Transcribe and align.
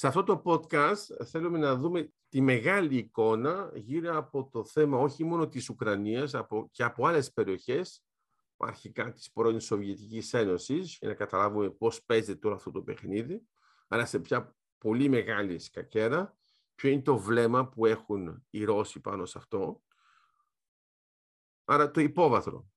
Σε 0.00 0.06
αυτό 0.06 0.22
το 0.22 0.42
podcast 0.44 1.24
θέλουμε 1.24 1.58
να 1.58 1.76
δούμε 1.76 2.12
τη 2.28 2.40
μεγάλη 2.40 2.96
εικόνα 2.96 3.70
γύρω 3.74 4.16
από 4.16 4.48
το 4.48 4.64
θέμα 4.64 4.98
όχι 4.98 5.24
μόνο 5.24 5.48
της 5.48 5.68
Ουκρανίας 5.68 6.34
από, 6.34 6.68
και 6.70 6.82
από 6.82 7.06
άλλες 7.06 7.32
περιοχές 7.32 8.04
αρχικά 8.56 9.12
της 9.12 9.32
πρώην 9.32 9.60
Σοβιετικής 9.60 10.34
Ένωσης 10.34 10.96
για 11.00 11.08
να 11.08 11.14
καταλάβουμε 11.14 11.70
πώς 11.70 12.02
παίζεται 12.04 12.38
τώρα 12.38 12.54
αυτό 12.54 12.70
το 12.70 12.82
παιχνίδι 12.82 13.42
αλλά 13.88 14.06
σε 14.06 14.18
πια 14.18 14.56
πολύ 14.78 15.08
μεγάλη 15.08 15.58
σκακέρα. 15.58 16.36
Ποιο 16.74 16.90
είναι 16.90 17.02
το 17.02 17.18
βλέμμα 17.18 17.68
που 17.68 17.86
έχουν 17.86 18.46
οι 18.50 18.64
Ρώσοι 18.64 19.00
πάνω 19.00 19.24
σε 19.24 19.38
αυτό. 19.38 19.82
Άρα 21.64 21.90
το 21.90 22.00
υπόβαθρο. 22.00 22.68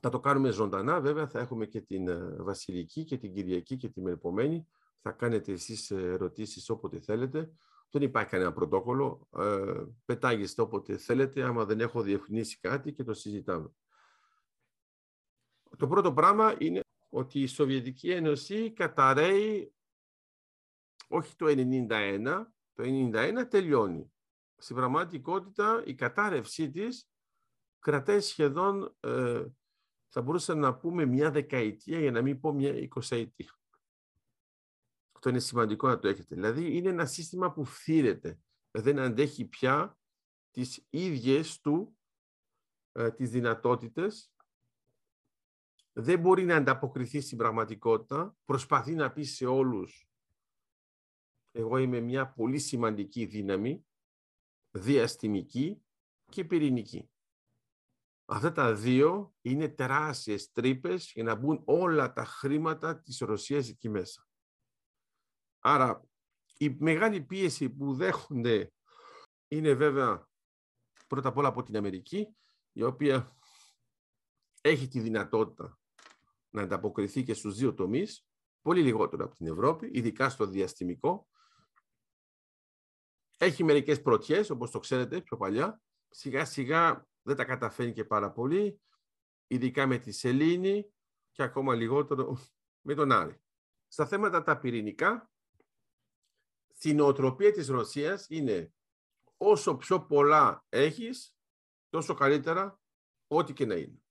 Θα 0.00 0.08
το 0.08 0.20
κάνουμε 0.20 0.50
ζωντανά 0.50 1.00
βέβαια. 1.00 1.28
Θα 1.28 1.40
έχουμε 1.40 1.66
και 1.66 1.80
την 1.80 2.08
ε, 2.08 2.36
Βασιλική 2.38 3.04
και 3.04 3.16
την 3.16 3.34
Κυριακή 3.34 3.76
και 3.76 3.88
την 3.88 4.06
επομένη 4.06 4.66
θα 5.02 5.10
κάνετε 5.10 5.52
εσείς 5.52 5.90
ερωτήσεις 5.90 6.70
όποτε 6.70 7.00
θέλετε. 7.00 7.52
Δεν 7.90 8.02
υπάρχει 8.02 8.30
κανένα 8.30 8.52
πρωτόκολλο. 8.52 9.28
Ε, 9.36 9.84
πετάγεστε 10.04 10.62
όποτε 10.62 10.96
θέλετε, 10.96 11.42
άμα 11.42 11.64
δεν 11.64 11.80
έχω 11.80 12.02
διευκρινίσει 12.02 12.58
κάτι 12.60 12.92
και 12.92 13.04
το 13.04 13.14
συζητάμε. 13.14 13.70
Το 15.76 15.88
πρώτο 15.88 16.12
πράγμα 16.12 16.56
είναι 16.58 16.80
ότι 17.08 17.40
η 17.40 17.46
Σοβιετική 17.46 18.10
Ένωση 18.10 18.72
καταραίει 18.72 19.74
όχι 21.08 21.36
το 21.36 21.46
1991, 21.48 22.46
το 22.74 22.84
1991 22.86 23.48
τελειώνει. 23.50 24.12
Στην 24.56 24.76
πραγματικότητα 24.76 25.82
η 25.86 25.94
κατάρρευσή 25.94 26.70
της 26.70 27.10
κρατάει 27.78 28.20
σχεδόν, 28.20 28.96
ε, 29.00 29.44
θα 30.08 30.22
μπορούσαμε 30.22 30.60
να 30.60 30.76
πούμε 30.76 31.04
μια 31.04 31.30
δεκαετία 31.30 32.00
για 32.00 32.10
να 32.10 32.22
μην 32.22 32.40
πω 32.40 32.52
μια 32.52 32.76
εικοσαετία. 32.76 33.58
Αυτό 35.26 35.38
είναι 35.38 35.46
σημαντικό 35.48 35.88
να 35.88 35.98
το 35.98 36.08
έχετε. 36.08 36.34
Δηλαδή 36.34 36.76
είναι 36.76 36.88
ένα 36.88 37.06
σύστημα 37.06 37.52
που 37.52 37.64
φθήρεται. 37.64 38.38
Δεν 38.70 38.98
αντέχει 38.98 39.44
πια 39.44 39.98
τις 40.50 40.86
ίδιες 40.90 41.60
του 41.60 41.98
ε, 42.92 43.10
τις 43.10 43.30
δυνατότητες. 43.30 44.32
Δεν 45.92 46.20
μπορεί 46.20 46.44
να 46.44 46.56
ανταποκριθεί 46.56 47.20
στην 47.20 47.38
πραγματικότητα. 47.38 48.36
Προσπαθεί 48.44 48.94
να 48.94 49.12
πει 49.12 49.22
σε 49.22 49.46
όλους 49.46 50.08
εγώ 51.50 51.76
είμαι 51.76 52.00
μια 52.00 52.32
πολύ 52.32 52.58
σημαντική 52.58 53.24
δύναμη, 53.24 53.86
διαστημική 54.70 55.82
και 56.28 56.44
πυρηνική. 56.44 57.10
Αυτά 58.24 58.52
τα 58.52 58.74
δύο 58.74 59.34
είναι 59.40 59.68
τεράστιες 59.68 60.50
τρύπες 60.50 61.12
για 61.14 61.22
να 61.22 61.34
μπουν 61.34 61.62
όλα 61.64 62.12
τα 62.12 62.24
χρήματα 62.24 63.00
της 63.00 63.18
Ρωσίας 63.18 63.68
εκεί 63.68 63.88
μέσα. 63.88 64.25
Άρα 65.68 66.04
η 66.58 66.76
μεγάλη 66.78 67.22
πίεση 67.22 67.70
που 67.70 67.94
δέχονται 67.94 68.72
είναι 69.48 69.74
βέβαια 69.74 70.28
πρώτα 71.06 71.28
απ' 71.28 71.36
όλα 71.36 71.48
από 71.48 71.62
την 71.62 71.76
Αμερική, 71.76 72.36
η 72.72 72.82
οποία 72.82 73.36
έχει 74.60 74.88
τη 74.88 75.00
δυνατότητα 75.00 75.78
να 76.50 76.62
ανταποκριθεί 76.62 77.22
και 77.22 77.34
στους 77.34 77.56
δύο 77.56 77.74
τομείς, 77.74 78.26
πολύ 78.60 78.82
λιγότερο 78.82 79.24
από 79.24 79.34
την 79.34 79.46
Ευρώπη, 79.46 79.90
ειδικά 79.92 80.28
στο 80.28 80.46
διαστημικό. 80.46 81.28
Έχει 83.38 83.64
μερικές 83.64 84.02
πρωτιές, 84.02 84.50
όπως 84.50 84.70
το 84.70 84.78
ξέρετε 84.78 85.20
πιο 85.20 85.36
παλιά. 85.36 85.80
Σιγά 86.08 86.44
σιγά 86.44 87.06
δεν 87.22 87.36
τα 87.36 87.44
καταφέρνει 87.44 87.92
και 87.92 88.04
πάρα 88.04 88.32
πολύ, 88.32 88.80
ειδικά 89.46 89.86
με 89.86 89.98
τη 89.98 90.12
Σελήνη 90.12 90.94
και 91.30 91.42
ακόμα 91.42 91.74
λιγότερο 91.74 92.38
με 92.86 92.94
τον 92.94 93.12
Άρη. 93.12 93.40
Στα 93.88 94.06
θέματα 94.06 94.42
τα 94.42 94.58
πυρηνικά, 94.58 95.30
στην 96.76 97.00
οτροπία 97.00 97.52
της 97.52 97.68
Ρωσίας 97.68 98.26
είναι 98.28 98.74
όσο 99.36 99.76
πιο 99.76 100.06
πολλά 100.06 100.64
έχεις, 100.68 101.36
τόσο 101.88 102.14
καλύτερα 102.14 102.80
ό,τι 103.26 103.52
και 103.52 103.66
να 103.66 103.74
είναι. 103.74 104.02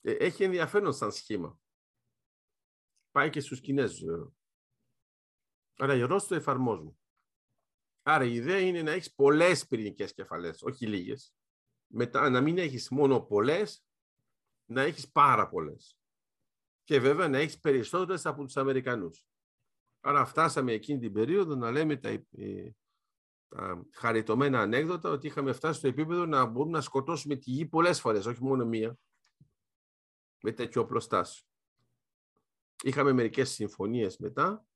Ε, 0.00 0.12
έχει 0.12 0.44
ενδιαφέρον 0.44 0.92
σαν 0.92 1.12
σχήμα. 1.12 1.60
Πάει 3.10 3.30
και 3.30 3.40
στους 3.40 3.60
Κινέζους 3.60 4.04
βέβαια. 4.04 4.32
Άρα 5.78 5.94
οι 5.94 6.02
Ρώσοι 6.02 6.28
το 6.28 6.34
εφαρμόζουν. 6.34 6.98
Άρα 8.02 8.24
η 8.24 8.34
ιδέα 8.34 8.60
είναι 8.60 8.82
να 8.82 8.90
έχεις 8.90 9.14
πολλές 9.14 9.66
πυρηνικές 9.66 10.14
κεφαλές, 10.14 10.62
όχι 10.62 10.86
λίγες. 10.86 11.34
Μετά 11.86 12.30
να 12.30 12.40
μην 12.40 12.58
έχεις 12.58 12.88
μόνο 12.88 13.20
πολλές, 13.20 13.86
να 14.70 14.82
έχεις 14.82 15.10
πάρα 15.10 15.48
πολλές. 15.48 15.98
Και 16.84 17.00
βέβαια 17.00 17.28
να 17.28 17.38
έχεις 17.38 17.58
περισσότερες 17.60 18.26
από 18.26 18.44
τους 18.44 18.56
Αμερικανούς. 18.56 19.26
Άρα 20.06 20.24
φτάσαμε 20.24 20.72
εκείνη 20.72 20.98
την 20.98 21.12
περίοδο 21.12 21.54
να 21.54 21.70
λέμε 21.70 21.96
τα, 21.96 22.08
ε, 22.08 22.70
τα 23.48 23.86
χαριτωμένα 23.92 24.60
ανέκδοτα 24.60 25.10
ότι 25.10 25.26
είχαμε 25.26 25.52
φτάσει 25.52 25.78
στο 25.78 25.88
επίπεδο 25.88 26.26
να 26.26 26.44
μπορούμε 26.44 26.76
να 26.76 26.80
σκοτώσουμε 26.80 27.36
τη 27.36 27.50
γη 27.50 27.66
πολλές 27.66 28.00
φορές, 28.00 28.26
όχι 28.26 28.42
μόνο 28.42 28.64
μία, 28.64 28.98
με 30.42 30.52
τέτοιο 30.52 30.82
οπλοστάσιο. 30.82 31.46
Είχαμε 32.82 33.12
μερικές 33.12 33.50
συμφωνίες 33.50 34.18
μετά, 34.18 34.66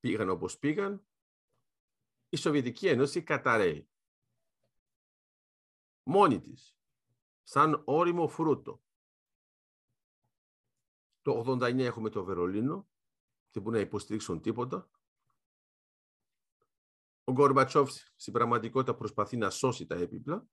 πήγαν 0.00 0.28
όπως 0.28 0.58
πήγαν, 0.58 1.06
η 2.28 2.36
Σοβιετική 2.36 2.88
Ένωση 2.88 3.22
καταραίει. 3.22 3.88
Μόνη 6.02 6.40
της, 6.40 6.76
σαν 7.42 7.82
όριμο 7.84 8.28
φρούτο. 8.28 8.82
Το 11.22 11.44
89 11.46 11.78
έχουμε 11.78 12.10
το 12.10 12.24
Βερολίνο, 12.24 12.88
δεν 13.52 13.62
μπορούν 13.62 13.78
να 13.78 13.84
υποστηρίξουν 13.86 14.40
τίποτα. 14.40 14.90
Ο 17.24 17.32
Γκορμπατσόφ 17.32 17.90
στην 18.16 18.32
πραγματικότητα 18.32 18.94
προσπαθεί 18.94 19.36
να 19.36 19.50
σώσει 19.50 19.86
τα 19.86 19.94
έπιπλα. 19.94 20.46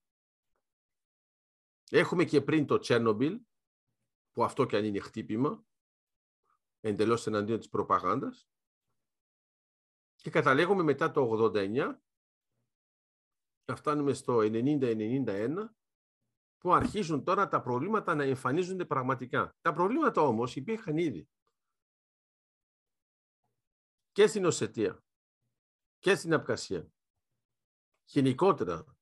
Έχουμε 1.89 2.25
και 2.25 2.41
πριν 2.41 2.65
το 2.65 2.79
Τσέρνομπιλ, 2.79 3.41
που 4.31 4.43
αυτό 4.43 4.65
και 4.65 4.77
αν 4.77 4.85
είναι 4.85 4.99
χτύπημα, 4.99 5.65
εντελώς 6.79 7.27
εναντίον 7.27 7.57
της 7.57 7.69
προπαγάνδας. 7.69 8.49
Και 10.15 10.29
καταλέγουμε 10.29 10.83
μετά 10.83 11.11
το 11.11 11.21
89, 11.21 12.01
να 13.65 13.75
φτάνουμε 13.75 14.13
στο 14.13 14.39
90-91, 14.41 15.75
που 16.57 16.73
αρχίζουν 16.73 17.23
τώρα 17.23 17.47
τα 17.47 17.61
προβλήματα 17.61 18.15
να 18.15 18.23
εμφανίζονται 18.23 18.85
πραγματικά. 18.85 19.57
Τα 19.61 19.73
προβλήματα 19.73 20.21
όμως 20.21 20.55
υπήρχαν 20.55 20.97
ήδη 20.97 21.29
και 24.17 24.27
στην 24.27 24.45
Οσετία 24.45 25.03
και 25.97 26.15
στην 26.15 26.33
Απκασία. 26.33 26.91
Γενικότερα, 28.05 28.97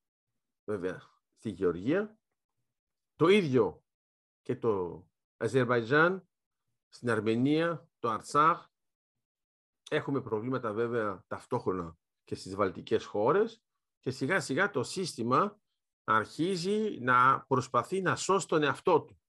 βέβαια, 0.64 1.02
στη 1.36 1.50
Γεωργία. 1.50 2.20
Το 3.16 3.28
ίδιο 3.28 3.84
και 4.42 4.56
το 4.56 5.06
Αζερβαϊτζάν, 5.38 6.30
στην 6.88 7.10
Αρμενία, 7.10 7.90
το 8.00 8.10
Αρτσάχ. 8.10 8.70
Έχουμε 9.90 10.22
προβλήματα 10.22 10.74
βέβαια 10.74 11.24
ταυτόχρονα 11.28 11.98
και 12.24 12.36
στις 12.36 12.56
βαλτικές 12.56 13.06
χώρες 13.06 13.64
και 14.00 14.12
σιγά 14.12 14.40
σιγά 14.40 14.70
το 14.70 14.84
σύστημα 14.84 15.62
αρχίζει 16.04 17.00
να 17.00 17.46
προσπαθεί 17.46 18.02
να 18.02 18.16
σώσει 18.16 18.48
τον 18.48 18.64
εαυτό 18.64 19.02
του. 19.02 19.22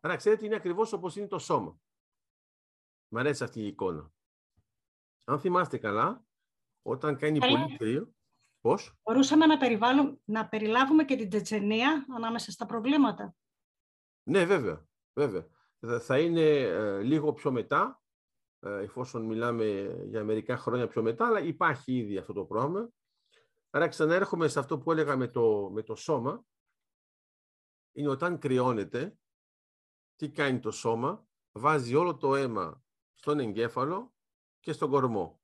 Άρα 0.00 0.16
ξέρετε 0.16 0.46
είναι 0.46 0.56
ακριβώς 0.56 0.92
όπως 0.92 1.16
είναι 1.16 1.28
το 1.28 1.38
σώμα. 1.38 1.80
Μ' 3.08 3.16
αρέσει 3.16 3.44
αυτή 3.44 3.60
η 3.60 3.66
εικόνα. 3.66 4.12
Αν 5.24 5.40
θυμάστε 5.40 5.78
καλά, 5.78 6.26
όταν 6.82 7.16
κάνει 7.16 7.38
πολύ 7.38 7.76
κρύο, 7.76 8.14
πώς; 8.60 8.94
Μπορούσαμε 9.02 9.46
να, 9.46 9.56
να 10.24 10.48
περιλάβουμε 10.48 11.04
και 11.04 11.16
την 11.16 11.30
τετσενία 11.30 12.06
ανάμεσα 12.14 12.50
στα 12.50 12.66
προβλήματα. 12.66 13.34
Ναι, 14.22 14.44
βέβαια. 14.44 14.88
βέβαια. 15.12 15.46
Θα 16.00 16.18
είναι 16.18 16.48
ε, 16.58 17.02
λίγο 17.02 17.32
πιο 17.32 17.52
μετά, 17.52 18.02
ε, 18.58 18.82
εφόσον 18.82 19.24
μιλάμε 19.24 19.64
για 20.06 20.24
μερικά 20.24 20.56
χρόνια 20.56 20.88
πιο 20.88 21.02
μετά, 21.02 21.26
αλλά 21.26 21.40
υπάρχει 21.40 21.96
ήδη 21.96 22.18
αυτό 22.18 22.32
το 22.32 22.44
πρόγραμμα. 22.44 22.92
Άρα 23.70 23.88
ξαναέρχομαι 23.88 24.48
σε 24.48 24.58
αυτό 24.58 24.78
που 24.78 24.92
έλεγα 24.92 25.16
με 25.16 25.28
το, 25.28 25.70
με 25.72 25.82
το 25.82 25.94
σώμα. 25.94 26.44
Είναι 27.92 28.08
όταν 28.08 28.38
κρυώνεται, 28.38 29.18
τι 30.16 30.30
κάνει 30.30 30.60
το 30.60 30.70
σώμα, 30.70 31.26
βάζει 31.52 31.94
όλο 31.94 32.16
το 32.16 32.34
αίμα 32.34 32.84
στον 33.12 33.38
εγκέφαλο 33.38 34.11
και 34.62 34.72
στον 34.72 34.90
κορμό. 34.90 35.40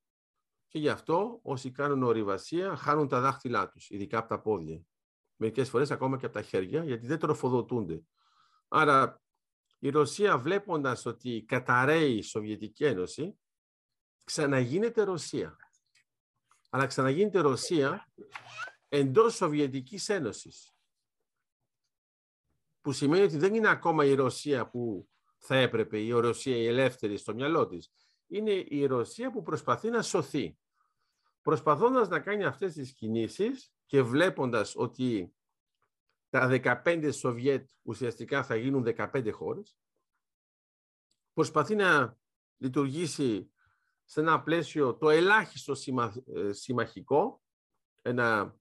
Και 0.68 0.78
γι' 0.78 0.88
αυτό 0.88 1.38
όσοι 1.42 1.70
κάνουν 1.70 2.02
ορειβασία 2.02 2.76
χάνουν 2.76 3.08
τα 3.08 3.20
δάχτυλά 3.20 3.68
τους, 3.68 3.90
ειδικά 3.90 4.18
από 4.18 4.28
τα 4.28 4.40
πόδια. 4.40 4.82
Μερικές 5.36 5.68
φορές 5.68 5.90
ακόμα 5.90 6.18
και 6.18 6.26
από 6.26 6.34
τα 6.34 6.42
χέρια, 6.42 6.84
γιατί 6.84 7.06
δεν 7.06 7.18
τροφοδοτούνται. 7.18 8.02
Άρα 8.68 9.22
η 9.78 9.88
Ρωσία 9.88 10.38
βλέποντας 10.38 11.06
ότι 11.06 11.44
καταραίει 11.46 12.16
η 12.16 12.22
Σοβιετική 12.22 12.84
Ένωση, 12.84 13.38
ξαναγίνεται 14.24 15.02
Ρωσία. 15.02 15.56
Αλλά 16.70 16.86
ξαναγίνεται 16.86 17.40
Ρωσία 17.40 18.12
εντός 18.88 19.34
Σοβιετικής 19.34 20.08
Ένωσης. 20.08 20.72
Που 22.80 22.92
σημαίνει 22.92 23.24
ότι 23.24 23.36
δεν 23.36 23.54
είναι 23.54 23.68
ακόμα 23.68 24.04
η 24.04 24.14
Ρωσία 24.14 24.68
που 24.68 25.08
θα 25.38 25.56
έπρεπε 25.56 25.98
η 25.98 26.10
Ρωσία 26.10 26.56
η 26.56 26.66
ελεύθερη 26.66 27.16
στο 27.16 27.34
μυαλό 27.34 27.66
της. 27.66 27.92
Είναι 28.28 28.50
η 28.52 28.86
Ρωσία 28.86 29.30
που 29.30 29.42
προσπαθεί 29.42 29.90
να 29.90 30.02
σωθεί. 30.02 30.58
Προσπαθώντας 31.42 32.08
να 32.08 32.20
κάνει 32.20 32.44
αυτές 32.44 32.72
τις 32.72 32.92
κινήσεις 32.92 33.72
και 33.86 34.02
βλέποντας 34.02 34.76
ότι 34.76 35.34
τα 36.28 36.48
15 36.84 37.10
Σοβιέτ 37.12 37.70
ουσιαστικά 37.82 38.44
θα 38.44 38.56
γίνουν 38.56 38.84
15 38.96 39.30
χώρες, 39.32 39.76
προσπαθεί 41.32 41.74
να 41.74 42.18
λειτουργήσει 42.56 43.52
σε 44.04 44.20
ένα 44.20 44.42
πλαίσιο 44.42 44.96
το 44.96 45.08
ελάχιστο 45.10 45.74
ε, 46.34 46.52
συμμαχικό, 46.52 47.42
ένα 48.02 48.56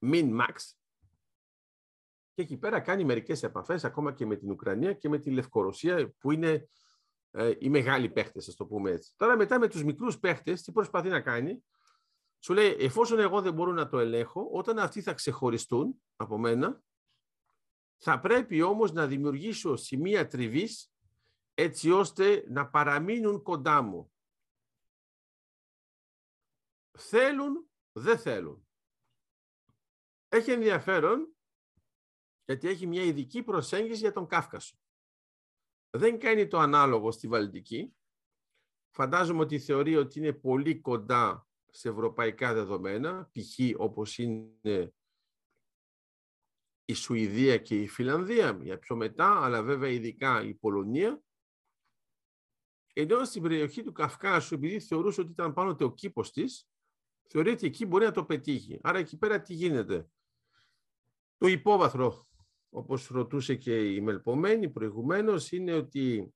min-max, 0.00 0.54
και 2.36 2.42
εκεί 2.42 2.56
πέρα 2.56 2.80
κάνει 2.80 3.04
μερικές 3.04 3.42
επαφές 3.42 3.84
ακόμα 3.84 4.12
και 4.12 4.26
με 4.26 4.36
την 4.36 4.50
Ουκρανία 4.50 4.92
και 4.92 5.08
με 5.08 5.18
τη 5.18 5.30
Λευκορωσία 5.30 6.12
που 6.18 6.32
είναι 6.32 6.68
ε, 7.36 7.54
οι 7.58 7.68
μεγάλοι 7.68 8.08
παίχτες, 8.08 8.48
ας 8.48 8.54
το 8.54 8.66
πούμε 8.66 8.90
έτσι. 8.90 9.12
Τώρα 9.16 9.36
μετά 9.36 9.58
με 9.58 9.68
τους 9.68 9.84
μικρούς 9.84 10.18
παίχτες 10.18 10.62
τι 10.62 10.72
προσπαθεί 10.72 11.08
να 11.08 11.20
κάνει; 11.20 11.64
Σου 12.38 12.52
λέει 12.52 12.76
εφόσον 12.78 13.18
εγώ 13.18 13.40
δεν 13.40 13.52
μπορώ 13.54 13.72
να 13.72 13.88
το 13.88 13.98
ελέγχω, 13.98 14.48
όταν 14.52 14.78
αυτοί 14.78 15.02
θα 15.02 15.14
ξεχωριστούν 15.14 16.02
από 16.16 16.38
μένα, 16.38 16.82
θα 17.96 18.20
πρέπει 18.20 18.62
όμως 18.62 18.92
να 18.92 19.06
δημιουργήσω 19.06 19.76
σημεία 19.76 20.28
τριβής 20.28 20.92
έτσι 21.54 21.90
ώστε 21.90 22.44
να 22.48 22.68
παραμείνουν 22.68 23.42
κοντά 23.42 23.82
μου. 23.82 24.12
Θέλουν, 26.98 27.70
δεν 27.92 28.18
θέλουν. 28.18 28.68
Έχει 30.28 30.50
ενδιαφέρον 30.50 31.36
γιατί 32.44 32.68
έχει 32.68 32.86
μια 32.86 33.02
ειδική 33.02 33.42
προσέγγιση 33.42 34.00
για 34.00 34.12
τον 34.12 34.26
Κάφκασο. 34.26 34.76
Δεν 35.96 36.18
κάνει 36.18 36.46
το 36.46 36.58
ανάλογο 36.58 37.10
στη 37.10 37.28
Βαλτική. 37.28 37.96
Φαντάζομαι 38.90 39.40
ότι 39.40 39.58
θεωρεί 39.58 39.96
ότι 39.96 40.18
είναι 40.18 40.32
πολύ 40.32 40.80
κοντά 40.80 41.46
σε 41.70 41.88
ευρωπαϊκά 41.88 42.54
δεδομένα, 42.54 43.30
π.χ. 43.32 43.80
όπως 43.80 44.18
είναι 44.18 44.94
η 46.84 46.94
Σουηδία 46.94 47.58
και 47.58 47.80
η 47.80 47.88
Φιλανδία, 47.88 48.58
για 48.62 48.78
πιο 48.78 48.96
μετά, 48.96 49.44
αλλά 49.44 49.62
βέβαια 49.62 49.90
ειδικά 49.90 50.42
η 50.42 50.54
Πολωνία. 50.54 51.22
Ενώ 52.92 53.24
στην 53.24 53.42
περιοχή 53.42 53.82
του 53.82 53.92
Καυκάσου, 53.92 54.54
επειδή 54.54 54.80
θεωρούσε 54.80 55.20
ότι 55.20 55.30
ήταν 55.30 55.52
πάνω 55.52 55.76
ο 55.80 55.92
κήπος 55.92 56.32
της, 56.32 56.68
θεωρεί 57.28 57.50
ότι 57.50 57.66
εκεί 57.66 57.86
μπορεί 57.86 58.04
να 58.04 58.10
το 58.10 58.24
πετύχει. 58.24 58.78
Άρα 58.82 58.98
εκεί 58.98 59.16
πέρα 59.16 59.40
τι 59.40 59.54
γίνεται; 59.54 60.10
Το 61.38 61.46
υπόβαθρο 61.46 62.26
όπως 62.76 63.06
ρωτούσε 63.06 63.54
και 63.54 63.94
η 63.94 64.00
Μελπομένη 64.00 64.70
προηγουμένως, 64.70 65.52
είναι 65.52 65.72
ότι 65.72 66.34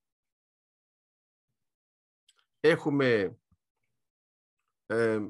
έχουμε 2.61 3.39
ε, 4.87 5.29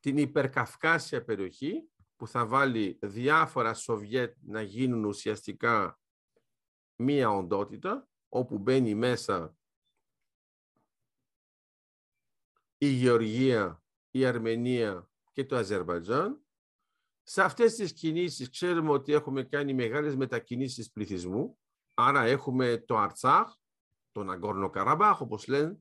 την 0.00 0.16
υπερκαυκάσια 0.16 1.24
περιοχή 1.24 1.90
που 2.16 2.26
θα 2.26 2.46
βάλει 2.46 2.98
διάφορα 3.02 3.74
Σοβιέτ 3.74 4.36
να 4.40 4.62
γίνουν 4.62 5.04
ουσιαστικά 5.04 6.00
μία 6.96 7.30
οντότητα, 7.30 8.08
όπου 8.28 8.58
μπαίνει 8.58 8.94
μέσα 8.94 9.56
η 12.78 12.86
Γεωργία, 12.86 13.82
η 14.10 14.24
Αρμενία 14.24 15.10
και 15.32 15.44
το 15.44 15.56
Αζερβαϊτζάν 15.56 16.46
σε 17.22 17.42
αυτές 17.42 17.74
τις 17.74 17.92
κινήσεις 17.92 18.50
ξέρουμε 18.50 18.90
ότι 18.90 19.12
έχουμε 19.12 19.42
κάνει 19.42 19.74
μεγάλες 19.74 20.16
μετακινήσεις 20.16 20.90
πληθυσμού, 20.90 21.58
άρα 21.94 22.22
έχουμε 22.22 22.78
το 22.78 22.96
Αρτσάχ, 22.96 23.54
τον 24.12 24.30
Αγκόρνο 24.30 24.70
Καραμπάχ, 24.70 25.20
όπως 25.20 25.46
λένε, 25.46 25.78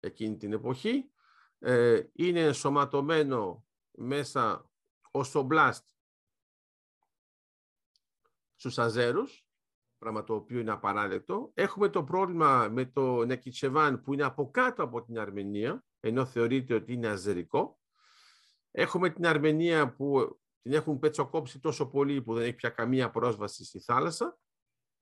εκείνη 0.00 0.36
την 0.36 0.52
εποχή. 0.52 1.10
Ε, 1.58 2.02
είναι 2.12 2.40
ενσωματωμένο 2.40 3.66
μέσα 3.90 4.70
ο 5.10 5.24
Σομπλάστ 5.24 5.88
στους 8.56 8.78
Αζέρους, 8.78 9.46
πράγμα 9.98 10.24
το 10.24 10.34
οποίο 10.34 10.58
είναι 10.58 10.70
απαράδεκτο. 10.70 11.50
Έχουμε 11.54 11.88
το 11.88 12.04
πρόβλημα 12.04 12.68
με 12.68 12.84
το 12.84 13.24
Νεκιτσεβάν 13.24 14.02
που 14.02 14.12
είναι 14.12 14.24
από 14.24 14.50
κάτω 14.50 14.82
από 14.82 15.02
την 15.02 15.18
Αρμενία, 15.18 15.84
ενώ 16.00 16.24
θεωρείται 16.24 16.74
ότι 16.74 16.92
είναι 16.92 17.08
αζερικό. 17.08 17.78
Έχουμε 18.70 19.10
την 19.10 19.26
Αρμενία 19.26 19.94
που 19.94 20.38
την 20.62 20.72
έχουν 20.72 20.98
πετσοκόψει 20.98 21.60
τόσο 21.60 21.86
πολύ 21.86 22.22
που 22.22 22.34
δεν 22.34 22.42
έχει 22.42 22.54
πια 22.54 22.68
καμία 22.68 23.10
πρόσβαση 23.10 23.64
στη 23.64 23.80
θάλασσα. 23.80 24.38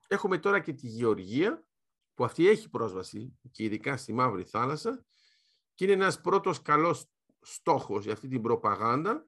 Έχουμε 0.08 0.38
τώρα 0.38 0.60
και 0.60 0.72
τη 0.72 0.86
Γεωργία, 0.86 1.66
που 2.14 2.24
αυτή 2.24 2.48
έχει 2.48 2.70
πρόσβαση 2.70 3.38
και 3.50 3.64
ειδικά 3.64 3.96
στη 3.96 4.12
Μαύρη 4.12 4.44
Θάλασσα 4.44 5.04
και 5.74 5.84
είναι 5.84 5.92
ένας 5.92 6.20
πρώτος 6.20 6.62
καλός 6.62 7.10
στόχος 7.40 8.04
για 8.04 8.12
αυτή 8.12 8.28
την 8.28 8.42
προπαγάνδα, 8.42 9.26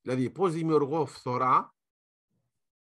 δηλαδή 0.00 0.30
πώς 0.30 0.52
δημιουργώ 0.52 1.06
φθορά 1.06 1.74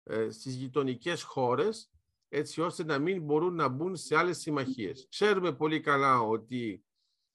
ε, 0.03 0.29
στις 0.29 0.55
γειτονικές 0.55 1.23
χώρες 1.23 1.91
έτσι 2.29 2.61
ώστε 2.61 2.83
να 2.83 2.99
μην 2.99 3.21
μπορούν 3.21 3.55
να 3.55 3.67
μπουν 3.67 3.95
σε 3.95 4.15
άλλες 4.15 4.37
συμμαχίες. 4.37 5.07
Ξέρουμε 5.09 5.53
πολύ 5.53 5.79
καλά 5.79 6.19
ότι 6.19 6.85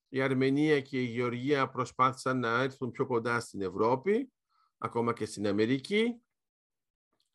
η 0.08 0.20
Αρμενία 0.20 0.80
και 0.80 1.00
η 1.00 1.04
Γεωργία 1.04 1.68
προσπάθησαν 1.68 2.38
να 2.38 2.62
έρθουν 2.62 2.90
πιο 2.90 3.06
κοντά 3.06 3.40
στην 3.40 3.62
Ευρώπη 3.62 4.32
ακόμα 4.82 5.12
και 5.12 5.26
στην 5.26 5.46
Αμερική. 5.46 6.22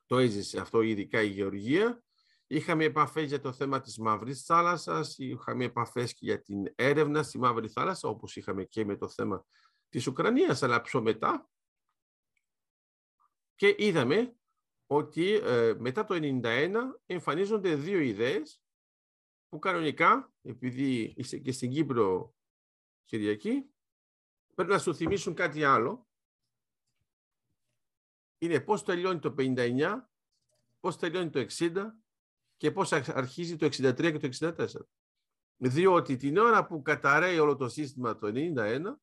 Το 0.06 0.18
έζησε 0.18 0.60
αυτό 0.60 0.82
ειδικά 0.82 1.22
η 1.22 1.28
Γεωργία. 1.28 2.04
Είχαμε 2.48 2.84
επαφές 2.84 3.28
για 3.28 3.40
το 3.40 3.52
θέμα 3.52 3.82
της 3.82 3.98
Μαύρης 3.98 4.44
Θάλασσας, 4.44 5.18
είχαμε 5.18 5.66
επαφές 5.66 6.14
και 6.14 6.26
για 6.26 6.42
την 6.42 6.74
έρευνα 6.76 7.24
στη 7.24 7.40
Μαύρη 7.40 7.68
Θάλασσα, 7.68 8.10
όπως 8.10 8.36
είχαμε 8.36 8.64
και 8.64 8.86
με 8.86 8.96
το 8.96 9.10
θέμα 9.10 9.46
της 9.90 10.08
Ουκρανίας, 10.08 10.64
αλλά 10.64 10.82
πιο 10.82 11.02
μετά. 11.02 11.50
Και 13.56 13.76
είδαμε 13.78 14.36
ότι 14.86 15.34
ε, 15.34 15.74
μετά 15.80 16.06
το 16.06 16.40
1991 16.44 16.74
εμφανίζονται 17.06 17.76
δύο 17.76 18.00
ιδέες 18.00 18.62
που 19.50 19.60
κανονικά, 19.60 20.34
επειδή 20.42 21.14
είσαι 21.18 21.38
και 21.38 21.52
στην 21.52 21.72
Κύπρο 21.72 22.36
Κυριακή, 23.04 23.66
πρέπει 24.56 24.72
να 24.72 24.80
σου 24.80 24.96
θυμίσουν 24.96 25.34
κάτι 25.34 25.64
άλλο 25.64 26.08
είναι 28.38 28.60
πώς 28.60 28.84
τελειώνει 28.84 29.20
το 29.20 29.36
59, 29.38 29.96
πώς 30.80 30.98
τελειώνει 30.98 31.30
το 31.30 31.46
60 31.58 31.86
και 32.58 32.72
πώς 32.72 32.92
αρχίζει 32.92 33.56
το 33.56 33.66
63 33.66 33.96
και 33.96 34.30
το 34.30 34.56
64. 34.58 34.68
Διότι 35.58 36.16
την 36.18 36.38
ώρα 36.38 36.66
που 36.66 36.82
καταραίει 36.82 37.40
όλο 37.40 37.56
το 37.56 37.70
σύστημα 37.70 38.18
το 38.18 38.32
91, 38.34 38.96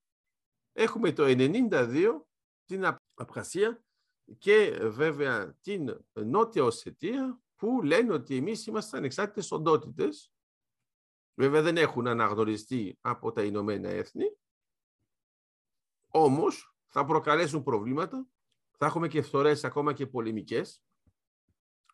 έχουμε 0.72 1.12
το 1.12 1.24
92 1.26 2.08
την 2.64 2.98
Απχασία 3.14 3.84
και 4.38 4.78
βέβαια 4.82 5.54
την 5.60 6.04
Νότια 6.12 6.64
Οσετία 6.64 7.40
που 7.56 7.82
λένε 7.82 8.12
ότι 8.12 8.36
εμείς 8.36 8.66
είμαστε 8.66 8.96
ανεξάρτητες 8.96 9.50
οντότητες. 9.50 10.32
Βέβαια 11.34 11.62
δεν 11.62 11.76
έχουν 11.76 12.06
αναγνωριστεί 12.06 12.98
από 13.00 13.32
τα 13.32 13.42
Ηνωμένα 13.42 13.88
Έθνη, 13.88 14.36
όμως 16.08 16.74
θα 16.86 17.04
προκαλέσουν 17.04 17.62
προβλήματα 17.62 18.26
θα 18.82 18.88
έχουμε 18.88 19.08
και 19.08 19.22
φθορές 19.22 19.64
ακόμα 19.64 19.92
και 19.92 20.06
πολεμικές. 20.06 20.82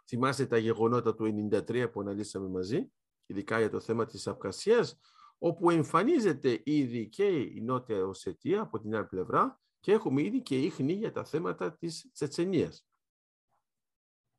Θυμάστε 0.07 0.47
τα 0.47 0.59
γεγονότα 0.59 1.15
του 1.15 1.49
1993 1.51 1.91
που 1.93 2.01
αναλύσαμε 2.01 2.49
μαζί, 2.49 2.93
ειδικά 3.27 3.59
για 3.59 3.71
το 3.71 3.81
θέμα 3.81 4.07
της 4.07 4.27
Αυκασίας, 4.27 5.01
όπου 5.39 5.71
εμφανίζεται 5.71 6.63
ήδη 6.65 7.09
και 7.09 7.25
η 7.41 7.61
Νότια 7.61 8.05
Οσετία 8.05 8.61
από 8.61 8.81
την 8.81 8.95
άλλη 8.95 9.07
πλευρά 9.07 9.61
και 9.81 9.93
έχουμε 9.93 10.23
ήδη 10.23 10.43
και 10.43 10.61
ίχνη 10.61 10.93
για 10.93 11.13
τα 11.13 11.25
θέματα 11.25 11.77
της 11.77 12.11
Τσετσενίας. 12.13 12.87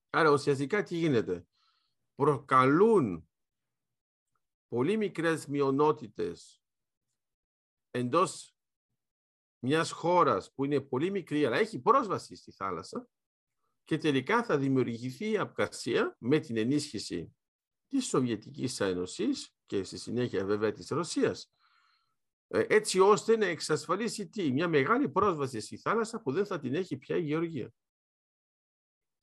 Άρα 0.10 0.32
ουσιαστικά 0.32 0.84
τι 0.84 0.96
γίνεται; 0.96 1.48
Προκαλούν 2.16 3.30
πολύ 4.68 4.98
μικρές 4.98 5.48
μειονότητες 5.48 6.62
εντός 7.92 8.59
μιας 9.60 9.92
χώρας 9.92 10.54
που 10.54 10.66
είναι 10.66 10.82
πολύ 10.82 11.12
μικρή 11.12 11.46
αλλά 11.46 11.58
έχει 11.58 11.80
πρόσβαση 11.80 12.36
στη 12.36 12.52
θάλασσα 12.52 13.08
και 13.84 13.98
τελικά 13.98 14.44
θα 14.44 14.58
δημιουργηθεί 14.58 15.32
η 15.32 15.38
Απκασία 15.38 16.16
με 16.20 16.40
την 16.40 16.58
ενίσχυση 16.58 17.36
της 17.88 18.06
Σοβιετικής 18.06 18.80
Ένωσης 18.80 19.56
και 19.66 19.84
στη 19.84 19.98
συνέχεια 19.98 20.46
βέβαια 20.46 20.72
της 20.72 20.90
Ρωσίας 20.90 21.54
ε, 22.48 22.66
έτσι 22.70 23.00
ώστε 23.00 23.38
να 23.38 23.46
εξασφαλίσει 23.46 24.28
τι, 24.28 24.52
μια 24.52 24.68
μεγάλη 24.68 25.10
πρόσβαση 25.10 25.60
στη 25.60 25.78
θάλασσα 25.78 26.22
που 26.22 26.32
δεν 26.32 26.46
θα 26.46 26.60
την 26.60 26.76
έχει 26.76 26.98
πια 26.98 27.16
η 27.16 27.22
Γεωργία. 27.22 27.74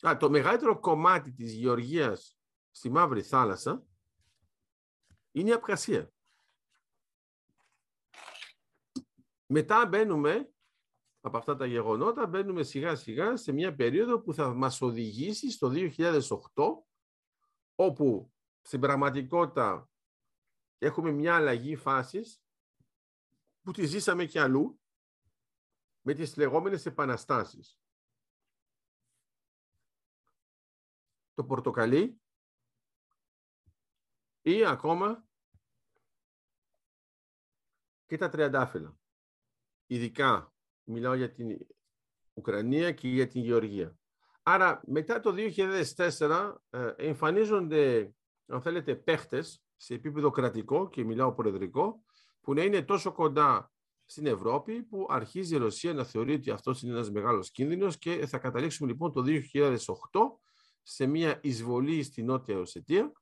Α, 0.09 0.17
το 0.17 0.31
μεγαλύτερο 0.31 0.81
κομμάτι 0.81 1.33
της 1.33 1.53
Γεωργίας 1.53 2.37
στη 2.71 2.91
Μαύρη 2.91 3.23
Θάλασσα 3.23 3.87
είναι 5.33 5.51
η 5.51 5.53
Απκασία. 5.53 6.13
Μετά 9.47 9.87
μπαίνουμε, 9.87 10.55
από 11.21 11.37
αυτά 11.37 11.57
τα 11.57 11.67
γεγονότα, 11.67 12.27
μπαίνουμε 12.27 12.63
σιγά 12.63 12.97
σιγά 12.97 13.37
σε 13.37 13.53
μια 13.53 13.75
περίοδο 13.75 14.21
που 14.21 14.35
θα 14.35 14.55
μας 14.55 14.81
οδηγήσει 14.81 15.51
στο 15.51 15.71
2008, 15.73 16.31
όπου 17.75 18.33
στην 18.63 18.81
πραγματικότητα 18.81 19.91
έχουμε 20.79 21.11
μια 21.11 21.37
αλλαγή 21.37 21.77
φάσης 21.77 22.43
που 23.63 23.73
τη 23.73 23.87
ζήσαμε 23.87 24.25
και 24.25 24.41
αλλού 24.41 24.81
με 26.01 26.15
τις 26.15 26.37
λεγόμενες 26.37 26.87
επαναστάσεις. 26.87 27.81
Το 31.35 31.45
πορτοκαλί 31.45 32.21
ή 34.43 34.65
ακόμα 34.65 35.29
και 38.07 38.17
τα 38.17 38.29
τριαντάφυλλα. 38.29 38.99
Ειδικά 39.87 40.53
μιλάω 40.85 41.15
για 41.15 41.33
την 41.33 41.59
Ουκρανία 42.35 42.93
και 42.93 43.09
για 43.09 43.29
την 43.29 43.43
Γεωργία. 43.43 43.99
Άρα 44.43 44.83
μετά 44.87 45.21
το 45.21 45.35
2004 45.97 46.55
ε, 46.71 46.93
εμφανίζονται, 46.97 48.15
αν 48.47 48.61
θέλετε, 48.61 48.95
παίχτες 48.95 49.63
σε 49.77 49.95
επίπεδο 49.95 50.31
κρατικό 50.31 50.89
και 50.89 51.05
μιλάω 51.05 51.35
προεδρικό, 51.35 52.05
που 52.41 52.55
να 52.55 52.63
είναι 52.63 52.83
τόσο 52.83 53.13
κοντά 53.13 53.73
στην 54.05 54.27
Ευρώπη 54.27 54.83
που 54.83 55.07
αρχίζει 55.09 55.55
η 55.55 55.59
Ρωσία 55.59 55.93
να 55.93 56.05
θεωρεί 56.05 56.35
ότι 56.35 56.51
αυτός 56.51 56.83
είναι 56.83 56.93
ένας 56.93 57.11
μεγάλος 57.11 57.51
κίνδυνος 57.51 57.99
και 57.99 58.27
θα 58.27 58.39
καταλήξουμε 58.39 58.91
λοιπόν 58.91 59.13
το 59.13 59.23
2008 59.53 59.79
σε 60.83 61.07
μια 61.07 61.41
εισβολή 61.43 62.03
στη 62.03 62.23
Νότια 62.23 62.59
Οσετία 62.59 63.13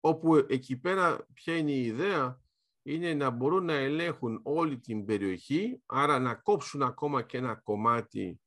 όπου 0.00 0.36
εκεί 0.36 0.76
πέρα 0.76 1.26
ποια 1.32 1.56
είναι 1.56 1.72
η 1.72 1.84
ιδέα 1.84 2.40
είναι 2.86 3.14
να 3.14 3.30
μπορούν 3.30 3.64
να 3.64 3.74
ελέγχουν 3.74 4.40
όλη 4.42 4.78
την 4.78 5.04
περιοχή 5.04 5.82
άρα 5.86 6.18
να 6.18 6.34
κόψουν 6.34 6.82
ακόμα 6.82 7.22
και 7.22 7.36
ένα 7.36 7.54
κομμάτι 7.54 8.40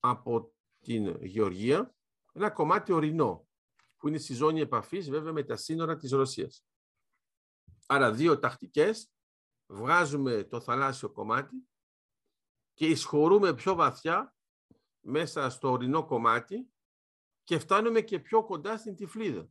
από 0.00 0.52
την 0.78 1.24
Γεωργία 1.24 1.92
ένα 2.32 2.50
κομμάτι 2.50 2.92
ορεινό 2.92 3.48
που 3.96 4.08
είναι 4.08 4.18
στη 4.18 4.34
ζώνη 4.34 4.60
επαφής 4.60 5.10
βέβαια 5.10 5.32
με 5.32 5.42
τα 5.42 5.56
σύνορα 5.56 5.96
της 5.96 6.10
Ρωσίας. 6.10 6.64
Άρα 7.86 8.12
δύο 8.12 8.38
τακτικές, 8.38 9.12
βγάζουμε 9.66 10.44
το 10.44 10.60
θαλάσσιο 10.60 11.10
κομμάτι 11.10 11.68
και 12.72 12.86
εισχωρούμε 12.86 13.54
πιο 13.54 13.74
βαθιά 13.74 14.36
μέσα 15.00 15.50
στο 15.50 15.70
ορεινό 15.70 16.04
κομμάτι 16.04 16.70
και 17.44 17.58
φτάνουμε 17.58 18.00
και 18.00 18.18
πιο 18.18 18.44
κοντά 18.44 18.78
στην 18.78 18.96
τυφλίδα. 18.96 19.48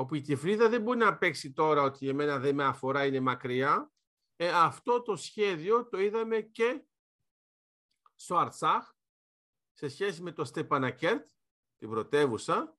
Όπου 0.00 0.14
η 0.14 0.20
τυφλίδα 0.20 0.68
δεν 0.68 0.82
μπορεί 0.82 0.98
να 0.98 1.16
παίξει 1.16 1.52
τώρα 1.52 1.82
ότι 1.82 2.08
εμένα 2.08 2.38
δεν 2.38 2.54
με 2.54 2.64
αφορά, 2.64 3.06
είναι 3.06 3.20
μακριά. 3.20 3.92
Ε, 4.36 4.48
αυτό 4.48 5.02
το 5.02 5.16
σχέδιο 5.16 5.88
το 5.88 6.00
είδαμε 6.00 6.40
και 6.40 6.84
στο 8.14 8.36
Αρτσάχ 8.36 8.92
σε 9.72 9.88
σχέση 9.88 10.22
με 10.22 10.32
το 10.32 10.44
Στεπανακέρτ, 10.44 11.26
την 11.78 11.88
πρωτεύουσα, 11.90 12.78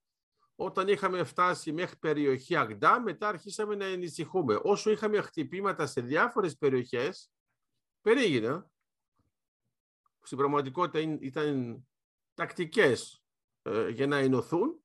όταν 0.55 0.87
είχαμε 0.87 1.23
φτάσει 1.23 1.71
μέχρι 1.71 1.97
περιοχή 1.97 2.55
Αγντά, 2.55 3.01
μετά 3.01 3.27
αρχίσαμε 3.27 3.75
να 3.75 3.85
ενησυχούμε. 3.85 4.59
Όσο 4.63 4.91
είχαμε 4.91 5.21
χτυπήματα 5.21 5.85
σε 5.85 6.01
διάφορες 6.01 6.57
περιοχές, 6.57 7.31
περίγυνα. 8.01 8.69
Στην 10.21 10.37
πραγματικότητα 10.37 10.99
ήταν 11.19 11.87
τακτικές 12.33 13.23
ε, 13.61 13.89
για 13.89 14.07
να 14.07 14.17
ενωθούν. 14.17 14.80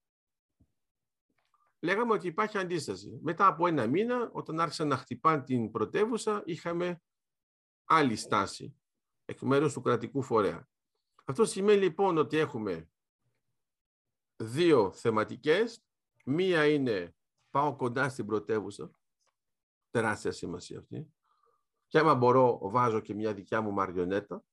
Λέγαμε 1.81 2.13
ότι 2.13 2.27
υπάρχει 2.27 2.59
αντίσταση. 2.59 3.19
Μετά 3.23 3.47
από 3.47 3.67
ένα 3.67 3.87
μήνα, 3.87 4.31
όταν 4.33 4.61
άρχισαν 4.61 4.89
να 4.89 4.97
χτυπάνε 4.97 5.43
την 5.43 5.71
πρωτεύουσα, 5.71 6.43
είχαμε 6.45 7.03
άλλη 7.85 8.17
στάση 8.17 8.77
εκ 9.25 9.41
μέρους 9.41 9.73
του 9.73 9.81
κρατικού 9.81 10.23
φορέα. 10.23 10.69
Αυτό 11.25 11.45
σημαίνει 11.45 11.81
λοιπόν 11.81 12.19
ότι 12.19 12.37
έχουμε 12.37 12.91
δύο 14.37 14.93
θεματικές. 14.93 15.85
Μία 16.25 16.67
είναι 16.67 17.15
πάω 17.51 17.77
κοντά 17.77 18.09
στην 18.09 18.27
πρωτεύουσα. 18.27 18.91
Τεράστια 19.91 20.33
σημασία 20.33 20.79
αυτή. 20.79 21.15
Και 21.87 21.99
άμα 21.99 22.15
μπορώ, 22.15 22.59
βάζω 22.63 23.01
και 23.01 23.15
μια 23.15 23.35
δικιά 23.35 23.61
μου 23.61 23.73
μαριονέτα. 23.73 24.45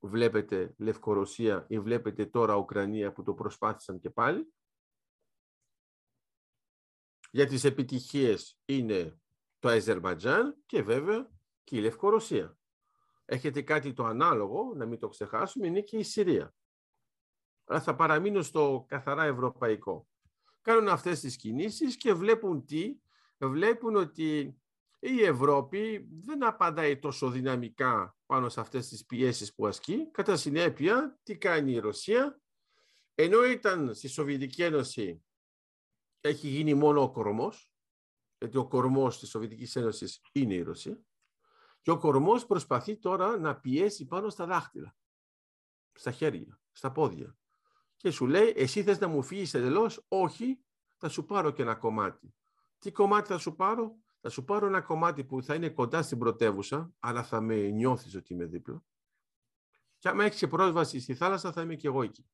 Βλέπετε 0.00 0.74
Λευκορωσία 0.78 1.64
ή 1.68 1.80
βλέπετε 1.80 2.26
τώρα 2.26 2.56
Ουκρανία 2.56 3.12
που 3.12 3.22
το 3.22 3.34
προσπάθησαν 3.34 3.98
και 3.98 4.10
πάλι. 4.10 4.52
Για 7.34 7.46
τις 7.46 7.64
επιτυχίες 7.64 8.58
είναι 8.64 9.20
το 9.58 9.68
Αζερμπαϊτζάν 9.68 10.56
και 10.66 10.82
βέβαια 10.82 11.30
και 11.64 11.76
η 11.76 11.80
Λευκορωσία. 11.80 12.56
Έχετε 13.24 13.62
κάτι 13.62 13.92
το 13.92 14.04
ανάλογο, 14.04 14.72
να 14.76 14.86
μην 14.86 14.98
το 14.98 15.08
ξεχάσουμε, 15.08 15.66
είναι 15.66 15.80
και 15.80 15.96
η 15.96 16.02
Συρία 16.02 16.54
αλλά 17.64 17.80
θα 17.80 17.94
παραμείνουν 17.94 18.42
στο 18.42 18.84
καθαρά 18.88 19.24
ευρωπαϊκό. 19.24 20.06
Κάνουν 20.60 20.88
αυτές 20.88 21.20
τις 21.20 21.36
κινήσεις 21.36 21.96
και 21.96 22.12
βλέπουν 22.12 22.64
τι, 22.64 22.96
βλέπουν 23.38 23.96
ότι 23.96 24.56
η 24.98 25.22
Ευρώπη 25.22 26.08
δεν 26.24 26.44
απαντάει 26.44 26.98
τόσο 26.98 27.30
δυναμικά 27.30 28.16
πάνω 28.26 28.48
σε 28.48 28.60
αυτές 28.60 28.88
τις 28.88 29.06
πιέσεις 29.06 29.54
που 29.54 29.66
ασκεί. 29.66 30.10
Κατά 30.10 30.36
συνέπεια, 30.36 31.18
τι 31.22 31.36
κάνει 31.36 31.72
η 31.72 31.78
Ρωσία, 31.78 32.40
ενώ 33.14 33.44
ήταν 33.44 33.94
στη 33.94 34.08
Σοβιετική 34.08 34.62
Ένωση 34.62 35.24
έχει 36.22 36.48
γίνει 36.48 36.74
μόνο 36.74 37.02
ο 37.02 37.10
κορμός, 37.10 37.70
γιατί 38.38 38.56
ο 38.56 38.68
κορμός 38.68 39.18
της 39.18 39.28
Σοβιετικής 39.28 39.76
Ένωσης 39.76 40.20
είναι 40.32 40.54
η 40.54 40.62
Ρωσία, 40.62 41.02
και 41.80 41.90
ο 41.90 41.98
κορμός 41.98 42.46
προσπαθεί 42.46 42.98
τώρα 42.98 43.38
να 43.38 43.60
πιέσει 43.60 44.06
πάνω 44.06 44.28
στα 44.28 44.46
δάχτυλα, 44.46 44.96
στα 45.92 46.10
χέρια, 46.10 46.60
στα 46.72 46.92
πόδια 46.92 47.36
και 48.02 48.10
σου 48.10 48.26
λέει 48.26 48.52
εσύ 48.56 48.82
θες 48.82 48.98
να 48.98 49.08
μου 49.08 49.22
φύγεις 49.22 49.54
εντελώς, 49.54 50.04
όχι, 50.08 50.64
θα 50.96 51.08
σου 51.08 51.24
πάρω 51.24 51.50
και 51.50 51.62
ένα 51.62 51.74
κομμάτι. 51.74 52.34
Τι 52.78 52.92
κομμάτι 52.92 53.28
θα 53.28 53.38
σου 53.38 53.54
πάρω; 53.54 53.96
Θα 54.20 54.28
σου 54.28 54.44
πάρω 54.44 54.66
ένα 54.66 54.80
κομμάτι 54.80 55.24
που 55.24 55.42
θα 55.42 55.54
είναι 55.54 55.68
κοντά 55.68 56.02
στην 56.02 56.18
πρωτεύουσα, 56.18 56.94
αλλά 56.98 57.22
θα 57.22 57.40
με 57.40 57.68
νιώθεις 57.68 58.14
ότι 58.14 58.32
είμαι 58.32 58.44
δίπλα. 58.44 58.84
Και 59.98 60.08
άμα 60.08 60.24
έχεις 60.24 60.46
πρόσβαση 60.48 61.00
στη 61.00 61.14
θάλασσα, 61.14 61.52
θα 61.52 61.62
είμαι 61.62 61.74
και 61.74 61.86
εγώ 61.86 62.02
εκεί. 62.02 62.30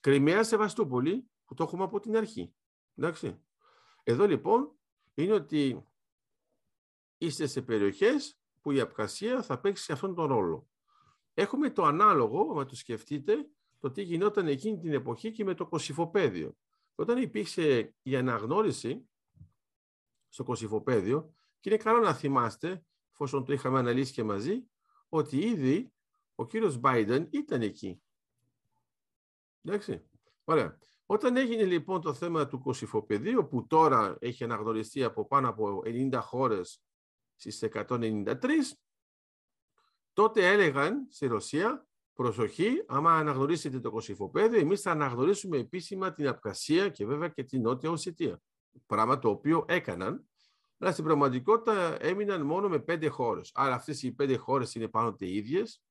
Κρυμαία 0.00 0.44
Σεβαστούπολη, 0.44 1.30
που 1.44 1.54
το 1.54 1.62
έχουμε 1.62 1.84
από 1.84 2.00
την 2.00 2.16
αρχή. 2.16 2.54
Εντάξει. 2.94 3.44
Εδώ 4.02 4.26
λοιπόν 4.26 4.72
είναι 5.14 5.32
ότι 5.32 5.84
είστε 7.18 7.46
σε 7.46 7.62
περιοχές 7.62 8.38
που 8.60 8.70
η 8.70 8.80
Απκασία 8.80 9.42
θα 9.42 9.60
παίξει 9.60 9.92
αυτόν 9.92 10.14
τον 10.14 10.26
ρόλο. 10.26 10.68
Έχουμε 11.34 11.70
το 11.70 11.84
ανάλογο, 11.84 12.60
αν 12.60 12.66
το 12.66 12.76
σκεφτείτε, 12.76 13.50
το 13.78 13.90
τι 13.90 14.02
γινόταν 14.02 14.48
εκείνη 14.48 14.78
την 14.78 14.92
εποχή 14.92 15.30
και 15.32 15.44
με 15.44 15.54
το 15.54 15.66
κοσυφοπέδιο. 15.66 16.56
Όταν 16.94 17.22
υπήρξε 17.22 17.94
η 18.02 18.16
αναγνώριση 18.16 19.08
στο 20.28 20.44
κοσυφοπέδιο, 20.44 21.34
και 21.60 21.68
είναι 21.70 21.78
καλό 21.78 21.98
να 21.98 22.14
θυμάστε, 22.14 22.84
εφόσον 23.12 23.44
το 23.44 23.52
είχαμε 23.52 23.78
αναλύσει 23.78 24.12
και 24.12 24.24
μαζί, 24.24 24.70
ότι 25.08 25.38
ήδη 25.38 25.92
ο 26.34 26.46
κύριος 26.46 26.80
Biden 26.82 27.26
ήταν 27.30 27.62
εκεί. 27.62 28.02
Εντάξει. 29.64 30.08
Ωραία. 30.44 30.78
Όταν 31.06 31.36
έγινε 31.36 31.64
λοιπόν 31.64 32.00
το 32.00 32.14
θέμα 32.14 32.46
του 32.46 32.60
κοσυφοπεδίου, 32.60 33.48
που 33.48 33.66
τώρα 33.66 34.16
έχει 34.20 34.44
αναγνωριστεί 34.44 35.04
από 35.04 35.26
πάνω 35.26 35.48
από 35.48 35.82
90 35.84 36.18
χώρες 36.22 36.82
στις 37.34 37.64
193, 37.72 38.36
τότε 40.12 40.48
έλεγαν 40.48 41.06
στη 41.10 41.26
Ρωσία, 41.26 41.86
προσοχή, 42.12 42.84
άμα 42.86 43.12
αναγνωρίσετε 43.12 43.80
το 43.80 43.90
κοσυφοπέδιο, 43.90 44.60
εμείς 44.60 44.80
θα 44.80 44.90
αναγνωρίσουμε 44.90 45.58
επίσημα 45.58 46.12
την 46.12 46.28
Απκασία 46.28 46.88
και 46.88 47.06
βέβαια 47.06 47.28
και 47.28 47.44
την 47.44 47.62
Νότια 47.62 47.90
Οσετία. 47.90 48.42
Πράγμα 48.86 49.18
το 49.18 49.28
οποίο 49.28 49.64
έκαναν, 49.68 50.28
αλλά 50.78 50.92
στην 50.92 51.04
πραγματικότητα 51.04 52.02
έμειναν 52.02 52.42
μόνο 52.42 52.68
με 52.68 52.78
πέντε 52.78 53.08
χώρες. 53.08 53.50
Άρα 53.54 53.74
αυτές 53.74 54.02
οι 54.02 54.12
πέντε 54.12 54.36
χώρες 54.36 54.74
είναι 54.74 54.88
πάντοτε 54.88 55.26
ίδιες. 55.30 55.82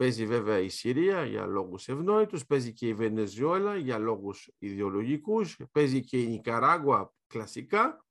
Παίζει 0.00 0.26
βέβαια 0.26 0.58
η 0.58 0.68
Συρία 0.68 1.24
για 1.24 1.46
λόγους 1.46 1.88
ευνόητους, 1.88 2.46
παίζει 2.46 2.72
και 2.72 2.88
η 2.88 2.94
Βενεζουέλα 2.94 3.76
για 3.76 3.98
λόγους 3.98 4.50
ιδεολογικούς, 4.58 5.56
παίζει 5.72 6.00
και 6.00 6.22
η 6.22 6.26
Νικαράγουα 6.26 7.14
κλασικά 7.26 8.04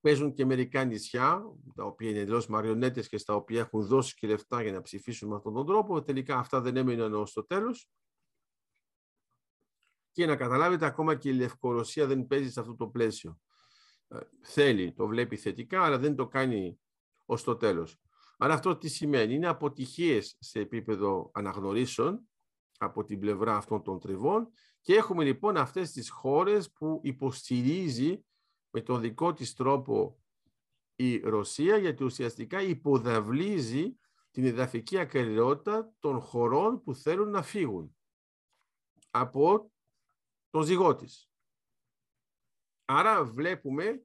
Παίζουν 0.00 0.32
και 0.32 0.44
μερικά 0.44 0.84
νησιά, 0.84 1.42
τα 1.74 1.84
οποία 1.84 2.10
είναι 2.10 2.18
εντελώ 2.18 2.46
μαριονέτες 2.48 3.08
και 3.08 3.18
στα 3.18 3.34
οποία 3.34 3.60
έχουν 3.60 3.86
δώσει 3.86 4.14
και 4.14 4.26
λεφτά 4.26 4.62
για 4.62 4.72
να 4.72 4.80
ψηφίσουν 4.80 5.28
με 5.28 5.36
αυτόν 5.36 5.54
τον 5.54 5.66
τρόπο. 5.66 6.02
Τελικά 6.02 6.38
αυτά 6.38 6.60
δεν 6.60 6.76
έμειναν 6.76 7.14
ως 7.14 7.32
το 7.32 7.44
τέλος. 7.44 7.88
Και 10.10 10.26
να 10.26 10.36
καταλάβετε, 10.36 10.86
ακόμα 10.86 11.14
και 11.14 11.28
η 11.28 11.32
Λευκορωσία 11.32 12.06
δεν 12.06 12.26
παίζει 12.26 12.50
σε 12.50 12.60
αυτό 12.60 12.76
το 12.76 12.86
πλαίσιο. 12.86 13.40
Ε, 14.08 14.18
θέλει, 14.40 14.92
το 14.92 15.06
βλέπει 15.06 15.36
θετικά, 15.36 15.82
αλλά 15.82 15.98
δεν 15.98 16.16
το 16.16 16.28
κάνει 16.28 16.80
ως 17.24 17.42
το 17.42 17.56
τέλος. 17.56 18.00
Αλλά 18.42 18.54
αυτό 18.54 18.76
τι 18.76 18.88
σημαίνει, 18.88 19.34
είναι 19.34 19.46
αποτυχίες 19.46 20.36
σε 20.38 20.60
επίπεδο 20.60 21.30
αναγνωρίσεων 21.34 22.28
από 22.78 23.04
την 23.04 23.18
πλευρά 23.18 23.56
αυτών 23.56 23.82
των 23.82 24.00
τριβών 24.00 24.52
και 24.80 24.94
έχουμε 24.94 25.24
λοιπόν 25.24 25.56
αυτές 25.56 25.92
τις 25.92 26.10
χώρες 26.10 26.72
που 26.72 27.00
υποστηρίζει 27.02 28.24
με 28.70 28.80
τον 28.80 29.00
δικό 29.00 29.32
της 29.32 29.54
τρόπο 29.54 30.20
η 30.94 31.18
Ρωσία 31.18 31.76
γιατί 31.76 32.04
ουσιαστικά 32.04 32.62
υποδαβλίζει 32.62 33.96
την 34.30 34.44
εδαφική 34.44 34.98
ακαιρεότητα 34.98 35.92
των 35.98 36.20
χωρών 36.20 36.82
που 36.82 36.94
θέλουν 36.94 37.30
να 37.30 37.42
φύγουν. 37.42 37.96
από 39.10 39.72
το 40.50 40.62
ζυγό 40.62 40.94
της. 40.94 41.30
Άρα 42.84 43.24
βλέπουμε, 43.24 44.04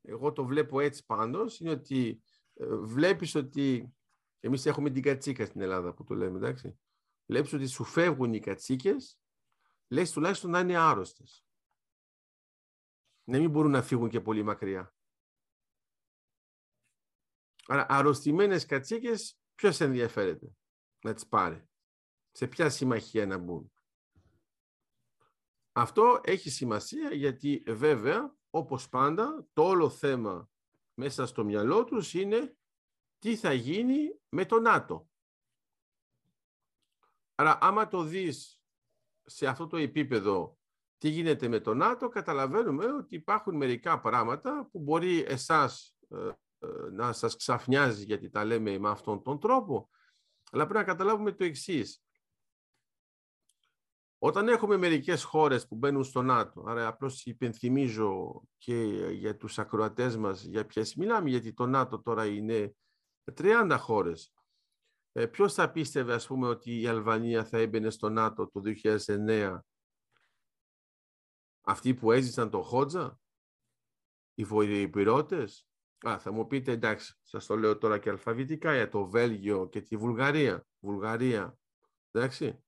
εγώ 0.00 0.32
το 0.32 0.44
βλέπω 0.44 0.80
έτσι 0.80 1.04
πάντως, 1.04 1.60
είναι 1.60 1.70
ότι 1.70 2.08
ε, 2.08 2.22
βλέπεις 2.70 3.34
ότι 3.34 3.94
εμείς 4.40 4.66
έχουμε 4.66 4.90
την 4.90 5.02
κατσίκα 5.02 5.46
στην 5.46 5.60
Ελλάδα 5.60 5.94
που 5.94 6.04
το 6.04 6.14
λέμε, 6.14 6.36
εντάξει. 6.36 6.78
Βλέπεις 7.26 7.52
ότι 7.52 7.66
σου 7.66 7.84
φεύγουν 7.84 8.34
οι 8.34 8.40
κατσίκες, 8.40 9.18
λες 9.88 10.10
τουλάχιστον 10.10 10.50
να 10.50 10.58
είναι 10.58 10.76
άρρωστες. 10.76 11.44
Να 13.24 13.38
μην 13.38 13.50
μπορούν 13.50 13.70
να 13.70 13.82
φύγουν 13.82 14.08
και 14.08 14.20
πολύ 14.20 14.42
μακριά. 14.42 14.94
Άρα 17.66 17.86
αρρωστημένες 17.88 18.66
κατσίκες 18.66 19.38
ποιος 19.54 19.80
ενδιαφέρεται 19.80 20.56
να 21.00 21.14
τις 21.14 21.26
πάρει; 21.26 21.68
Σε 22.30 22.46
ποια 22.46 22.70
συμμαχία 22.70 23.26
να 23.26 23.38
μπουν; 23.38 23.72
Αυτό 25.72 26.20
έχει 26.24 26.50
σημασία 26.50 27.14
γιατί 27.14 27.62
βέβαια, 27.66 28.36
όπως 28.50 28.88
πάντα, 28.88 29.46
το 29.52 29.62
όλο 29.62 29.90
θέμα 29.90 30.51
μέσα 30.94 31.26
στο 31.26 31.44
μυαλό 31.44 31.84
τους 31.84 32.14
είναι 32.14 32.56
τι 33.18 33.36
θα 33.36 33.52
γίνει 33.52 34.20
με 34.28 34.46
το 34.46 34.60
ΝΑΤΟ. 34.60 35.08
Άρα 37.34 37.58
άμα 37.60 37.88
το 37.88 38.02
δεις 38.02 38.62
σε 39.24 39.46
αυτό 39.46 39.66
το 39.66 39.76
επίπεδο 39.76 40.58
τι 40.98 41.08
γίνεται 41.08 41.48
με 41.48 41.60
το 41.60 41.74
ΝΑΤΟ, 41.74 42.08
καταλαβαίνουμε 42.08 42.92
ότι 42.92 43.14
υπάρχουν 43.14 43.56
μερικά 43.56 44.00
πράγματα 44.00 44.68
που 44.72 44.78
μπορεί 44.78 45.24
εσάς 45.28 45.96
ε, 46.08 46.28
ε, 46.58 46.90
να 46.92 47.12
σας 47.12 47.36
ξαφνιάζει 47.36 48.04
γιατί 48.04 48.30
τα 48.30 48.44
λέμε 48.44 48.78
με 48.78 48.90
αυτόν 48.90 49.22
τον 49.22 49.40
τρόπο, 49.40 49.90
αλλά 50.50 50.66
πρέπει 50.66 50.78
να 50.78 50.92
καταλάβουμε 50.92 51.32
το 51.32 51.44
εξής. 51.44 52.02
Όταν 54.24 54.48
έχουμε 54.48 54.76
μερικές 54.76 55.24
χώρες 55.24 55.68
που 55.68 55.74
μπαίνουν 55.74 56.04
στο 56.04 56.22
ΝΑΤΟ, 56.22 56.64
άρα 56.66 56.86
απλώς 56.86 57.26
υπενθυμίζω 57.26 58.42
και 58.58 58.74
για 59.12 59.36
τους 59.36 59.58
ακροατές 59.58 60.16
μας 60.16 60.42
για 60.42 60.66
ποιες 60.66 60.94
μιλάμε, 60.94 61.30
γιατί 61.30 61.52
το 61.52 61.66
ΝΑΤΟ 61.66 62.02
τώρα 62.02 62.26
είναι 62.26 62.74
30 63.34 63.76
χώρες. 63.80 64.34
Ε, 65.12 65.26
ποιος 65.26 65.54
θα 65.54 65.70
πίστευε, 65.70 66.14
ας 66.14 66.26
πούμε, 66.26 66.48
ότι 66.48 66.80
η 66.80 66.86
Αλβανία 66.86 67.44
θα 67.44 67.58
έμπαινε 67.58 67.90
στο 67.90 68.08
ΝΑΤΟ 68.08 68.50
το 68.50 68.60
2009. 68.60 69.60
Αυτοί 71.60 71.94
που 71.94 72.12
έζησαν 72.12 72.50
το 72.50 72.62
Χότζα, 72.62 73.20
οι 74.34 74.44
βοηθηπηρώτες. 74.44 75.68
Α, 76.08 76.18
θα 76.18 76.32
μου 76.32 76.46
πείτε, 76.46 76.72
εντάξει, 76.72 77.18
σας 77.22 77.46
το 77.46 77.56
λέω 77.56 77.78
τώρα 77.78 77.98
και 77.98 78.10
αλφαβητικά 78.10 78.74
για 78.74 78.88
το 78.88 79.06
Βέλγιο 79.06 79.68
και 79.68 79.80
τη 79.80 79.96
Βουλγαρία. 79.96 80.66
Βουλγαρία, 80.80 81.58
εντάξει 82.10 82.64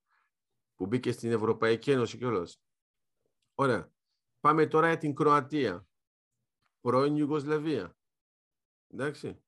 που 0.76 0.86
μπήκε 0.86 1.12
στην 1.12 1.32
Ευρωπαϊκή 1.32 1.90
Ένωση 1.90 2.18
κιόλας. 2.18 2.60
Ωραία. 3.54 3.92
Πάμε 4.40 4.66
τώρα 4.66 4.86
για 4.86 4.98
την 4.98 5.14
Κροατία. 5.14 5.86
Πρώην 6.80 7.16
Ιουγκοσλαβία. 7.16 7.96
Εντάξει. 8.88 9.42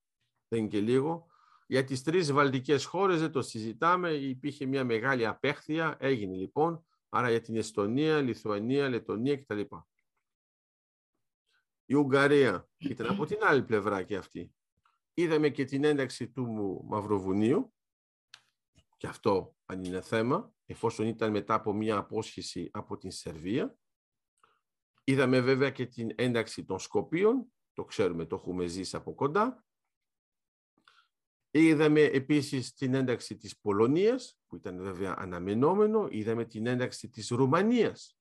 Δεν 0.47 0.59
είναι 0.59 0.67
και 0.67 0.79
λίγο. 0.79 1.27
Για 1.67 1.83
τις 1.83 2.03
τρεις 2.03 2.31
βαλτικές 2.31 2.85
χώρες 2.85 3.19
δεν 3.19 3.31
το 3.31 3.41
συζητάμε. 3.41 4.11
Υπήρχε 4.11 4.65
μια 4.65 4.83
μεγάλη 4.83 5.25
απέχθεια. 5.25 5.97
Έγινε 5.99 6.35
λοιπόν. 6.35 6.85
Άρα 7.09 7.29
για 7.29 7.41
την 7.41 7.55
Εστονία, 7.55 8.21
Λιθουανία, 8.21 8.89
Λετωνία 8.89 9.37
κτλ. 9.37 9.61
Η 11.85 11.93
Ουγγαρία 11.93 12.69
ήταν 12.77 13.07
από 13.07 13.25
την 13.25 13.37
άλλη 13.41 13.63
πλευρά 13.63 14.03
και 14.03 14.15
αυτή. 14.15 14.55
Είδαμε 15.13 15.49
και 15.49 15.65
την 15.65 15.83
ένταξη 15.83 16.29
του 16.29 16.81
Μαυροβουνίου. 16.87 17.73
Και 18.97 19.07
αυτό 19.07 19.55
αν 19.65 19.83
είναι 19.83 20.01
θέμα 20.01 20.53
εφόσον 20.65 21.07
ήταν 21.07 21.31
μετά 21.31 21.53
από 21.53 21.73
μια 21.73 21.97
απόσχεση 21.97 22.69
από 22.73 22.97
την 22.97 23.11
Σερβία. 23.11 23.77
Είδαμε 25.03 25.41
βέβαια 25.41 25.69
και 25.69 25.85
την 25.85 26.09
ένταξη 26.15 26.65
των 26.65 26.79
Σκοπίων, 26.79 27.53
το 27.73 27.85
ξέρουμε, 27.85 28.25
το 28.25 28.35
έχουμε 28.35 28.65
ζήσει 28.65 28.95
από 28.95 29.13
κοντά. 29.13 29.65
Είδαμε 31.51 32.01
επίσης 32.01 32.73
την 32.73 32.93
ένταξη 32.93 33.37
της 33.37 33.59
Πολωνίας, 33.59 34.39
που 34.47 34.55
ήταν 34.55 34.81
βέβαια 34.81 35.15
αναμενόμενο. 35.17 36.07
Είδαμε 36.09 36.45
την 36.45 36.65
ένταξη 36.65 37.09
της 37.09 37.29
Ρουμανίας 37.29 38.17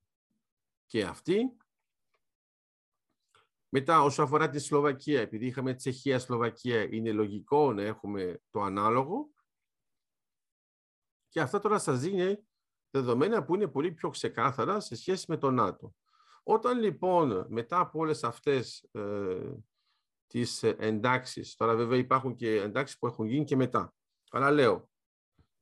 και 0.87 1.05
αυτή. 1.05 1.57
Μετά, 3.69 4.03
όσο 4.03 4.23
αφορά 4.23 4.49
τη 4.49 4.59
Σλοβακία, 4.59 5.21
επειδή 5.21 5.47
είχαμε 5.47 5.75
Τσεχία-Σλοβακία, 5.75 6.83
είναι 6.83 7.13
λογικό 7.13 7.73
να 7.73 7.83
έχουμε 7.83 8.43
το 8.51 8.63
ανάλογο. 8.63 9.31
Και 11.37 11.43
αυτά 11.43 11.59
τώρα 11.59 11.79
σας 11.79 12.01
δίνει 12.01 12.47
δεδομένα 12.91 13.45
που 13.45 13.55
είναι 13.55 13.69
πολύ 13.69 13.93
πιο 13.93 14.11
ξεκάθαρα 14.11 14.81
σε 14.81 14.97
σχέση 14.97 15.25
με 15.29 15.37
το 15.37 15.51
ΝΑΤΟ. 15.51 15.95
Όταν 16.43 16.79
λοιπόν 16.81 17.47
μετά 17.49 17.79
από 17.79 17.99
όλες 17.99 18.25
αυτές 18.25 18.89
ε, 18.93 19.53
τις 20.27 20.63
εντάξεις, 20.63 21.55
τώρα 21.55 21.77
βέβαια 21.77 21.99
υπάρχουν 21.99 22.35
και 22.37 22.61
εντάξεις 22.61 22.99
που 22.99 23.07
έχουν 23.07 23.27
γίνει 23.27 23.45
και 23.45 23.57
μετά, 23.57 23.95
αλλά 24.31 24.51
λέω, 24.51 24.91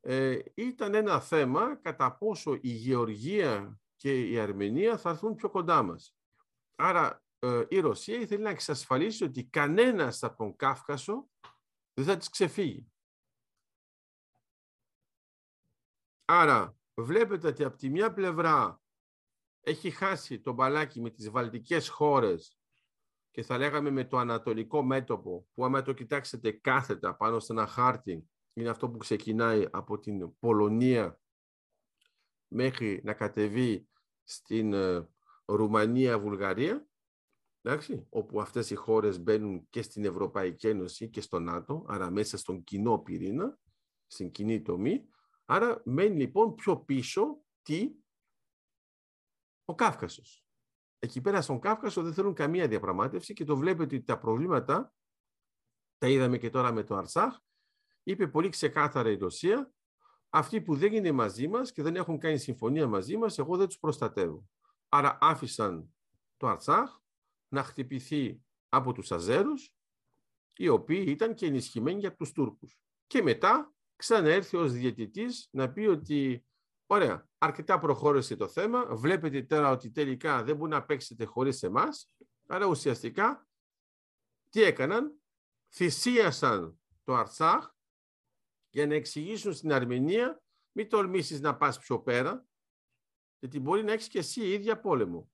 ε, 0.01 0.39
ήταν 0.55 0.95
ένα 0.95 1.21
θέμα 1.21 1.77
κατά 1.77 2.17
πόσο 2.17 2.55
η 2.55 2.71
Γεωργία 2.71 3.81
και 3.97 4.29
η 4.29 4.39
Αρμενία 4.39 4.99
θα 4.99 5.11
έρθουν 5.11 5.35
πιο 5.35 5.51
κοντά 5.51 5.83
μας. 5.83 6.17
Άρα 6.75 7.25
ε, 7.39 7.65
η 7.69 7.81
Ρωσία 7.81 8.19
ήθελε 8.19 8.43
να 8.43 8.51
εξασφαλίσει 8.51 9.25
ότι 9.25 9.45
κανένας 9.45 10.23
από 10.23 10.37
τον 10.37 10.57
Κάφκασο 10.57 11.29
δεν 11.95 12.05
θα 12.05 12.17
της 12.17 12.29
ξεφύγει. 12.31 12.94
Άρα 16.25 16.77
βλέπετε 16.95 17.47
ότι 17.47 17.65
από 17.65 17.77
τη 17.77 17.91
μια 17.91 18.13
πλευρά 18.13 18.83
έχει 19.61 19.91
χάσει 19.91 20.41
το 20.41 20.53
μπαλάκι 20.53 21.01
με 21.01 21.11
τις 21.11 21.31
βαλτικές 21.31 21.89
χώρες 21.89 22.59
και 23.31 23.43
θα 23.43 23.59
λέγαμε 23.59 23.91
με 23.91 24.05
το 24.05 24.19
ανατολικό 24.19 24.83
μέτωπο 24.83 25.47
που 25.55 25.65
άμα 25.65 25.83
το 25.83 25.93
κοιτάξετε 25.93 26.51
κάθετα 26.51 27.17
πάνω 27.17 27.39
σε 27.39 27.53
ένα 27.53 27.67
χάρτη 27.67 28.29
είναι 28.53 28.69
αυτό 28.69 28.91
που 28.91 28.97
ξεκινάει 28.97 29.67
από 29.71 29.99
την 29.99 30.39
Πολωνία 30.39 31.21
μέχρι 32.49 33.01
να 33.05 33.13
κατεβεί 33.13 33.89
στην 34.23 34.73
ε, 34.73 35.09
Ρουμανία-Βουλγαρία 35.45 36.89
εντάξει, 37.63 38.07
όπου 38.09 38.41
αυτές 38.41 38.71
οι 38.71 38.75
χώρες 38.75 39.21
μπαίνουν 39.23 39.67
και 39.71 39.83
στην 39.83 40.05
Ευρωπαϊκή 40.05 40.69
Ένωση 40.69 41.09
και 41.09 41.21
στο 41.21 41.39
ΝΑΤΟ, 41.39 41.85
άρα 41.89 42.11
μέσα 42.11 42.37
στον 42.37 42.65
κοινό 42.65 42.99
πυρήνα, 42.99 43.59
στην 44.07 44.31
κοινή 44.31 44.63
τομή, 44.63 45.09
Άρα 45.45 45.83
μένει 45.85 46.17
λοιπόν 46.17 46.55
πιο 46.55 46.77
πίσω 46.77 47.45
τι, 47.63 47.95
ο 49.65 49.75
Κάφκασος. 49.75 50.45
Εκεί 50.99 51.21
πέρα 51.21 51.43
στον 51.43 51.61
Κάφκασο 51.61 52.03
δεν 52.03 52.15
θέλουν 52.15 52.35
καμία 52.35 52.69
διαπραγμάτευση 52.69 53.33
και 53.33 53.45
το 53.45 53.57
βλέπετε 53.57 53.97
ότι 53.97 54.05
τα 54.05 54.19
προβλήματα, 54.19 54.95
τα 55.99 56.09
είδαμε 56.09 56.39
και 56.39 56.51
τώρα 56.51 56.73
με 56.73 56.83
το 56.83 56.97
Αρσάχ, 56.97 57.39
είπε 58.03 58.29
πολύ 58.29 58.49
ξεκάθαρα 58.49 59.11
η 59.11 59.17
Ρωσία, 59.17 59.73
αυτοί 60.31 60.61
που 60.61 60.77
δεν 60.77 60.93
είναι 60.93 61.13
μαζί 61.13 61.49
μας 61.49 61.73
και 61.73 61.83
δεν 61.83 61.97
έχουν 61.97 62.19
κάνει 62.19 62.39
συμφωνία 62.39 62.87
μαζί 62.87 63.17
μας, 63.17 63.39
εγώ 63.39 63.57
δεν 63.57 63.67
τους 63.67 63.79
προστατεύω. 63.79 64.49
Άρα 64.89 65.19
άφησαν 65.21 65.95
το 66.37 66.47
Αρσάχ 66.47 66.99
να 67.49 67.63
χτυπηθεί 67.63 68.43
από 68.69 68.93
τους 68.93 69.13
Αζέρους, 69.13 69.75
οι 70.57 70.69
οποίοι 70.69 71.05
ήταν 71.09 71.35
και 71.35 71.47
ενισχυμένοι 71.47 71.99
για 71.99 72.15
τους 72.15 72.33
Τούρκους. 72.33 72.79
Και 73.07 73.23
μετά 73.23 73.74
ξαναέρθει 73.97 74.57
ως 74.57 74.73
διαιτητής 74.73 75.49
να 75.51 75.73
πει 75.73 75.87
ότι 75.87 76.47
ωραία, 76.87 77.29
αρκετά 77.39 77.79
προχώρησε 77.79 78.37
το 78.37 78.49
θέμα, 78.49 78.97
βλέπετε 78.97 79.43
τώρα 79.43 79.71
ότι 79.71 79.91
τελικά 79.91 80.43
δεν 80.43 80.57
μπορεί 80.57 80.71
να 80.71 80.85
παίξετε 80.85 81.25
χωρίς 81.25 81.63
εμάς, 81.63 82.11
άρα 82.47 82.67
ουσιαστικά 82.67 83.49
τι 84.51 84.63
έκαναν, 84.63 85.21
θυσίασαν 85.75 86.81
το 87.05 87.15
Αρτσάχ 87.15 87.71
για 88.71 88.87
να 88.87 88.95
εξηγήσουν 88.95 89.53
στην 89.55 89.73
Αρμενία 89.73 90.43
μην 90.73 90.89
τολμήσεις 90.89 91.41
να 91.41 91.57
πας 91.57 91.79
πιο 91.79 92.01
πέρα, 92.01 92.47
γιατί 93.39 93.61
μπορεί 93.61 93.83
να 93.83 93.93
έχεις 93.93 94.09
και 94.09 94.19
εσύ 94.19 94.53
ίδια 94.53 94.81
πόλεμο. 94.81 95.31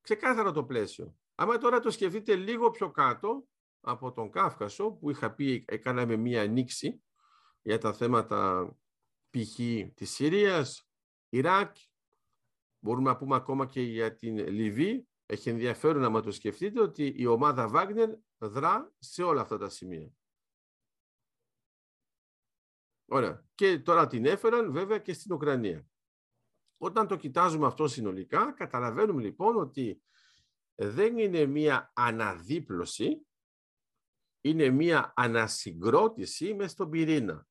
Ξεκάθαρο 0.00 0.52
το 0.52 0.64
πλαίσιο. 0.64 1.16
Άμα 1.34 1.58
τώρα 1.58 1.80
το 1.80 1.90
σκεφτείτε 1.90 2.36
λίγο 2.36 2.70
πιο 2.70 2.90
κάτω, 2.90 3.48
από 3.80 4.12
τον 4.12 4.30
Κάφκασο 4.30 4.90
που 4.90 5.10
είχα 5.10 5.34
πει 5.34 5.64
έκαναμε 5.66 6.16
μία 6.16 6.42
ανοίξη 6.42 7.02
για 7.62 7.78
τα 7.78 7.92
θέματα 7.92 8.70
π.χ. 9.30 9.54
της 9.94 10.10
Συρίας, 10.10 10.88
Ιράκ, 11.28 11.76
μπορούμε 12.78 13.10
να 13.10 13.16
πούμε 13.16 13.36
ακόμα 13.36 13.66
και 13.66 13.80
για 13.80 14.14
την 14.14 14.48
Λιβύη. 14.48 15.08
Έχει 15.26 15.48
ενδιαφέρον 15.48 16.12
να 16.12 16.22
το 16.22 16.30
σκεφτείτε 16.30 16.80
ότι 16.80 17.14
η 17.16 17.26
ομάδα 17.26 17.68
Βάγνερ 17.68 18.10
δρά 18.38 18.92
σε 18.98 19.22
όλα 19.22 19.40
αυτά 19.40 19.58
τα 19.58 19.68
σημεία. 19.68 20.12
Ωραία. 23.10 23.46
Και 23.54 23.78
τώρα 23.78 24.06
την 24.06 24.24
έφεραν 24.24 24.72
βέβαια 24.72 24.98
και 24.98 25.12
στην 25.12 25.32
Ουκρανία. 25.32 25.86
Όταν 26.76 27.06
το 27.06 27.16
κοιτάζουμε 27.16 27.66
αυτό 27.66 27.88
συνολικά, 27.88 28.52
καταλαβαίνουμε 28.52 29.22
λοιπόν 29.22 29.56
ότι 29.56 30.02
δεν 30.74 31.18
είναι 31.18 31.46
μία 31.46 31.92
αναδίπλωση, 31.94 33.27
είναι 34.40 34.70
μία 34.70 35.12
ανασυγκρότηση 35.16 36.54
μες 36.54 36.70
στον 36.70 36.90
πυρήνα. 36.90 37.46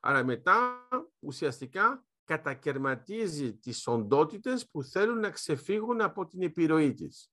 Άρα 0.00 0.24
μετά 0.24 0.88
ουσιαστικά 1.18 2.06
κατακαιρματίζει 2.24 3.56
τις 3.56 3.86
οντότητες 3.86 4.68
που 4.68 4.82
θέλουν 4.82 5.18
να 5.18 5.30
ξεφύγουν 5.30 6.00
από 6.00 6.26
την 6.26 6.42
επιρροή 6.42 6.94
της. 6.94 7.32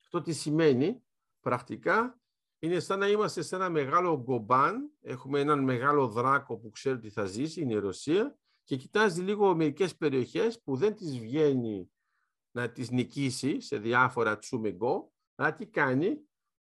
Αυτό 0.00 0.20
τι 0.20 0.32
σημαίνει 0.32 1.02
πρακτικά 1.40 2.20
είναι 2.58 2.80
σαν 2.80 2.98
να 2.98 3.08
είμαστε 3.08 3.42
σε 3.42 3.54
ένα 3.54 3.70
μεγάλο 3.70 4.22
γκομπάν, 4.22 4.90
έχουμε 5.00 5.40
έναν 5.40 5.64
μεγάλο 5.64 6.08
δράκο 6.08 6.56
που 6.58 6.70
ξέρει 6.70 6.96
ότι 6.96 7.10
θα 7.10 7.24
ζήσει, 7.24 7.60
είναι 7.60 7.72
η 7.72 7.78
Ρωσία, 7.78 8.38
και 8.62 8.76
κοιτάζει 8.76 9.22
λίγο 9.22 9.54
μερικές 9.54 9.96
περιοχές 9.96 10.62
που 10.62 10.76
δεν 10.76 10.94
τις 10.94 11.18
βγαίνει 11.18 11.90
να 12.50 12.70
τις 12.70 12.90
νικήσει 12.90 13.60
σε 13.60 13.78
διάφορα 13.78 14.38
τσούμεγκο, 14.38 15.12
αλλά 15.34 15.54
τι 15.54 15.66
κάνει, 15.66 16.29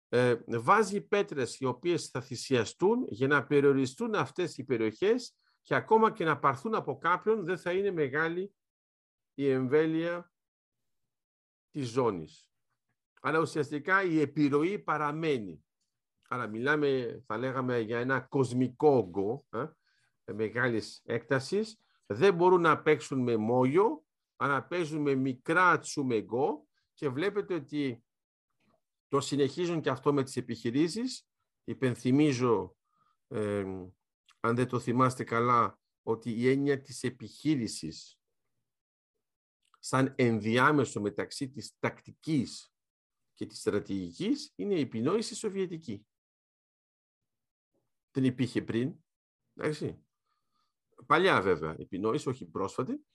ε, 0.09 0.35
βάζει 0.47 1.01
πέτρες 1.01 1.59
οι 1.59 1.65
οποίες 1.65 2.07
θα 2.07 2.21
θυσιαστούν 2.21 3.05
για 3.09 3.27
να 3.27 3.45
περιοριστούν 3.45 4.15
αυτές 4.15 4.57
οι 4.57 4.63
περιοχές 4.63 5.35
και 5.61 5.75
ακόμα 5.75 6.11
και 6.11 6.25
να 6.25 6.39
πάρθουν 6.39 6.75
από 6.75 6.97
κάποιον 6.97 7.45
δεν 7.45 7.57
θα 7.57 7.71
είναι 7.71 7.91
μεγάλη 7.91 8.53
η 9.33 9.49
εμβέλεια 9.49 10.31
της 11.71 11.89
ζώνης. 11.89 12.49
Αλλά 13.21 13.39
ουσιαστικά 13.39 14.03
η 14.03 14.19
επιρροή 14.19 14.79
παραμένει. 14.79 15.65
Άρα 16.27 16.47
μιλάμε, 16.47 17.21
θα 17.25 17.37
λέγαμε, 17.37 17.79
για 17.79 17.99
ένα 17.99 18.19
κοσμικό 18.19 18.89
όγκο 18.89 19.45
ε, 20.23 20.33
μεγάλης 20.33 21.01
έκτασης. 21.05 21.81
Δεν 22.05 22.33
μπορούν 22.33 22.61
να 22.61 22.81
παίξουν 22.81 23.21
με 23.21 23.37
μόγιο, 23.37 24.03
αλλά 24.35 24.63
παίζουν 24.63 25.01
με 25.01 25.15
μικρά 25.15 25.79
τσουμεγκό 25.79 26.67
και 26.93 27.09
βλέπετε 27.09 27.53
ότι 27.53 28.03
το 29.07 29.19
συνεχίζουν 29.19 29.81
και 29.81 29.89
αυτό 29.89 30.13
με 30.13 30.23
τις 30.23 30.35
επιχειρήσεις. 30.35 31.27
Υπενθυμίζω, 31.63 32.77
ε, 33.27 33.63
αν 34.39 34.55
δεν 34.55 34.67
το 34.67 34.79
θυμάστε 34.79 35.23
καλά, 35.23 35.79
ότι 36.03 36.31
η 36.31 36.49
έννοια 36.49 36.81
της 36.81 37.03
επιχείρησης 37.03 38.19
σαν 39.79 40.13
ενδιάμεσο 40.17 41.01
μεταξύ 41.01 41.49
της 41.49 41.77
τακτικής 41.79 42.73
και 43.33 43.45
της 43.45 43.59
στρατηγικής 43.59 44.53
είναι 44.55 44.75
η 44.75 44.79
επινόηση 44.79 45.35
σοβιετική. 45.35 46.07
Δεν 48.11 48.23
υπήρχε 48.23 48.61
πριν. 48.61 48.95
Εντάξει. 49.53 50.05
Παλιά 51.05 51.41
βέβαια 51.41 51.75
επινόηση, 51.79 52.29
όχι 52.29 52.45
πρόσφατη. 52.45 53.05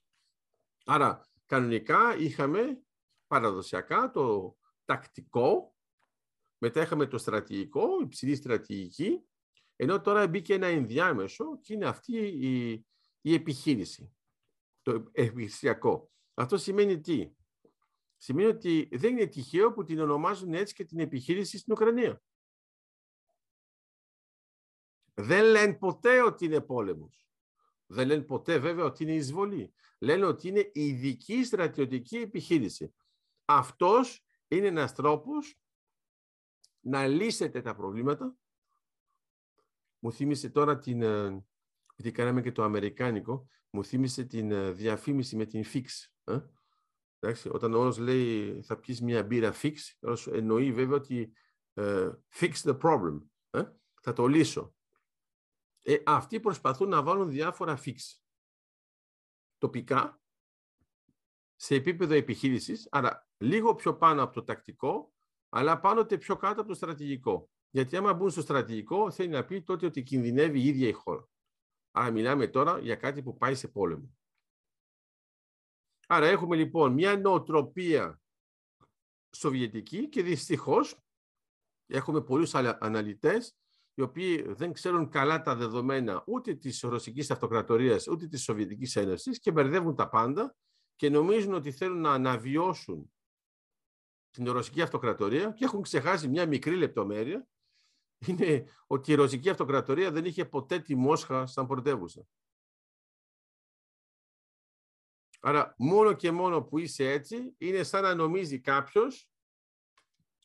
Άρα 0.85 1.28
κανονικά 1.46 2.16
είχαμε 2.16 2.83
παραδοσιακά 3.26 4.11
το 4.11 4.57
τακτικό, 4.85 5.71
μετά 6.64 6.83
είχαμε 6.83 7.07
το 7.07 7.18
στρατηγικό, 7.18 8.01
υψηλή 8.03 8.35
στρατηγική, 8.35 9.22
ενώ 9.77 10.01
τώρα 10.01 10.29
μπήκε 10.29 10.55
ένα 10.55 10.66
ενδιάμεσο 10.66 11.59
και 11.61 11.75
είναι 11.75 11.87
αυτή 11.87 12.16
η, 12.16 12.70
η 13.20 13.35
επιχείρηση, 13.35 14.12
το 14.83 14.92
επιχειρησιακό. 15.12 16.11
Αυτό 16.35 16.57
σημαίνει 16.57 17.01
τι; 17.01 17.33
Σημαίνει 18.16 18.48
ότι 18.48 18.88
δεν 18.92 19.16
είναι 19.16 19.27
τυχαίο 19.27 19.72
που 19.72 19.85
την 19.85 20.01
ονομάζουν 20.01 20.55
έτσι 20.55 20.75
και 20.75 20.85
την 20.85 20.98
επιχείρηση 20.98 21.59
στην 21.59 21.72
Ουκρανία. 21.72 22.22
Δεν 25.14 25.44
λένε 25.44 25.75
ποτέ 25.75 26.22
ότι 26.22 26.44
είναι 26.44 26.61
πόλεμος. 26.61 27.29
Δεν 27.87 28.07
λένε 28.07 28.22
ποτέ 28.22 28.59
βέβαια 28.59 28.85
ότι 28.85 29.03
είναι 29.03 29.14
εισβολή. 29.14 29.75
Λένε 29.98 30.25
ότι 30.25 30.48
είναι 30.48 30.70
ειδική 30.72 31.44
στρατιωτική 31.44 32.16
επιχείρηση. 32.16 32.94
Αυτός 33.44 34.25
είναι 34.48 34.66
ένας 34.66 34.94
τρόπος 34.94 35.62
να 36.85 37.07
λύσετε 37.07 37.61
τα 37.61 37.75
προβλήματα. 37.75 38.37
Μου 39.99 40.12
θύμισε 40.12 40.51
τώρα 40.51 40.79
την, 40.79 41.03
ε, 41.03 41.45
γιατί 41.97 42.12
κάναμε 42.12 42.42
και 42.42 42.53
το 42.53 42.62
αμερικάνικο, 42.62 43.49
μου 43.71 43.85
θύμισε 43.85 44.25
την 44.25 44.51
ε, 44.51 44.71
διαφήμιση 44.71 45.37
με 45.37 45.47
την 45.47 45.64
fix. 45.73 45.85
Ε; 46.25 46.38
Εντάξει, 47.18 47.49
όταν 47.53 47.75
όλος 47.75 47.99
λέει 47.99 48.62
θα 48.62 48.79
πιεις 48.79 49.01
μια 49.01 49.25
μπύρα 49.25 49.53
fix, 49.62 49.75
εννοεί 50.33 50.73
βέβαια 50.73 50.97
ότι 50.97 51.33
fix 52.31 52.53
the 52.53 52.79
problem. 52.81 53.21
Θα 54.01 54.12
το 54.12 54.27
λύσω. 54.27 54.75
Ε, 55.83 55.97
αυτοί 56.07 56.40
προσπαθούν 56.40 56.88
να 56.88 57.03
βάλουν 57.03 57.29
διάφορα 57.29 57.79
fix. 57.85 57.97
Τοπικά, 59.59 60.23
σε 61.55 61.75
επίπεδο 61.75 62.14
επιχείρησης, 62.14 62.88
άρα 62.90 63.29
λίγο 63.37 63.75
πιο 63.75 63.97
πάνω 63.97 64.23
από 64.23 64.35
το 64.35 64.45
τακτικό, 64.45 65.12
αλλά 65.55 65.81
πάνω 65.81 66.05
και 66.05 66.19
πιο 66.19 66.37
κάτω 66.37 66.61
από 66.61 66.69
το 66.69 66.75
στρατηγικό. 66.75 67.51
Γιατί 67.71 67.97
άμα 67.97 68.15
μπουν 68.15 68.31
στο 68.31 68.41
στρατηγικό, 68.41 69.11
θέλει 69.11 69.29
να 69.29 69.45
πει 69.45 69.62
τότε 69.62 69.87
ότι 69.87 70.03
κινδυνεύει 70.03 70.61
η 70.61 70.67
ίδια 70.67 70.88
η 70.88 70.93
χώρα. 70.93 71.29
Άρα 71.91 72.11
μιλάμε 72.11 72.47
τώρα 72.47 72.79
για 72.79 72.97
κάτι 72.97 73.23
που 73.23 73.37
πάει 73.37 73.55
σε 73.55 73.69
πόλεμο. 73.69 74.17
Άρα 76.07 76.27
έχουμε 76.27 76.57
λοιπόν 76.57 76.93
μια 76.93 77.17
νοοτροπία 77.17 78.21
σοβιετική 79.37 80.09
και 80.09 80.23
δυστυχώς 80.23 81.01
έχουμε 81.87 82.23
πολλούς 82.23 82.55
αναλυτές 82.55 83.57
οι 83.95 84.03
οποίοι 84.03 84.43
δεν 84.43 84.73
ξέρουν 84.73 85.09
καλά 85.09 85.43
τα 85.43 85.55
δεδομένα 85.55 86.23
ούτε 86.27 86.55
της 86.55 86.81
Ρωσικής 86.81 87.31
Αυτοκρατορίας 87.31 88.09
ούτε 88.09 88.27
της 88.27 88.43
Σοβιετικής 88.43 88.97
Ένωσης 88.97 89.38
και 89.38 89.51
μπερδεύουν 89.51 89.95
τα 89.95 90.09
πάντα 90.09 90.57
και 90.97 91.11
νομίζουν 91.11 91.55
ότι 91.55 91.73
θέλουν 91.73 92.01
να 92.01 92.12
αναβιώσουν 92.12 93.12
την 94.33 94.51
Ρωσική 94.51 94.83
Αυτοκρατορία 94.83 95.51
και 95.51 95.64
έχουν 95.64 95.83
ξεχάσει 95.83 96.29
μια 96.29 96.47
μικρή 96.47 96.77
λεπτομέρεια 96.77 97.47
είναι 98.27 98.64
ότι 98.87 99.12
η 99.12 99.14
Ρωσική 99.14 99.51
Αυτοκρατορία 99.51 100.11
δεν 100.11 100.25
είχε 100.25 100.45
ποτέ 100.45 100.79
τη 100.79 100.95
Μόσχα 100.95 101.47
σαν 101.47 101.66
πρωτεύουσα. 101.66 102.27
Άρα 105.40 105.75
μόνο 105.79 106.12
και 106.12 106.31
μόνο 106.31 106.62
που 106.62 106.79
είσαι 106.79 107.11
έτσι 107.11 107.55
είναι 107.59 107.83
σαν 107.83 108.03
να 108.03 108.14
νομίζει 108.14 108.61
κάποιος 108.61 109.31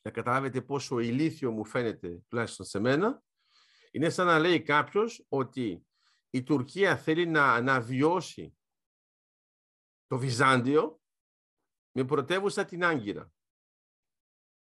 να 0.02 0.10
καταλάβετε 0.10 0.62
πόσο 0.62 0.98
ηλίθιο 0.98 1.50
μου 1.50 1.64
φαίνεται 1.64 2.22
τουλάχιστον 2.28 2.66
σε 2.66 2.78
μένα 2.78 3.22
είναι 3.90 4.10
σαν 4.10 4.26
να 4.26 4.38
λέει 4.38 4.62
κάποιος 4.62 5.24
ότι 5.28 5.86
η 6.30 6.42
Τουρκία 6.42 6.96
θέλει 6.96 7.26
να 7.26 7.52
αναβιώσει 7.52 8.56
το 10.06 10.18
Βυζάντιο 10.18 11.00
με 11.92 12.04
πρωτεύουσα 12.04 12.64
την 12.64 12.84
Άγκυρα. 12.84 13.32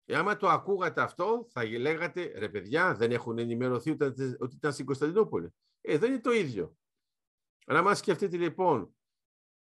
Και 0.07 0.17
άμα 0.17 0.37
το 0.37 0.47
ακούγατε 0.49 1.01
αυτό, 1.01 1.47
θα 1.49 1.65
λέγατε, 1.65 2.39
ρε 2.39 2.49
παιδιά, 2.49 2.95
δεν 2.95 3.11
έχουν 3.11 3.37
ενημερωθεί 3.37 3.91
ότι 4.39 4.55
ήταν 4.55 4.73
στην 4.73 4.85
Κωνσταντινούπολη. 4.85 5.53
Ε, 5.81 5.97
δεν 5.97 6.11
είναι 6.11 6.21
το 6.21 6.31
ίδιο. 6.31 6.77
Αλλά 7.65 7.79
άμα 7.79 7.95
σκεφτείτε 7.95 8.37
λοιπόν, 8.37 8.95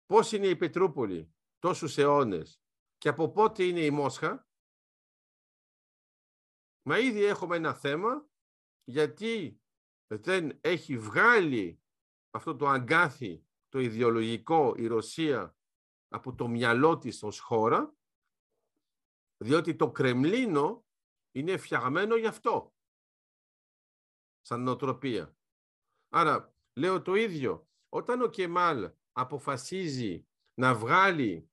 πώς 0.06 0.32
είναι 0.32 0.48
η 0.48 0.56
Πετρούπολη 0.56 1.36
τόσους 1.60 1.98
αιώνες 1.98 2.62
και 2.98 3.10
από 3.10 3.32
πότε 3.32 3.64
είναι 3.64 3.80
η 3.80 3.90
Μόσχα, 3.90 4.48
μα 6.82 7.00
ήδη 7.00 7.24
έχουμε 7.24 7.56
ένα 7.56 7.74
θέμα 7.74 8.30
γιατί 8.84 9.62
δεν 10.08 10.58
έχει 10.62 10.98
βγάλει 10.98 11.82
αυτό 12.30 12.56
το 12.56 12.68
αγκάθι, 12.68 13.46
το 13.70 13.80
ιδεολογικό, 13.80 14.74
η 14.78 14.88
Ρωσία 14.88 15.58
από 16.08 16.36
το 16.36 16.48
μυαλό 16.48 16.98
της 16.98 17.24
ως 17.24 17.40
χώρα, 17.40 17.97
διότι 19.38 19.76
το 19.76 19.92
Κρεμλίνο 19.92 20.86
είναι 21.32 21.58
φτιαγμένο 21.58 22.16
γι' 22.16 22.28
αυτό, 22.28 22.74
σαν 24.42 24.62
νοοτροπία. 24.62 25.38
Άρα, 26.10 26.54
λέω 26.74 27.02
το 27.02 27.16
ίδιο, 27.16 27.68
όταν 27.90 28.22
ο 28.22 28.28
Κεμάλ 28.28 28.92
αποφασίζει 29.12 30.28
να 30.54 30.76
βγάλει 30.76 31.50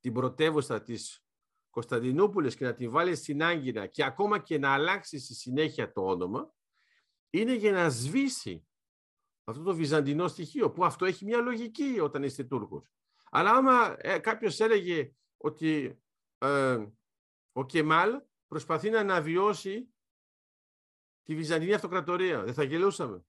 την 0.00 0.12
πρωτεύουσα 0.12 0.82
της 0.82 1.24
Κωνσταντινούπολης 1.70 2.56
και 2.56 2.64
να 2.64 2.74
την 2.74 2.90
βάλει 2.90 3.16
στην 3.16 3.42
Άγκυρα 3.42 3.86
και 3.86 4.04
ακόμα 4.04 4.38
και 4.38 4.58
να 4.58 4.72
αλλάξει 4.72 5.18
στη 5.18 5.34
συνέχεια 5.34 5.92
το 5.92 6.06
όνομα, 6.06 6.54
είναι 7.30 7.54
για 7.54 7.72
να 7.72 7.88
σβήσει 7.88 8.66
αυτό 9.44 9.62
το 9.62 9.74
βυζαντινό 9.74 10.28
στοιχείο, 10.28 10.70
που 10.70 10.84
αυτό 10.84 11.04
έχει 11.04 11.24
μια 11.24 11.40
λογική 11.40 12.00
όταν 12.00 12.22
είστε 12.22 12.44
Τούρκος. 12.44 12.90
Αλλά 13.30 13.50
άμα 13.50 13.96
ε, 13.98 14.18
κάποιος 14.18 14.60
έλεγε 14.60 15.14
ότι 15.36 15.98
ε, 16.44 16.92
ο 17.52 17.66
Κεμάλ 17.66 18.22
προσπαθεί 18.46 18.90
να 18.90 19.00
αναβιώσει 19.00 19.94
τη 21.22 21.34
Βυζαντινή 21.34 21.74
Αυτοκρατορία, 21.74 22.42
δεν 22.42 22.54
θα 22.54 22.62
γελούσαμε. 22.62 23.24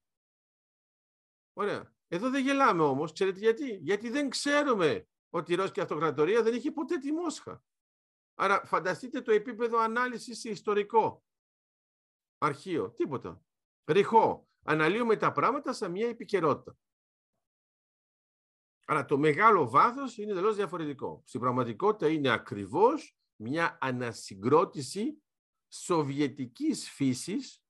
Ωραία. 1.52 1.94
Εδώ 2.08 2.30
δεν 2.30 2.44
γελάμε 2.44 2.82
όμως, 2.82 3.12
ξέρετε 3.12 3.38
γιατί; 3.38 3.76
Γιατί 3.76 4.10
δεν 4.10 4.28
ξέρουμε 4.28 5.08
ότι 5.30 5.52
η 5.52 5.54
Ρώσικη 5.54 5.80
Αυτοκρατορία 5.80 6.42
δεν 6.42 6.54
είχε 6.54 6.70
ποτέ 6.70 6.98
τη 6.98 7.12
Μόσχα. 7.12 7.64
Άρα 8.34 8.64
φανταστείτε 8.64 9.20
το 9.20 9.32
επίπεδο 9.32 9.78
ανάλυσης 9.78 10.44
ιστορικό. 10.44 11.24
Αρχείο, 12.38 12.90
τίποτα. 12.90 13.42
Ριχό. 13.84 14.48
Αναλύουμε 14.62 15.16
τα 15.16 15.32
πράγματα 15.32 15.72
σε 15.72 15.88
μια 15.88 16.08
επικαιρότητα. 16.08 16.78
Άρα 18.88 19.04
το 19.04 19.18
μεγάλο 19.18 19.68
βάθος 19.68 20.16
είναι 20.16 20.30
εντελώς 20.30 20.56
διαφορετικό. 20.56 21.22
Στην 21.26 21.40
πραγματικότητα 21.40 22.08
είναι 22.08 22.28
ακριβώς 22.28 23.16
μια 23.36 23.78
ανασυγκρότηση 23.80 25.22
σοβιετικής 25.68 26.90
φύσης 26.90 27.64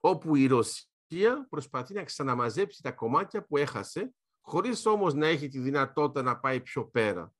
όπου 0.00 0.36
η 0.36 0.46
Ρωσία 0.46 1.46
προσπαθεί 1.48 1.94
να 1.94 2.04
ξαναμαζέψει 2.04 2.82
τα 2.82 2.92
κομμάτια 2.92 3.44
που 3.44 3.56
έχασε, 3.56 4.14
χωρίς 4.40 4.86
όμως 4.86 5.14
να 5.14 5.26
έχει 5.26 5.48
τη 5.48 5.58
δυνατότητα 5.58 6.22
να 6.22 6.38
πάει 6.38 6.60
πιο 6.60 6.88
πέρα. 6.88 7.34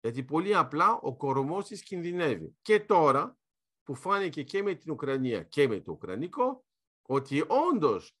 Γιατί 0.00 0.24
πολύ 0.24 0.54
απλά 0.54 0.92
ο 0.92 1.16
κορμός 1.16 1.66
της 1.66 1.82
κινδυνεύει. 1.82 2.56
Και 2.62 2.80
τώρα 2.80 3.38
που 3.82 3.94
φάνηκε 3.94 4.42
και 4.42 4.62
με 4.62 4.74
την 4.74 4.92
Ουκρανία 4.92 5.42
και 5.42 5.68
με 5.68 5.80
το 5.80 5.92
Ουκρανικό, 5.92 6.64
ότι 7.02 7.44
όντως 7.48 8.19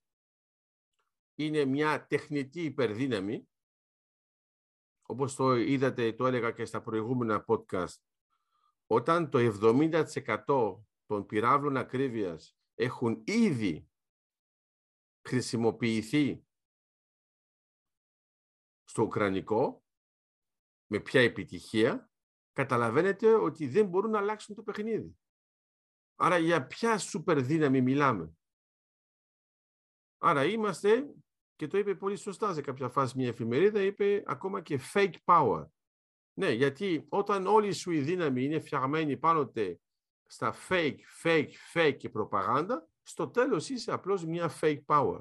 είναι 1.44 1.64
μια 1.64 2.06
τεχνητή 2.06 2.62
υπερδύναμη, 2.62 3.48
όπως 5.02 5.34
το 5.34 5.54
είδατε, 5.54 6.12
το 6.12 6.26
έλεγα 6.26 6.50
και 6.50 6.64
στα 6.64 6.82
προηγούμενα 6.82 7.44
podcast, 7.46 7.98
όταν 8.86 9.30
το 9.30 9.38
70% 9.38 10.84
των 11.06 11.26
πυράβλων 11.26 11.76
ακρίβειας 11.76 12.56
έχουν 12.74 13.22
ήδη 13.26 13.88
χρησιμοποιηθεί 15.28 16.44
στο 18.84 19.02
Ουκρανικό, 19.02 19.84
με 20.86 21.00
ποια 21.00 21.20
επιτυχία, 21.20 22.10
καταλαβαίνετε 22.52 23.34
ότι 23.34 23.66
δεν 23.66 23.86
μπορούν 23.86 24.10
να 24.10 24.18
αλλάξουν 24.18 24.54
το 24.54 24.62
παιχνίδι. 24.62 25.18
Άρα 26.16 26.38
για 26.38 26.66
ποια 26.66 26.98
σούπερ 26.98 27.42
δύναμη 27.42 27.82
μιλάμε; 27.82 28.34
Άρα 30.22 30.44
είμαστε, 30.44 31.14
και 31.60 31.66
το 31.66 31.78
είπε 31.78 31.94
πολύ 31.94 32.16
σωστά 32.16 32.54
σε 32.54 32.60
κάποια 32.60 32.88
φάση 32.88 33.16
μια 33.16 33.28
εφημερίδα, 33.28 33.80
είπε 33.80 34.22
ακόμα 34.26 34.60
και 34.60 34.80
fake 34.92 35.14
power. 35.24 35.66
Ναι, 36.32 36.50
γιατί 36.50 37.06
όταν 37.08 37.46
όλη 37.46 37.72
σου 37.72 37.90
η 37.90 38.00
δύναμη 38.00 38.44
είναι 38.44 38.60
φτιαγμένη 38.60 39.16
πάνω 39.16 39.52
στα 40.26 40.54
fake, 40.68 40.96
fake, 41.22 41.50
fake 41.72 41.96
και 41.98 42.08
προπαγάνδα, 42.08 42.88
στο 43.02 43.28
τέλος 43.28 43.68
είσαι 43.68 43.92
απλώς 43.92 44.24
μια 44.24 44.50
fake 44.60 44.84
power. 44.86 45.20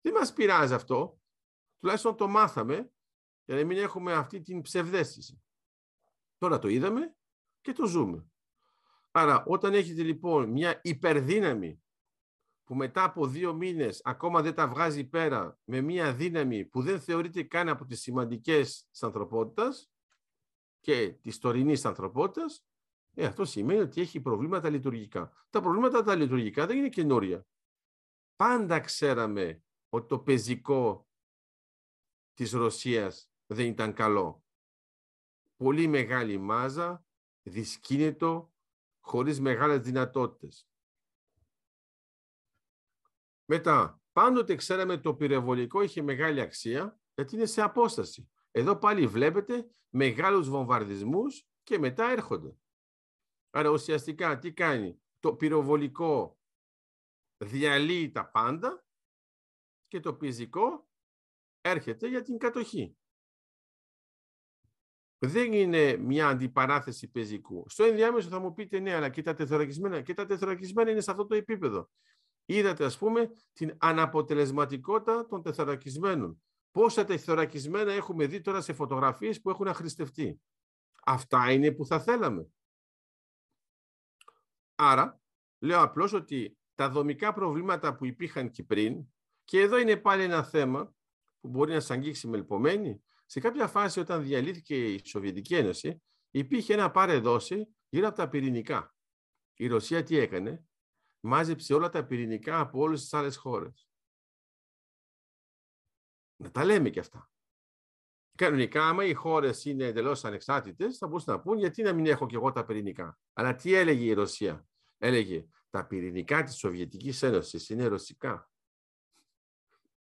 Δεν 0.00 0.12
μας 0.12 0.32
πειράζει 0.32 0.74
αυτό. 0.74 1.18
Τουλάχιστον 1.80 2.16
το 2.16 2.28
μάθαμε 2.28 2.90
για 3.44 3.56
να 3.56 3.64
μην 3.64 3.78
έχουμε 3.78 4.12
αυτή 4.12 4.40
την 4.40 4.60
ψευδέστηση. 4.60 5.42
Τώρα 6.38 6.58
το 6.58 6.68
είδαμε 6.68 7.14
και 7.60 7.72
το 7.72 7.86
ζούμε. 7.86 8.26
Άρα 9.10 9.44
όταν 9.46 9.74
έχετε 9.74 10.02
λοιπόν 10.02 10.50
μια 10.50 10.80
υπερδύναμη 10.82 11.82
που 12.68 12.74
μετά 12.74 13.04
από 13.04 13.26
δύο 13.26 13.54
μήνες 13.54 14.00
ακόμα 14.04 14.42
δεν 14.42 14.54
τα 14.54 14.68
βγάζει 14.68 15.08
πέρα 15.08 15.58
με 15.64 15.80
μια 15.80 16.14
δύναμη 16.14 16.64
που 16.64 16.82
δεν 16.82 17.00
θεωρείται 17.00 17.42
καν 17.42 17.68
από 17.68 17.84
τις 17.84 18.00
σημαντικές 18.00 18.86
της 18.90 19.02
ανθρωπότητας 19.02 19.90
και 20.80 21.08
της 21.08 21.38
τωρινής 21.38 21.84
ανθρωπότητας, 21.84 22.66
ε, 23.14 23.26
αυτό 23.26 23.44
σημαίνει 23.44 23.80
ότι 23.80 24.00
έχει 24.00 24.20
προβλήματα 24.20 24.70
λειτουργικά. 24.70 25.32
Τα 25.50 25.60
προβλήματα 25.60 26.02
τα 26.02 26.14
λειτουργικά 26.14 26.66
δεν 26.66 26.76
είναι 26.76 26.88
καινούρια. 26.88 27.46
Πάντα 28.36 28.80
ξέραμε 28.80 29.62
ότι 29.88 30.08
το 30.08 30.18
πεζικό 30.18 31.08
της 32.34 32.52
Ρωσίας 32.52 33.30
δεν 33.46 33.66
ήταν 33.66 33.92
καλό. 33.92 34.44
Πολύ 35.56 35.86
μεγάλη 35.86 36.38
μάζα, 36.38 37.04
δυσκίνητο, 37.42 38.52
χωρίς 39.00 39.40
μεγάλες 39.40 39.80
δυνατότητες. 39.80 40.68
Μετά, 43.50 44.00
πάντοτε 44.12 44.54
ξέραμε 44.54 44.98
το 44.98 45.14
πυρεβολικό 45.14 45.82
είχε 45.82 46.02
μεγάλη 46.02 46.40
αξία, 46.40 47.00
γιατί 47.14 47.34
είναι 47.34 47.46
σε 47.46 47.62
απόσταση. 47.62 48.30
Εδώ 48.50 48.76
πάλι 48.76 49.06
βλέπετε 49.06 49.70
μεγάλους 49.88 50.48
βομβαρδισμούς 50.48 51.46
και 51.62 51.78
μετά 51.78 52.10
έρχονται. 52.10 52.56
Άρα 53.50 53.68
ουσιαστικά 53.68 54.38
τι 54.38 54.52
κάνει. 54.52 55.02
Το 55.18 55.34
πυροβολικό 55.34 56.38
διαλύει 57.36 58.10
τα 58.10 58.30
πάντα 58.30 58.84
και 59.88 60.00
το 60.00 60.14
πυζικό 60.14 60.88
έρχεται 61.60 62.08
για 62.08 62.22
την 62.22 62.38
κατοχή. 62.38 62.96
Δεν 65.18 65.52
είναι 65.52 65.96
μια 65.96 66.28
αντιπαράθεση 66.28 67.10
πεζικού. 67.10 67.64
Στο 67.68 67.84
ενδιάμεσο 67.84 68.28
θα 68.28 68.38
μου 68.38 68.52
πείτε 68.52 68.78
ναι, 68.78 68.94
αλλά 68.94 69.08
και 69.08 69.22
τα 69.22 69.34
τεθωρακισμένα. 69.34 70.02
Και 70.02 70.14
τα 70.14 70.26
τεθωρακισμένα 70.26 70.90
είναι 70.90 71.00
σε 71.00 71.10
αυτό 71.10 71.26
το 71.26 71.34
επίπεδο. 71.34 71.90
Είδατε, 72.50 72.84
ας 72.84 72.98
πούμε, 72.98 73.30
την 73.52 73.76
αναποτελεσματικότητα 73.78 75.26
των 75.26 75.42
τεθωρακισμένων. 75.42 76.42
Πόσα 76.70 77.04
τεθωρακισμένα 77.04 77.92
έχουμε 77.92 78.26
δει 78.26 78.40
τώρα 78.40 78.60
σε 78.60 78.72
φωτογραφίες 78.72 79.40
που 79.40 79.50
έχουν 79.50 79.68
αχρηστευτεί. 79.68 80.40
Αυτά 81.04 81.52
είναι 81.52 81.72
που 81.72 81.86
θα 81.86 82.00
θέλαμε. 82.00 82.48
Άρα, 84.74 85.20
λέω 85.58 85.82
απλώς 85.82 86.12
ότι 86.12 86.58
τα 86.74 86.90
δομικά 86.90 87.32
προβλήματα 87.32 87.94
που 87.94 88.06
υπήρχαν 88.06 88.50
και 88.50 88.62
πριν, 88.62 89.06
και 89.44 89.60
εδώ 89.60 89.78
είναι 89.78 89.96
πάλι 89.96 90.22
ένα 90.22 90.42
θέμα 90.42 90.94
που 91.40 91.48
μπορεί 91.48 91.72
να 91.72 91.80
σας 91.80 91.90
αγγίξει 91.90 92.28
με 92.28 92.36
λυπομένη, 92.36 93.02
σε 93.26 93.40
κάποια 93.40 93.66
φάση 93.66 94.00
όταν 94.00 94.22
διαλύθηκε 94.22 94.92
η 94.92 95.04
Σοβιετική 95.04 95.54
Ένωση, 95.54 96.02
υπήρχε 96.30 96.72
ένα 96.72 96.90
πάρε 96.90 97.18
δόση 97.18 97.68
γύρω 97.88 98.06
από 98.06 98.16
τα 98.16 98.28
πυρηνικά. 98.28 98.94
Η 99.54 99.66
Ρωσία 99.66 100.02
τι 100.02 100.16
έκανε, 100.16 100.67
μάζεψε 101.20 101.74
όλα 101.74 101.88
τα 101.88 102.04
πυρηνικά 102.04 102.60
από 102.60 102.80
όλες 102.80 103.00
τις 103.00 103.14
άλλες 103.14 103.36
χώρες. 103.36 103.88
Να 106.36 106.50
τα 106.50 106.64
λέμε 106.64 106.90
και 106.90 107.00
αυτά. 107.00 107.30
Κανονικά, 108.34 108.88
άμα 108.88 109.04
οι 109.04 109.14
χώρες 109.14 109.64
είναι 109.64 109.84
εντελώς 109.84 110.24
ανεξάρτητες, 110.24 110.98
θα 110.98 111.06
μπορούσαν 111.06 111.34
να 111.34 111.40
πούν 111.40 111.58
γιατί 111.58 111.82
να 111.82 111.92
μην 111.92 112.06
έχω 112.06 112.26
και 112.26 112.36
εγώ 112.36 112.52
τα 112.52 112.64
πυρηνικά; 112.64 113.18
Αλλά 113.32 113.54
τι 113.54 113.74
έλεγε 113.74 114.04
η 114.04 114.12
Ρωσία; 114.12 114.66
Έλεγε 114.98 115.46
τα 115.70 115.86
πυρηνικά 115.86 116.44
της 116.44 116.56
Σοβιετικής 116.56 117.22
Ένωσης 117.22 117.68
είναι 117.68 117.86
ρωσικά. 117.86 118.50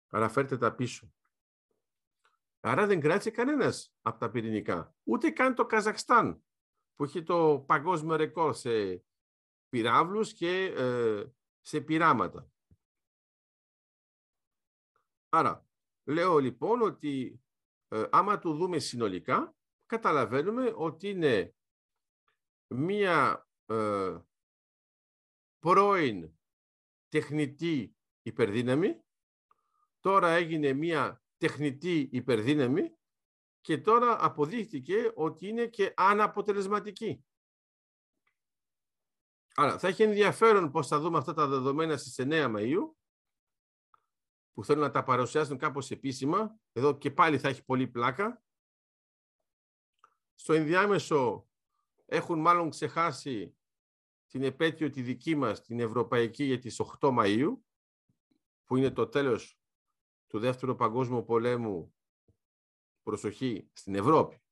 Άρα 0.09 0.29
φέρτε 0.29 0.59
τα 0.59 0.75
πίσω. 0.75 1.13
Άρα 2.61 2.87
δεν 2.87 3.01
κράτησε 3.01 3.31
κανένας 3.31 3.95
από 4.03 4.19
τα 4.19 4.31
πυρηνικά. 4.31 4.95
Ούτε 5.03 5.31
καν 5.31 5.55
το 5.55 5.67
Καζακστάν, 5.67 6.43
που 6.97 7.05
έχει 7.05 7.23
το 7.23 7.65
παγκόσμιο 7.67 8.17
ρεκόρ 8.17 8.55
σε 8.55 9.05
πυράβλους 9.69 10.33
και 10.33 10.65
ε, 10.65 11.25
σε 11.61 11.81
πειράματα. 11.81 12.51
Άρα, 15.29 15.67
λέω 16.05 16.39
λοιπόν 16.39 16.83
ότι 16.83 17.41
ε, 17.89 18.05
άμα 18.11 18.39
το 18.39 18.53
δούμε 18.53 18.79
συνολικά, 18.79 19.57
καταλαβαίνουμε 19.87 20.73
ότι 20.77 21.09
είναι 21.09 21.55
μία 22.67 23.49
ε, 23.67 24.19
πρώην 25.59 26.33
τεχνητή 27.09 27.97
υπερδύναμη, 28.23 29.05
τώρα 30.01 30.29
έγινε 30.29 30.73
μία 30.73 31.23
τεχνητή 31.37 32.09
υπερδύναμη 32.13 32.97
και 33.61 33.79
τώρα 33.79 34.25
αποδείχτηκε 34.25 35.13
ότι 35.15 35.49
είναι 35.49 35.67
και 35.67 35.95
αναποτελεσματική. 35.97 37.25
Άρα 39.59 39.79
θα 39.79 39.89
έχει 39.89 40.03
ενδιαφέρον 40.03 40.71
πώς 40.71 40.87
θα 40.87 41.01
δούμε 41.01 41.19
αυτά 41.19 41.35
τα 41.35 41.47
δεδομένα 41.47 41.97
στις 41.97 42.15
9 42.19 42.57
Μαΐου 42.57 42.91
που 44.53 44.65
θέλουν 44.65 44.83
να 44.83 44.91
τα 44.91 45.05
παρουσιάσουν 45.05 45.59
κάπως 45.59 45.91
επίσημα. 45.91 46.59
Εδώ 46.73 46.99
και 46.99 47.11
πάλι 47.11 47.39
θα 47.39 47.49
έχει 47.49 47.65
πολύ 47.65 47.89
πλάκα. 47.89 48.43
Στο 50.35 50.53
ενδιάμεσο 50.53 51.49
έχουν 52.07 52.41
μάλλον 52.41 52.71
ξεχάσει 52.71 53.57
την 54.27 54.43
επέτειο 54.43 54.91
τη 54.91 55.03
δική 55.03 55.35
μας, 55.35 55.63
την 55.63 55.81
Ευρωπαϊκή, 55.81 56.45
για 56.45 56.59
τις 56.59 56.81
8 56.81 57.19
Μαΐου, 57.19 57.57
που 58.65 58.77
είναι 58.77 58.91
το 58.91 59.09
τέλος 59.09 59.59
του 60.27 60.39
Δεύτερου 60.39 60.77
Παγκόσμιου 60.77 61.25
Πολέμου, 61.25 61.95
προσοχή, 63.03 63.71
στην 63.73 63.95
Ευρώπη. 63.95 64.43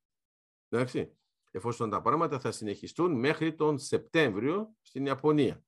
Εντάξει, 0.69 1.17
εφόσον 1.55 1.91
τα 1.91 2.01
πράγματα 2.01 2.41
θα 2.41 2.53
συνεχιστούν 2.53 3.19
μέχρι 3.19 3.55
τον 3.55 3.79
Σεπτέμβριο 3.79 4.77
στην 4.81 5.07
Ιαπωνία, 5.07 5.65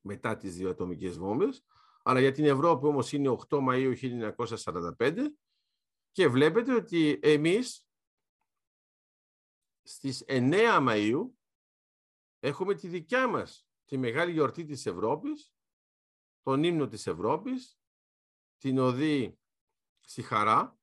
μετά 0.00 0.36
τις 0.36 0.56
δύο 0.56 0.70
ατομικές 0.70 1.18
βόμβες, 1.18 1.64
αλλά 2.02 2.20
για 2.20 2.32
την 2.32 2.44
Ευρώπη 2.44 2.86
όμως 2.86 3.12
είναι 3.12 3.36
8 3.48 3.58
Μαΐου 3.68 3.94
1945 4.96 5.34
και 6.10 6.28
βλέπετε 6.28 6.74
ότι 6.74 7.18
εμείς 7.22 7.86
στις 9.82 10.24
9 10.26 10.78
Μαΐου 10.88 11.30
έχουμε 12.40 12.74
τη 12.74 12.88
δικιά 12.88 13.28
μας 13.28 13.68
τη 13.84 13.96
μεγάλη 13.96 14.32
γιορτή 14.32 14.64
της 14.64 14.86
Ευρώπης, 14.86 15.54
τον 16.42 16.64
ύμνο 16.64 16.86
της 16.86 17.06
Ευρώπης, 17.06 17.78
την 18.56 18.78
οδή 18.78 19.38
στη 20.00 20.22
χαρά 20.22 20.78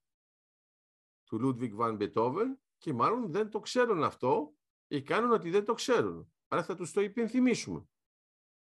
του 1.23 1.39
Λούντβικ 1.39 1.73
Βαν 1.73 1.95
Μπετόβεν 1.95 2.60
και 2.81 2.93
μάλλον 2.93 3.31
δεν 3.31 3.49
το 3.49 3.59
ξέρουν 3.59 4.03
αυτό 4.03 4.53
ή 4.87 5.01
κάνουν 5.01 5.31
ότι 5.31 5.49
δεν 5.49 5.65
το 5.65 5.73
ξέρουν. 5.73 6.33
Άρα 6.47 6.63
θα 6.63 6.75
τους 6.75 6.91
το 6.91 7.01
υπενθυμίσουμε. 7.01 7.85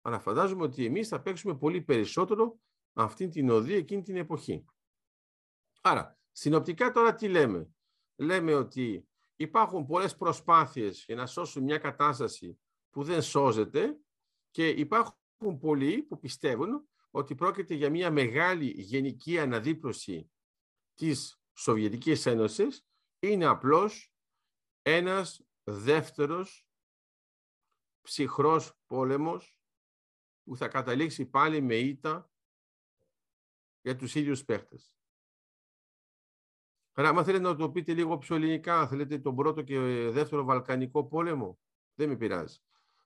Αλλά 0.00 0.18
φαντάζομαι 0.18 0.62
ότι 0.62 0.84
εμείς 0.84 1.08
θα 1.08 1.20
παίξουμε 1.20 1.56
πολύ 1.56 1.82
περισσότερο 1.82 2.60
αυτή 2.92 3.28
την 3.28 3.50
οδή 3.50 3.74
εκείνη 3.74 4.02
την 4.02 4.16
εποχή. 4.16 4.64
Άρα, 5.80 6.18
συνοπτικά 6.32 6.92
τώρα 6.92 7.14
τι 7.14 7.28
λέμε; 7.28 7.74
Λέμε 8.16 8.54
ότι 8.54 9.08
υπάρχουν 9.36 9.86
πολλές 9.86 10.16
προσπάθειες 10.16 11.04
για 11.04 11.14
να 11.14 11.26
σώσουν 11.26 11.62
μια 11.62 11.78
κατάσταση 11.78 12.58
που 12.90 13.02
δεν 13.02 13.22
σώζεται 13.22 13.98
Και 14.50 14.68
υπάρχουν 14.68 15.58
πολλοί 15.60 16.02
που 16.02 16.18
πιστεύουν 16.18 16.88
ότι 17.10 17.34
πρόκειται 17.34 17.74
για 17.74 17.90
μια 17.90 18.10
μεγάλη 18.10 18.66
γενική 18.76 19.38
αναδίπλωση 19.38 20.30
της 20.94 21.38
Σοβιετικής 21.52 22.26
Ένωσης, 22.26 22.86
είναι 23.30 23.44
απλώς 23.44 24.14
ένας 24.82 25.46
δεύτερος 25.64 26.68
ψυχρός 28.00 28.78
πόλεμος 28.86 29.58
που 30.44 30.56
θα 30.56 30.68
καταλήξει 30.68 31.26
πάλι 31.26 31.60
με 31.60 31.74
ήττα 31.74 32.30
για 33.80 33.96
τους 33.96 34.14
ίδιους 34.14 34.44
παίχτες. 34.44 34.96
Άρα, 36.92 37.08
άμα 37.08 37.24
θέλετε 37.24 37.44
να 37.44 37.56
το 37.56 37.70
πείτε 37.70 37.94
λίγο 37.94 38.18
πιο 38.18 38.36
ελληνικά, 38.36 38.88
θέλετε 38.88 39.18
τον 39.18 39.34
πρώτο 39.34 39.62
και 39.62 39.78
δεύτερο 40.10 40.44
Βαλκανικό 40.44 41.06
πόλεμο, 41.06 41.60
δεν 41.94 42.08
με 42.08 42.16
πειράζει. 42.16 42.58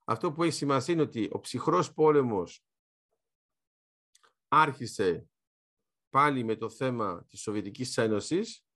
Αυτό 0.04 0.32
που 0.32 0.42
έχει 0.42 0.52
σημασία 0.52 0.94
είναι 0.94 1.02
ότι 1.02 1.28
ο 1.32 1.40
ψυχρός 1.40 1.92
πόλεμος 1.92 2.64
άρχισε 4.48 5.28
πάλι 6.10 6.44
με 6.44 6.56
το 6.56 6.70
θέμα 6.70 7.24
της 7.24 7.40
Σοβιετικής 7.40 7.96
Ένωσης 7.96 8.67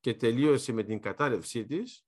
και 0.00 0.14
τελείωσε 0.14 0.72
με 0.72 0.82
την 0.82 1.00
κατάρρευσή 1.00 1.64
της, 1.64 2.06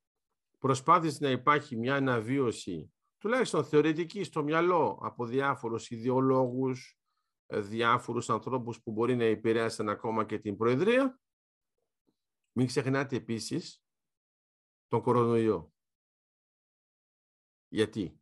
προσπάθησε 0.58 1.18
να 1.20 1.30
υπάρχει 1.30 1.76
μια 1.76 1.94
αναβίωση, 1.94 2.92
τουλάχιστον 3.18 3.64
θεωρητική 3.64 4.24
στο 4.24 4.42
μυαλό, 4.42 4.98
από 5.02 5.26
διάφορους 5.26 5.90
ιδεολόγους, 5.90 6.98
ε, 7.46 7.60
διάφορους 7.60 8.30
ανθρώπους 8.30 8.82
που 8.82 8.92
μπορεί 8.92 9.16
να 9.16 9.24
επηρέασαν 9.24 9.88
ακόμα 9.88 10.24
και 10.24 10.38
την 10.38 10.56
Προεδρία. 10.56 11.20
Μην 12.52 12.66
ξεχνάτε 12.66 13.16
επίσης 13.16 13.82
τον 14.88 15.02
κορονοϊό. 15.02 15.72
Γιατί; 17.68 18.20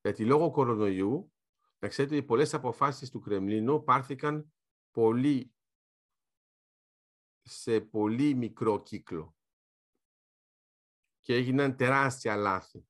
Γιατί 0.00 0.24
λόγω 0.24 0.50
κορονοϊού, 0.50 1.32
να 1.78 1.88
ξέρετε 1.88 2.16
ότι 2.16 2.24
πολλές 2.24 2.54
αποφάσεις 2.54 3.10
του 3.10 3.20
Κρεμλίνου 3.20 3.84
πάρθηκαν 3.84 4.52
πολύ, 4.90 5.54
σε 7.50 7.80
πολύ 7.80 8.34
μικρό 8.34 8.82
κύκλο 8.82 9.36
και 11.20 11.34
έγιναν 11.34 11.76
τεράστια 11.76 12.36
λάθη. 12.36 12.88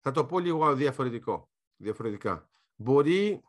Θα 0.00 0.10
το 0.10 0.26
πω 0.26 0.38
λίγο 0.38 0.74
διαφορετικό, 0.74 1.50
διαφορετικά. 1.76 2.50
Μπορεί 2.74 3.42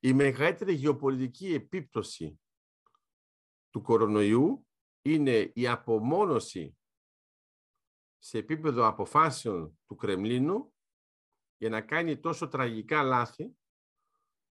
η 0.00 0.12
μεγαλύτερη 0.12 0.72
γεωπολιτική 0.72 1.52
επίπτωση 1.52 2.40
του 3.70 3.82
κορονοϊού 3.82 4.66
είναι 5.02 5.50
η 5.54 5.68
απομόνωση 5.68 6.78
σε 8.18 8.38
επίπεδο 8.38 8.86
αποφάσεων 8.86 9.78
του 9.86 9.94
Κρεμλίνου 9.94 10.74
για 11.56 11.68
να 11.68 11.80
κάνει 11.80 12.20
τόσο 12.20 12.48
τραγικά 12.48 13.02
λάθη 13.02 13.59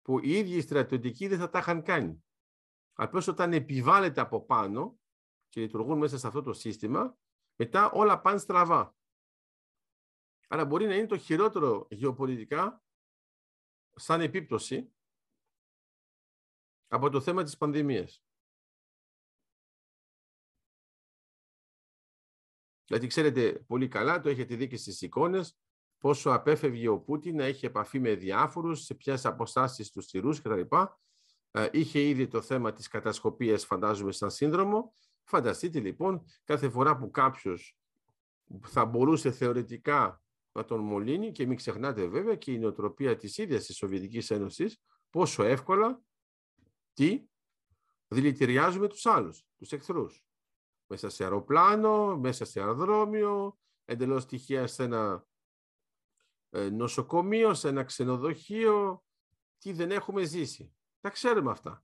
που 0.09 0.19
οι 0.19 0.31
ίδιοι 0.31 0.55
οι 0.55 0.61
στρατιωτικοί 0.61 1.27
δεν 1.27 1.39
θα 1.39 1.49
τα 1.49 1.59
είχαν 1.59 1.83
κάνει. 1.83 2.23
Απλώς 2.93 3.27
όταν 3.27 3.53
επιβάλλεται 3.53 4.21
από 4.21 4.45
πάνω 4.45 4.99
και 5.49 5.61
λειτουργούν 5.61 5.97
μέσα 5.97 6.17
σε 6.17 6.27
αυτό 6.27 6.41
το 6.41 6.53
σύστημα, 6.53 7.17
μετά 7.55 7.91
όλα 7.91 8.21
πάνε 8.21 8.37
στραβά. 8.37 8.95
Άρα 10.47 10.65
μπορεί 10.65 10.85
να 10.85 10.95
είναι 10.95 11.07
το 11.07 11.17
χειρότερο 11.17 11.87
γεωπολιτικά 11.89 12.83
σαν 13.95 14.21
επίπτωση 14.21 14.93
από 16.87 17.09
το 17.09 17.21
θέμα 17.21 17.43
της 17.43 17.57
πανδημίας. 17.57 18.23
Γιατί 22.83 23.07
ξέρετε 23.07 23.59
πολύ 23.59 23.87
καλά, 23.87 24.21
το 24.21 24.29
έχετε 24.29 24.55
δει 24.55 24.67
και 24.67 24.77
στις 24.77 25.01
εικόνες, 25.01 25.59
πόσο 25.99 26.31
απέφευγε 26.31 26.87
ο 26.87 26.99
Πούτιν 26.99 27.35
να 27.35 27.43
έχει 27.43 27.65
επαφή 27.65 27.99
με 27.99 28.15
διάφορους, 28.15 28.83
σε 28.83 28.93
ποιες 28.93 29.25
αποστάσεις 29.25 29.91
τους 29.91 30.03
στηρούς 30.03 30.41
κτλ. 30.41 30.61
Ε, 31.51 31.67
είχε 31.71 31.99
ήδη 31.99 32.27
το 32.27 32.41
θέμα 32.41 32.71
της 32.71 32.87
κατασκοπίας, 32.87 33.65
φαντάζομαι, 33.65 34.11
σαν 34.11 34.31
σύνδρομο. 34.31 34.93
Φανταστείτε 35.23 35.79
λοιπόν, 35.79 36.23
κάθε 36.43 36.69
φορά 36.69 36.97
που 36.97 37.11
κάποιος 37.11 37.77
θα 38.61 38.85
μπορούσε 38.85 39.31
θεωρητικά 39.31 40.21
να 40.51 40.65
τον 40.65 40.79
μολύνει 40.79 41.31
και 41.31 41.45
μην 41.45 41.57
ξεχνάτε 41.57 42.07
βέβαια 42.07 42.35
και 42.35 42.51
η 42.51 42.59
νοοτροπία 42.59 43.15
της 43.15 43.37
ίδιας 43.37 43.65
της 43.65 43.75
Σοβιετικής 43.75 44.31
Ένωσης 44.31 44.81
πόσο 45.09 45.43
εύκολα 45.43 46.01
τι 46.93 47.23
δηλητηριάζουμε 48.07 48.87
τους 48.87 49.05
άλλους, 49.05 49.45
τους 49.57 49.71
εχθρούς. 49.71 50.23
Μέσα 50.87 51.09
σε 51.09 51.23
αεροπλάνο, 51.23 52.17
μέσα 52.17 52.45
σε 52.45 52.59
αεροδρόμιο, 52.59 53.57
εντελώς 53.85 54.25
τυχαία 54.25 54.67
σε 54.67 54.83
ένα 54.83 55.13
ε, 55.13 55.28
νοσοκομείο, 56.71 57.53
σε 57.53 57.67
ένα 57.67 57.83
ξενοδοχείο, 57.83 59.03
τι 59.57 59.73
δεν 59.73 59.91
έχουμε 59.91 60.23
ζήσει. 60.23 60.73
Τα 60.99 61.09
ξέρουμε 61.09 61.51
αυτά. 61.51 61.83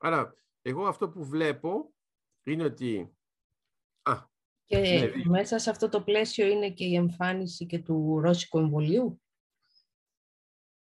Άρα, 0.00 0.34
εγώ 0.62 0.86
αυτό 0.86 1.08
που 1.08 1.24
βλέπω 1.24 1.94
είναι 2.42 2.64
ότι 2.64 3.16
α, 4.02 4.32
και 4.64 4.78
ναι, 4.78 5.24
μέσα 5.24 5.58
σε 5.58 5.70
αυτό 5.70 5.88
το 5.88 6.02
πλαίσιο 6.02 6.46
είναι 6.46 6.70
και 6.70 6.84
η 6.84 6.94
εμφάνιση 6.94 7.66
και 7.66 7.78
του 7.78 8.20
ρώσικου 8.20 8.58
εμβολίου; 8.58 9.22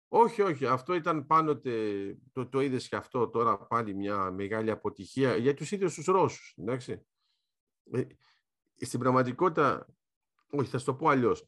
Όχι, 0.07 0.41
όχι. 0.41 0.65
Αυτό 0.65 0.93
ήταν 0.93 1.25
πάντοτε, 1.25 2.17
το, 2.31 2.47
το 2.47 2.59
είδες 2.59 2.87
και 2.87 2.95
αυτό 2.95 3.29
τώρα 3.29 3.57
πάλι 3.57 3.93
μια 3.93 4.31
μεγάλη 4.31 4.71
αποτυχία 4.71 5.35
για 5.35 5.53
τους 5.53 5.71
ίδιους 5.71 5.93
τους 5.93 6.05
Ρώσους. 6.05 6.53
Εντάξει. 6.57 7.05
Ε, 7.91 8.03
στην 8.75 8.99
πραγματικότητα, 8.99 9.87
όχι 10.49 10.69
θα 10.69 10.77
σου 10.77 10.85
το 10.85 10.95
πω 10.95 11.07
αλλιώς, 11.07 11.47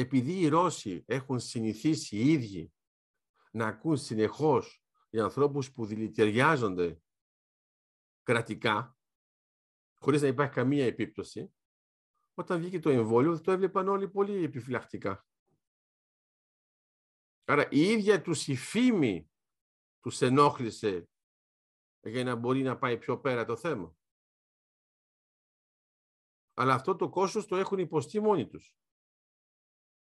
επειδή 0.00 0.40
οι 0.40 0.48
Ρώσοι 0.48 1.04
έχουν 1.06 1.38
συνηθίσει 1.38 2.16
οι 2.16 2.32
ίδιοι 2.32 2.72
να 3.50 3.66
ακούν 3.66 3.96
συνεχώς 3.96 4.82
για 5.10 5.24
ανθρώπους 5.24 5.72
που 5.72 5.86
δηλητηριάζονται 5.86 7.02
κρατικά, 8.22 8.96
χωρίς 9.98 10.22
να 10.22 10.26
υπάρχει 10.26 10.52
καμία 10.52 10.86
επίπτωση, 10.86 11.54
όταν 12.34 12.60
βγήκε 12.60 12.78
το 12.78 12.90
εμβόλιο 12.90 13.40
το 13.40 13.52
έβλεπαν 13.52 13.88
όλοι 13.88 14.08
πολύ 14.08 14.44
επιφυλακτικά. 14.44 15.26
Άρα 17.44 17.68
η 17.70 17.80
ίδια 17.80 18.22
τους 18.22 18.48
η 18.48 18.56
φήμη 18.56 19.30
τους 20.00 20.20
ενόχλησε 20.20 21.08
για 22.00 22.24
να 22.24 22.34
μπορεί 22.34 22.62
να 22.62 22.78
πάει 22.78 22.98
πιο 22.98 23.20
πέρα 23.20 23.44
το 23.44 23.56
θέμα. 23.56 23.96
Αλλά 26.54 26.74
αυτό 26.74 26.96
το 26.96 27.08
κόστος 27.08 27.46
το 27.46 27.56
έχουν 27.56 27.78
υποστεί 27.78 28.20
μόνοι 28.20 28.48
τους. 28.48 28.74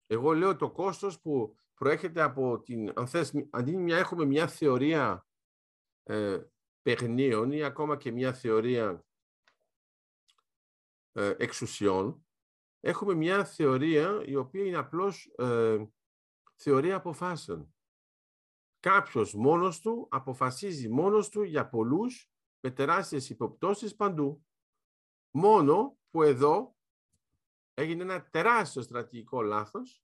Εγώ 0.08 0.34
λέω 0.34 0.56
το 0.56 0.72
κόστος 0.72 1.20
που 1.20 1.56
προέρχεται 1.74 2.22
από 2.22 2.62
την, 2.62 2.92
αν 2.96 3.08
θες, 3.08 3.34
αντί 3.50 3.78
μια 3.78 3.98
έχουμε 3.98 4.26
μια 4.26 4.48
θεωρία 4.48 5.26
ε, 6.04 6.42
παιχνίων 6.82 7.52
ή 7.52 7.64
ακόμα 7.64 7.98
και 7.98 8.12
μια 8.12 8.34
θεωρία 8.34 9.06
ε, 11.12 11.34
εξουσιών, 11.38 12.26
έχουμε 12.80 13.14
μια 13.14 13.46
θεωρία 13.46 14.24
η 14.26 14.36
οποία 14.36 14.66
είναι 14.66 14.78
απλώς 14.78 15.34
ε, 15.38 15.86
θεωρία 16.56 16.96
αποφάσεων. 16.96 17.76
Κάποιος 18.80 19.34
μόνος 19.34 19.80
του 19.82 20.08
αποφασίζει 20.12 20.90
μόνος 20.90 21.30
του 21.30 21.42
για 21.42 21.70
πολλούς 21.70 22.32
με 22.60 22.72
τεράστιες 22.72 23.30
υποπτώσεις 23.30 23.96
παντού. 23.96 24.46
Μόνο 25.32 25.98
που 26.10 26.24
εδώ 26.24 26.77
έγινε 27.78 28.04
ένα 28.04 28.30
τεράστιο 28.30 28.82
στρατηγικό 28.82 29.42
λάθος, 29.42 30.04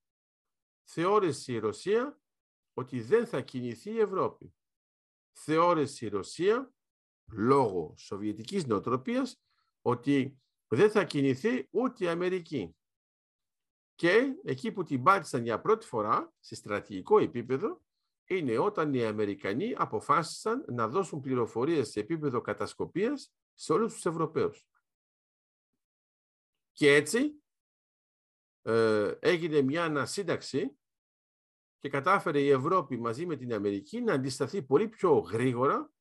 θεώρησε 0.83 1.53
η 1.53 1.57
Ρωσία 1.57 2.19
ότι 2.73 3.01
δεν 3.01 3.27
θα 3.27 3.41
κινηθεί 3.41 3.91
η 3.91 3.99
Ευρώπη. 3.99 4.55
Θεώρησε 5.31 6.05
η 6.05 6.09
Ρωσία, 6.09 6.73
λόγω 7.31 7.93
σοβιετικής 7.97 8.65
νοοτροπίας, 8.65 9.41
ότι 9.81 10.41
δεν 10.67 10.91
θα 10.91 11.03
κινηθεί 11.03 11.67
ούτε 11.71 12.05
η 12.05 12.07
Αμερική. 12.07 12.75
Και 13.95 14.35
εκεί 14.43 14.71
που 14.71 14.83
την 14.83 15.03
πάτησαν 15.03 15.43
για 15.43 15.61
πρώτη 15.61 15.85
φορά, 15.85 16.33
σε 16.39 16.55
στρατηγικό 16.55 17.19
επίπεδο, 17.19 17.81
είναι 18.25 18.57
όταν 18.57 18.93
οι 18.93 19.05
Αμερικανοί 19.05 19.73
αποφάσισαν 19.77 20.65
να 20.67 20.87
δώσουν 20.87 21.19
πληροφορίες 21.19 21.89
σε 21.89 21.99
επίπεδο 21.99 22.41
κατασκοπίας 22.41 23.33
σε 23.53 23.73
όλους 23.73 23.93
τους 23.93 24.05
Ευρωπαίους. 24.05 24.67
Και 26.71 26.93
έτσι 26.93 27.42
ε, 28.63 29.17
έγινε 29.19 29.61
μια 29.61 29.83
ανασύνταξη 29.83 30.77
και 31.79 31.89
κατάφερε 31.89 32.41
η 32.41 32.49
Ευρώπη 32.49 32.97
μαζί 32.97 33.25
με 33.25 33.35
την 33.35 33.53
Αμερική 33.53 34.01
να 34.01 34.13
αντισταθεί 34.13 34.63
πολύ 34.63 34.87
πιο 34.87 35.17
γρήγορα 35.17 35.91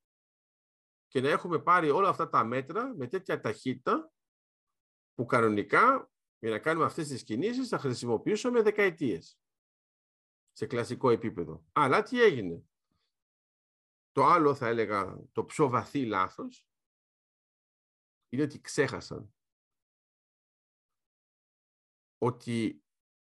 και 1.07 1.21
να 1.21 1.29
έχουμε 1.29 1.59
πάρει 1.59 1.89
όλα 1.89 2.09
αυτά 2.09 2.29
τα 2.29 2.43
μέτρα 2.43 2.95
με 2.95 3.07
τέτοια 3.07 3.39
ταχύτητα 3.39 4.11
που 5.13 5.25
κανονικά 5.25 6.11
για 6.39 6.49
να 6.49 6.59
κάνουμε 6.59 6.85
αυτές 6.85 7.07
τις 7.07 7.23
κινήσεις 7.23 7.67
θα 7.67 7.77
χρησιμοποιήσουμε 7.77 8.61
δεκαετίες 8.61 9.39
σε 10.51 10.65
κλασικό 10.65 11.09
επίπεδο. 11.09 11.65
Αλλά 11.71 12.03
τι 12.03 12.21
έγινε; 12.21 12.63
Το 14.11 14.25
άλλο 14.25 14.55
θα 14.55 14.67
έλεγα 14.67 15.19
το 15.31 15.43
πιο 15.43 15.69
βαθύ 15.69 16.05
λάθος 16.05 16.67
είναι 18.29 18.43
ότι 18.43 18.61
ξέχασαν 18.61 19.32
ότι 22.23 22.83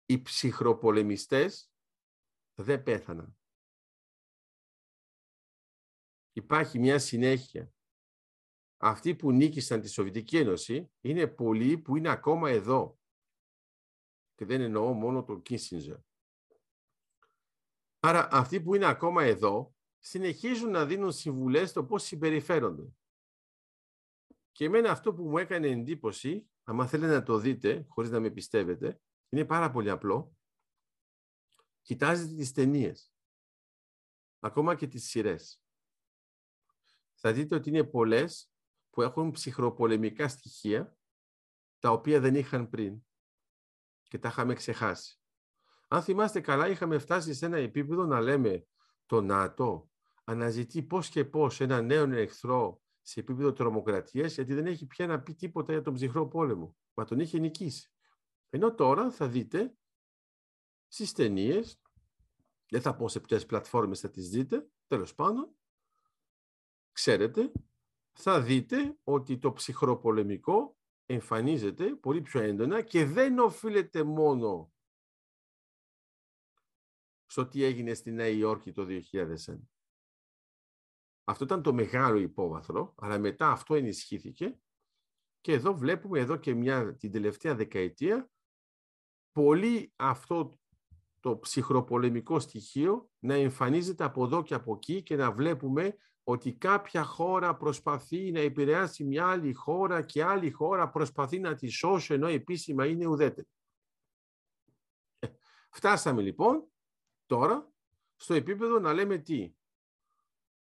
οι 0.06 0.22
ψυχροπολεμιστές 0.22 1.72
δεν 2.54 2.84
πέθαναν. 2.84 3.38
Υπάρχει 6.34 6.80
μια 6.80 7.00
συνέχεια. 7.00 7.74
Αυτοί 8.78 9.16
που 9.16 9.32
νίκησαν 9.32 9.82
τη 9.82 9.88
Σοβιετική 9.88 10.38
Ένωση 10.38 10.92
είναι 11.02 11.28
πολλοί 11.28 11.78
που 11.78 11.96
είναι 11.96 12.10
ακόμα 12.10 12.50
εδώ. 12.50 13.00
Και 14.36 14.46
δεν 14.46 14.62
εννοώ 14.62 14.94
μόνο 14.94 15.24
τον 15.24 15.42
Κίσινζερ. 15.42 15.98
Άρα 18.00 18.28
αυτοί 18.32 18.62
που 18.62 18.76
είναι 18.76 18.86
ακόμα 18.86 19.24
εδώ 19.24 19.76
συνεχίζουν 20.00 20.72
να 20.72 20.86
δίνουν 20.86 21.12
συμβουλές 21.12 21.70
στο 21.70 21.86
πώς 21.86 22.04
συμπεριφέρονται. 22.04 22.94
Και 24.52 24.66
εμένα 24.66 24.92
αυτό 24.92 25.14
που 25.14 25.24
μου 25.24 25.38
έκανε 25.38 25.68
εντύπωση, 25.68 26.48
άμα 26.64 26.88
θέλετε 26.88 27.14
να 27.14 27.24
το 27.24 27.38
δείτε, 27.38 27.86
χωρίς 27.88 28.10
να 28.10 28.20
με 28.20 28.30
πιστεύετε, 28.30 29.02
είναι 29.30 29.46
πάρα 29.46 29.72
πολύ 29.72 29.90
απλό. 29.90 30.36
Κοιτάζετε 31.82 32.36
τις 32.36 32.52
ταινίες, 32.52 33.14
ακόμα 34.40 34.76
και 34.76 34.88
τις 34.88 35.10
σειρές. 35.10 35.64
Θα 37.14 37.34
δείτε 37.34 37.56
ότι 37.56 37.70
είναι 37.70 37.84
πολλές 37.84 38.52
που 38.90 39.02
έχουν 39.02 39.32
ψυχροπολεμικά 39.32 40.28
στοιχεία, 40.28 40.98
τα 41.80 41.92
οποία 41.92 42.20
δεν 42.20 42.36
είχαν 42.36 42.70
πριν 42.70 43.04
και 44.04 44.20
τα 44.20 44.28
είχαμε 44.28 44.54
ξεχάσει. 44.54 45.18
Αν 45.88 46.04
θυμάστε 46.04 46.42
καλά, 46.42 46.68
είχαμε 46.68 46.98
φτάσει 46.98 47.34
σε 47.34 47.46
ένα 47.46 47.58
επίπεδο 47.58 48.06
να 48.06 48.22
λέμε 48.22 48.68
το 49.06 49.22
ΝΑΤΟ 49.22 49.92
αναζητεί 50.24 50.84
πώς 50.84 51.10
και 51.10 51.26
πώς 51.26 51.62
ένα 51.62 51.82
νέο 51.82 52.12
εχθρό 52.12 52.83
σε 53.06 53.20
επίπεδο 53.20 53.54
τρομοκρατίας, 53.54 54.34
γιατί 54.34 54.54
δεν 54.54 54.66
έχει 54.66 54.86
πια 54.86 55.08
να 55.08 55.22
πει 55.22 55.34
τίποτα 55.34 55.72
για 55.72 55.82
τον 55.82 55.94
ψυχρό 55.94 56.28
πόλεμο. 56.28 56.76
Μα 56.94 57.06
τον 57.06 57.20
είχε 57.20 57.40
νικήσει. 57.40 57.92
Ενώ 58.50 58.74
τώρα 58.74 59.12
θα 59.12 59.28
δείτε 59.28 59.78
στις 60.88 61.12
ταινίες, 61.12 61.82
δεν 62.70 62.82
θα 62.82 62.96
πω 62.96 63.08
σε 63.08 63.20
ποιες 63.20 63.46
πλατφόρμες 63.46 64.00
θα 64.00 64.10
τις 64.10 64.30
δείτε, 64.30 64.68
τέλος 64.88 65.16
πάντων, 65.16 65.56
ξέρετε, 66.92 67.52
θα 68.14 68.42
δείτε 68.42 68.98
ότι 69.04 69.38
το 69.38 69.54
ψυχροπολεμικό 69.54 70.78
εμφανίζεται 71.06 71.96
πολύ 71.96 72.22
πιο 72.22 72.42
έντονα 72.42 72.82
και 72.82 73.06
δεν 73.06 73.40
οφείλεται 73.40 74.04
μόνο 74.04 74.74
στο 77.26 77.48
τι 77.48 77.64
έγινε 77.64 77.94
στη 77.94 78.12
Νέα 78.12 78.28
Υόρκη 78.28 78.72
το 78.72 78.86
2001. 79.12 79.38
Αυτό 81.24 81.44
ήταν 81.44 81.62
το 81.62 81.74
μεγάλο 81.74 82.18
υπόβαθρο, 82.18 82.94
αλλά 82.98 83.20
μετά 83.20 83.52
αυτό 83.52 83.76
ενισχύθηκε 83.76 84.58
και 85.42 85.54
εδώ 85.54 85.74
βλέπουμε 85.74 86.20
εδώ 86.20 86.36
και 86.36 86.54
μια, 86.54 86.96
την 86.96 87.12
τελευταία 87.12 87.56
δεκαετία 87.56 88.30
πολύ 89.32 89.94
αυτό 89.96 90.60
το 91.20 91.38
ψυχροπολεμικό 91.38 92.40
στοιχείο 92.40 93.10
να 93.20 93.34
εμφανίζεται 93.34 94.04
από 94.04 94.24
εδώ 94.24 94.44
και 94.44 94.54
από 94.54 94.74
εκεί 94.74 95.04
και 95.04 95.16
να 95.16 95.32
βλέπουμε 95.32 95.96
ότι 96.24 96.54
κάποια 96.54 97.04
χώρα 97.04 97.58
προσπαθεί 97.58 98.32
να 98.32 98.40
επηρεάσει 98.40 99.04
μια 99.04 99.28
άλλη 99.28 99.54
χώρα 99.54 100.02
και 100.02 100.24
άλλη 100.24 100.52
χώρα 100.52 100.90
προσπαθεί 100.90 101.40
να 101.40 101.56
τη 101.56 101.68
σώσει 101.68 102.14
ενώ 102.14 102.28
επίσημα 102.28 102.86
είναι 102.86 103.06
ουδέτερη. 103.06 103.48
Ε, 105.20 105.28
φτάσαμε 105.70 106.22
λοιπόν 106.22 106.68
τώρα 107.26 107.72
στο 108.16 108.34
επίπεδο 108.34 108.80
να 108.80 108.94
λέμε 108.94 109.18
τι; 109.18 109.54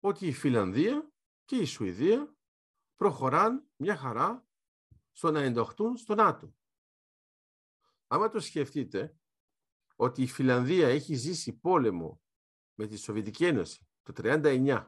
Ότι 0.01 0.27
η 0.27 0.33
Φιλανδία 0.33 1.11
και 1.45 1.57
η 1.57 1.65
Σουηδία 1.65 2.35
προχωράν 2.97 3.71
μια 3.77 3.97
χαρά 3.97 4.47
στο 5.13 5.31
να 5.31 5.41
εντοχτούν 5.41 5.97
στο 5.97 6.15
ΝΑΤΟ. 6.15 6.55
Άμα 8.07 8.29
το 8.29 8.41
σκεφτείτε 8.41 9.17
ότι 9.97 10.23
η 10.23 10.27
Φιλανδία 10.27 10.89
έχει 10.89 11.15
ζήσει 11.15 11.59
πόλεμο 11.59 12.21
με 12.75 12.87
τη 12.87 12.97
Σοβιετική 12.97 13.45
Ένωση 13.45 13.89
το 14.03 14.13
1939, 14.17 14.87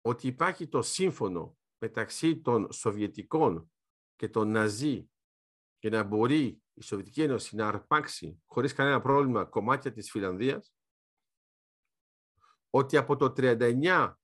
ότι 0.00 0.26
υπάρχει 0.26 0.68
το 0.68 0.82
σύμφωνο 0.82 1.58
μεταξύ 1.78 2.40
των 2.40 2.72
Σοβιετικών 2.72 3.72
και 4.16 4.28
των 4.28 4.50
Ναζί 4.50 5.10
για 5.78 5.90
να 5.90 6.02
μπορεί 6.02 6.62
η 6.74 6.82
Σοβιετική 6.82 7.22
Ένωση 7.22 7.56
να 7.56 7.68
αρπάξει 7.68 8.42
χωρίς 8.46 8.72
κανένα 8.72 9.00
πρόβλημα 9.00 9.44
κομμάτια 9.44 9.92
της 9.92 10.10
Φιλανδίας, 10.10 10.74
ότι 12.70 12.96
από 12.96 13.16
το 13.16 13.32
1939 13.36 14.14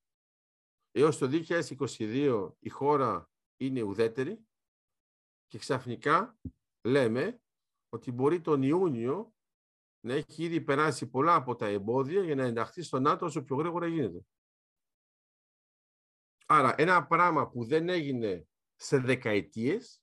έως 0.90 1.18
το 1.18 1.28
2022 1.48 2.52
η 2.58 2.68
χώρα 2.68 3.30
είναι 3.56 3.82
ουδέτερη 3.82 4.46
και 5.46 5.58
ξαφνικά 5.58 6.38
λέμε 6.86 7.40
ότι 7.88 8.12
μπορεί 8.12 8.40
τον 8.40 8.62
Ιούνιο 8.62 9.34
να 10.00 10.14
έχει 10.14 10.44
ήδη 10.44 10.60
περάσει 10.60 11.10
πολλά 11.10 11.34
από 11.34 11.54
τα 11.54 11.66
εμπόδια 11.66 12.22
για 12.22 12.34
να 12.34 12.44
ενταχθεί 12.44 12.82
στο 12.82 13.00
ΝΑΤΟ 13.00 13.26
όσο 13.26 13.42
πιο 13.42 13.56
γρήγορα 13.56 13.86
γίνεται. 13.86 14.26
Άρα 16.46 16.74
ένα 16.78 17.06
πράγμα 17.06 17.48
που 17.48 17.64
δεν 17.64 17.88
έγινε 17.88 18.48
σε 18.74 18.98
δεκαετίες, 18.98 20.02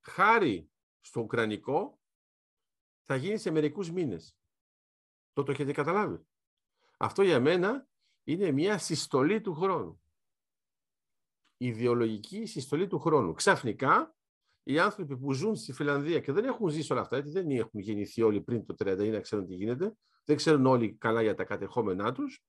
χάρη 0.00 0.70
στο 1.00 1.20
Ουκρανικό, 1.20 2.00
θα 3.02 3.16
γίνει 3.16 3.38
σε 3.38 3.50
μερικούς 3.50 3.90
μήνες. 3.90 4.36
Το 5.32 5.42
το 5.42 5.50
έχετε 5.50 5.72
καταλάβει. 5.72 6.26
Αυτό 7.00 7.22
για 7.22 7.40
μένα 7.40 7.86
είναι 8.24 8.50
μια 8.50 8.78
συστολή 8.78 9.40
του 9.40 9.54
χρόνου. 9.54 10.02
Ιδεολογική 11.56 12.46
συστολή 12.46 12.86
του 12.86 12.98
χρόνου. 12.98 13.32
Ξαφνικά, 13.32 14.14
οι 14.62 14.78
άνθρωποι 14.78 15.16
που 15.16 15.32
ζουν 15.32 15.56
στη 15.56 15.72
Φιλανδία 15.72 16.20
και 16.20 16.32
δεν 16.32 16.44
έχουν 16.44 16.68
ζήσει 16.68 16.92
όλα 16.92 17.00
αυτά, 17.00 17.16
γιατί 17.16 17.30
δεν 17.30 17.50
έχουν 17.50 17.80
γεννηθεί 17.80 18.22
όλοι 18.22 18.40
πριν 18.40 18.66
το 18.66 18.74
30 18.78 19.10
να 19.10 19.20
ξέρουν 19.20 19.46
τι 19.46 19.54
γίνεται, 19.54 19.96
δεν 20.24 20.36
ξέρουν 20.36 20.66
όλοι 20.66 20.94
καλά 20.94 21.22
για 21.22 21.34
τα 21.34 21.44
κατεχόμενά 21.44 22.12
τους, 22.12 22.44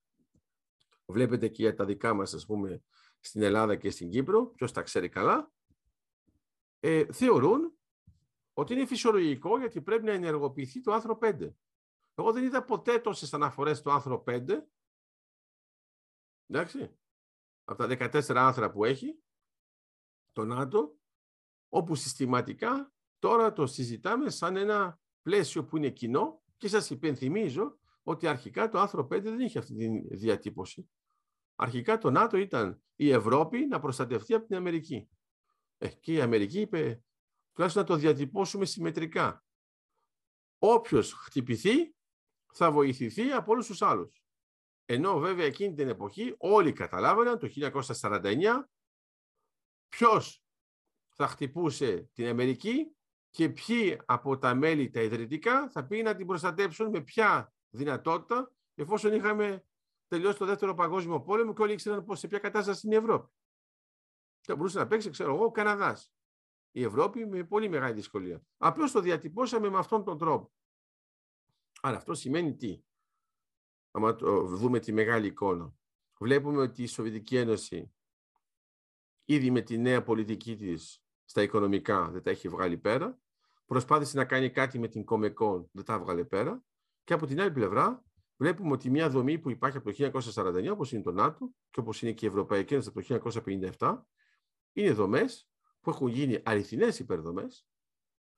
βλέπετε 1.06 1.48
και 1.48 1.62
για 1.62 1.74
τα 1.74 1.86
δικά 1.86 2.14
μας, 2.14 2.34
ας 2.34 2.46
πούμε, 2.46 2.82
στην 3.20 3.42
Ελλάδα 3.42 3.76
και 3.76 3.90
στην 3.90 4.10
Κύπρο, 4.10 4.46
ποιος 4.46 4.72
τα 4.72 4.82
ξέρει 4.82 5.10
καλά, 5.10 5.52
ε, 6.80 7.06
θεωρούν 7.12 7.74
ότι 8.54 8.74
είναι 8.74 8.86
φυσιολογικό 8.86 9.60
γιατί 9.60 9.82
πρέπει 9.82 10.04
να 10.04 10.12
ενεργοποιηθεί 10.12 10.82
το 10.82 10.92
άρθρο 10.92 11.18
5. 11.22 11.50
Εγώ 12.20 12.32
δεν 12.32 12.44
είδα 12.44 12.64
ποτέ 12.64 13.00
τόσες 13.00 13.34
αναφορές 13.34 13.78
στο 13.78 13.92
άρθρο 13.92 14.24
5. 14.28 14.68
Εντάξει. 16.48 16.98
Από 17.64 17.88
τα 17.88 18.10
14 18.12 18.36
άρθρα 18.36 18.72
που 18.72 18.86
έχει 18.86 19.20
το 20.32 20.46
ΝΑΤΟ, 20.46 20.98
όπου 21.70 21.96
συστηματικά 21.96 22.94
τώρα 23.20 23.54
το 23.54 23.68
συζητάμε 23.68 24.30
σαν 24.30 24.56
ένα 24.56 25.00
πλαίσιο 25.22 25.66
που 25.66 25.78
είναι 25.78 25.90
κοινό 25.90 26.42
και 26.58 26.68
σας 26.68 26.90
υπενθυμίζω 26.90 27.80
ότι 28.04 28.28
αρχικά 28.28 28.70
το 28.70 28.80
άρθρο 28.80 29.04
5 29.04 29.22
δεν 29.22 29.40
είχε 29.40 29.60
αυτή 29.60 29.76
τη 29.76 30.16
διατύπωση. 30.16 30.90
Αρχικά 31.56 31.98
το 31.98 32.12
ΝΑΤΟ 32.12 32.38
ήταν 32.38 32.84
η 32.96 33.10
Ευρώπη 33.12 33.66
να 33.66 33.80
προστατευτεί 33.80 34.34
από 34.34 34.46
την 34.46 34.56
Αμερική. 34.56 35.10
Ε, 35.78 35.88
και 35.88 36.14
η 36.14 36.22
Αμερική 36.22 36.60
είπε 36.60 37.04
τουλάχιστον 37.54 37.84
να 37.84 37.90
το 37.90 37.96
διατυπώσουμε 37.96 38.66
συμμετρικά. 38.66 39.44
Όποιος 40.58 41.14
χτυπηθεί 41.14 41.94
θα 42.54 42.72
βοηθηθεί 42.72 43.32
από 43.32 43.52
όλους 43.52 43.68
τους 43.68 43.82
άλλους. 43.82 44.22
Ενώ 44.86 45.20
βέβαια 45.20 45.46
εκείνη 45.46 45.74
την 45.74 45.90
εποχή 45.90 46.36
όλοι 46.38 46.74
καταλάβαιναν 46.74 47.40
το 47.40 47.48
1949 47.48 48.64
ποιος 49.90 50.44
θα 51.10 51.28
χτυπούσε 51.28 52.10
την 52.14 52.28
Αμερική 52.28 52.96
και 53.30 53.50
ποιοι 53.50 54.00
από 54.06 54.38
τα 54.38 54.56
μέλη 54.56 54.90
τα 54.90 55.02
ιδρυτικά 55.02 55.70
θα 55.70 55.86
πει 55.86 56.02
να 56.02 56.16
την 56.16 56.26
προστατέψουν 56.26 56.90
με 56.90 57.02
ποια 57.02 57.54
δυνατότητα 57.70 58.52
εφόσον 58.76 59.14
είχαμε 59.14 59.64
τελειώσει 60.08 60.38
το 60.38 60.46
δεύτερο 60.46 60.74
παγκόσμιο 60.74 61.22
πόλεμο 61.22 61.54
και 61.54 61.62
όλοι 61.62 61.74
ήξεραν 61.74 62.04
πως 62.04 62.20
σε 62.20 62.28
ποια 62.28 62.40
κατάσταση 62.40 62.86
είναι 62.86 62.96
η 62.96 62.98
Ευρώπη. 62.98 63.32
Θα 64.42 64.56
μπορούσε 64.56 64.78
να 64.78 64.88
παίξει, 64.88 65.10
ξέρω 65.10 65.36
εγώ, 65.36 65.46
ο 65.46 65.52
Καναδάς. 65.52 66.14
Η 66.72 66.84
Ευρώπη 66.84 67.26
με 67.26 67.44
πολύ 67.44 67.70
μεγάλη 67.70 67.94
δυσκολία. 67.94 68.42
Απλώς 68.58 68.92
το 68.92 69.00
διατυπώσαμε 69.00 69.70
με 69.70 69.78
αυτόν 69.78 70.04
τον 70.04 70.18
τρόπο. 70.18 70.52
Άρα 71.82 71.98
αυτό 71.98 72.14
σημαίνει 72.14 72.56
τι; 72.56 72.84
Αν 73.92 74.18
δούμε 74.48 74.80
τη 74.80 74.92
μεγάλη 74.92 75.28
εικόνα. 75.28 75.74
Βλέπουμε 76.20 76.62
ότι 76.62 76.84
η 76.84 76.88
Σοβιετική 76.88 77.38
Ένωση 77.38 77.94
ήδη 79.26 79.52
με 79.52 79.62
τη 79.62 79.78
νέα 79.78 80.04
πολιτική 80.04 80.56
της 80.56 81.04
στα 81.26 81.42
οικονομικά 81.42 82.10
δεν 82.10 82.24
τα 82.24 82.30
έχει 82.30 82.50
βγάλει 82.50 82.78
πέρα. 82.78 83.20
Προσπάθησε 83.66 84.18
να 84.18 84.26
κάνει 84.26 84.50
κάτι 84.50 84.80
με 84.80 84.88
την 84.88 85.04
Κομεκόν, 85.04 85.70
δεν 85.72 85.86
τα 85.86 86.00
βγάλε 86.00 86.24
πέρα. 86.24 86.64
Και 87.04 87.14
από 87.14 87.26
την 87.26 87.42
άλλη 87.42 87.52
πλευρά 87.52 88.04
βλέπουμε 88.38 88.72
ότι 88.72 88.90
μια 88.90 89.10
δομή 89.10 89.40
που 89.40 89.50
υπάρχει 89.50 89.78
από 89.78 89.92
το 89.92 90.12
1949, 90.34 90.70
όπως 90.72 90.92
είναι 90.92 91.02
το 91.02 91.12
ΝΑΤΟ 91.12 91.52
και 91.70 91.80
όπως 91.80 92.02
είναι 92.02 92.12
και 92.12 92.26
η 92.26 92.28
Ευρωπαϊκή 92.30 92.74
Ένωση 92.74 92.90
από 92.90 93.02
το 93.02 93.32
1957, 93.80 94.02
είναι 94.74 94.92
δομές 94.92 95.50
που 95.82 95.90
έχουν 95.90 96.08
γίνει 96.08 96.42
αληθινές 96.44 97.00
υπερδομές, 97.00 97.68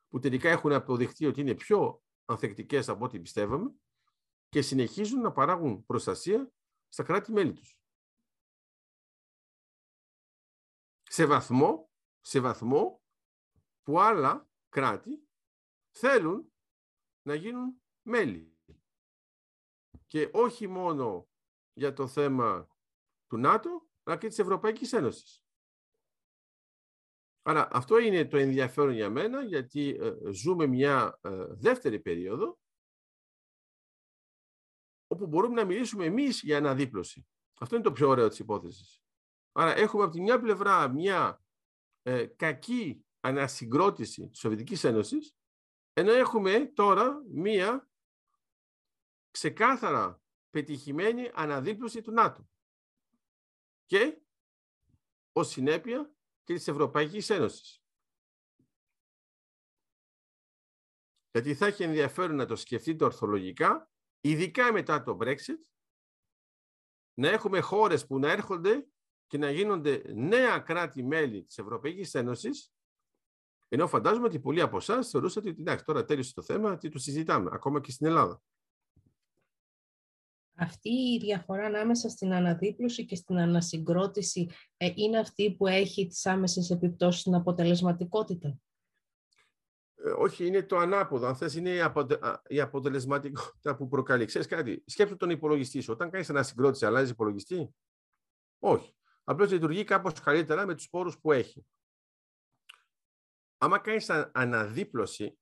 που 0.10 0.20
τελικά 0.20 0.50
έχουν 0.50 0.72
αποδειχτεί 0.72 1.26
ότι 1.26 1.42
είναι 1.42 1.56
πιο 1.56 2.02
ανθεκτικές 2.32 2.90
από 2.90 3.06
ό,τι 3.06 3.20
πιστεύαμε 3.20 3.76
και 4.50 4.62
συνεχίζουν 4.62 5.22
να 5.22 5.32
παράγουν 5.32 5.86
προστασία 5.86 6.54
στα 6.88 7.04
κράτη-μέλη 7.04 7.54
τους. 7.54 7.80
Σε 11.04 11.26
βαθμό, 11.26 11.92
σε 12.20 12.40
βαθμό 12.40 13.04
που 13.84 14.00
άλλα 14.00 14.50
κράτη 14.70 15.28
θέλουν 15.92 16.54
να 17.22 17.36
γίνουν 17.36 17.82
μέλη. 18.02 18.58
Και 20.08 20.30
όχι 20.34 20.68
μόνο 20.68 21.30
για 21.74 21.94
το 21.94 22.08
θέμα 22.08 22.68
του 23.28 23.38
ΝΑΤΟ, 23.38 23.90
αλλά 24.04 24.18
και 24.18 24.28
της 24.28 24.40
Ευρωπαϊκής 24.40 24.94
Ένωσης. 24.94 25.44
Άρα 27.44 27.68
αυτό 27.72 27.98
είναι 27.98 28.26
το 28.26 28.38
ενδιαφέρον 28.38 28.94
για 28.94 29.10
μένα, 29.10 29.44
γιατί 29.44 29.90
ε, 29.90 30.14
ζούμε 30.32 30.66
μια 30.66 31.20
ε, 31.22 31.46
δεύτερη 31.50 32.00
περίοδο, 32.00 32.60
όπου 35.08 35.28
μπορούμε 35.28 35.54
να 35.54 35.66
μιλήσουμε 35.66 36.06
εμείς 36.06 36.42
για 36.42 36.58
αναδίπλωση. 36.58 37.28
Αυτό 37.60 37.76
είναι 37.76 37.84
το 37.84 37.92
πιο 37.92 38.08
ωραίο 38.08 38.28
της 38.28 38.40
υπόθεσης. 38.40 39.02
Άρα 39.52 39.76
έχουμε 39.76 40.04
από 40.04 40.12
τη 40.12 40.22
μια 40.22 40.40
πλευρά 40.40 40.88
μια 40.88 41.42
ε, 42.02 42.26
κακή 42.26 43.06
ανασυγκρότηση 43.20 44.30
της 44.30 44.40
Σοβιετικής 44.40 44.84
Ένωσης, 44.84 45.36
ενώ 45.94 46.12
έχουμε 46.12 46.66
τώρα 46.66 47.22
μία 47.28 47.90
ξεκάθαρα 49.32 50.22
πετυχημένη 50.50 51.32
αναδίπλωση 51.34 52.02
του 52.02 52.12
ΝΑΤΟ. 52.12 52.50
Και 53.86 54.22
ως 55.32 55.48
συνέπεια 55.48 56.16
και 56.44 56.54
της 56.54 56.68
Ευρωπαϊκής 56.68 57.30
Ένωσης. 57.30 57.84
Γιατί 61.32 61.56
θα 61.56 61.66
έχει 61.66 61.84
ενδιαφέρον 61.84 62.36
να 62.36 62.46
το 62.46 62.56
σκεφτείτε 62.56 63.04
ορθολογικά, 63.04 63.92
ειδικά 64.22 64.72
μετά 64.72 65.04
το 65.04 65.18
Brexit, 65.22 65.60
να 67.14 67.30
έχουμε 67.30 67.60
χώρες 67.60 68.08
που 68.08 68.20
να 68.20 68.32
έρχονται 68.32 68.88
και 69.28 69.38
να 69.38 69.52
γίνονται 69.52 70.04
νέα 70.14 70.60
κράτη-μέλη 70.60 71.44
της 71.44 71.58
Ευρωπαϊκής 71.58 72.14
Ένωσης, 72.14 72.74
ενώ 73.68 73.88
φαντάζομαι 73.88 74.26
ότι 74.26 74.40
πολλοί 74.40 74.62
από 74.62 74.78
εσάς 74.78 75.10
θεωρούσατε 75.10 75.50
ότι 75.50 75.62
εντάξει, 75.62 75.86
τώρα 75.86 76.06
τέλειωσε 76.06 76.34
το 76.34 76.42
θέμα, 76.42 76.78
τι 76.78 76.90
το 76.90 77.00
συζητάμε, 77.00 77.50
ακόμα 77.54 77.82
και 77.82 77.92
στην 77.92 78.08
Ελλάδα. 78.08 78.42
Αυτή 80.64 80.90
η 80.90 81.18
διαφορά 81.20 81.66
ανάμεσα 81.66 82.10
στην 82.10 82.34
αναδίπλωση 82.34 83.06
και 83.06 83.16
στην 83.16 83.38
ανασυγκρότηση 83.38 84.50
ε, 84.78 84.92
είναι 84.96 85.20
αυτή 85.20 85.56
που 85.56 85.68
έχει 85.68 86.08
τις 86.08 86.26
άμεσες 86.26 86.70
επιπτώσεις 86.70 87.22
στην 87.22 87.36
αποτελεσματικότητα; 87.36 88.60
Ε, 89.96 90.10
όχι, 90.10 90.46
είναι 90.46 90.64
το 90.64 90.78
ανάποδο. 90.78 91.28
Αν 91.28 91.36
θες, 91.36 91.56
είναι 91.56 91.70
η, 91.70 91.82
αποτε... 91.82 92.20
η 92.48 92.60
αποτελεσματικότητα 92.60 93.76
που 93.76 93.88
προκαλεί. 93.88 94.26
Ξέρεις 94.26 94.48
κάτι, 94.48 94.84
σκέψου 94.86 95.18
τον 95.18 95.30
υπολογιστή 95.30 95.82
σου. 95.82 95.94
Όταν 95.94 96.10
κάνεις 96.10 96.30
ανασυγκρότηση, 96.30 96.86
αλλάζεις 96.86 97.10
υπολογιστή; 97.10 97.76
Όχι. 98.60 98.96
Απλώς 99.24 99.52
λειτουργεί 99.52 99.84
κάπως 99.84 100.20
καλύτερα 100.20 100.66
με 100.66 100.76
τους 100.76 100.90
πόρους 100.90 101.20
που 101.20 101.32
έχει. 101.32 101.66
Άμα 103.58 103.80
κάνεις 103.80 104.10
αναδίπλωση, 104.10 105.38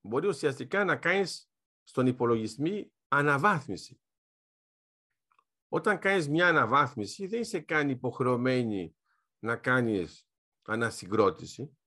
μπορεί 0.00 0.26
ουσιαστικά 0.26 0.84
να 0.84 0.96
κάνεις 0.96 1.50
στον 1.84 2.06
υπολογισμή 2.06 2.92
αναβάθμιση. 3.08 4.00
Όταν 5.68 5.98
κάνεις 5.98 6.28
μια 6.28 6.48
αναβάθμιση, 6.48 7.26
δεν 7.26 7.40
είσαι 7.40 7.60
καν 7.60 7.88
υποχρεωμένη 7.88 8.96
να 9.38 9.56
κάνεις 9.56 10.28
ανασυγκρότηση, 10.62 11.78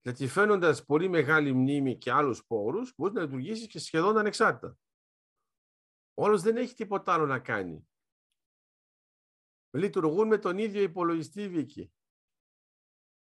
γιατί 0.00 0.28
φαίνοντας 0.28 0.84
πολύ 0.84 1.08
μεγάλη 1.08 1.52
μνήμη 1.52 1.98
και 1.98 2.12
άλλους 2.12 2.46
πόρους, 2.46 2.94
μπορείς 2.96 3.14
να 3.14 3.22
λειτουργήσεις 3.22 3.66
και 3.66 3.78
σχεδόν 3.78 4.18
ανεξάρτητα. 4.18 4.78
Όλος 6.14 6.42
δεν 6.42 6.56
έχει 6.56 6.74
τίποτα 6.74 7.12
άλλο 7.12 7.26
να 7.26 7.38
κάνει. 7.38 7.88
Λειτουργούν 9.70 10.28
με 10.28 10.38
τον 10.38 10.58
ίδιο 10.58 10.82
υπολογιστή, 10.82 11.48
Βίκη. 11.48 11.92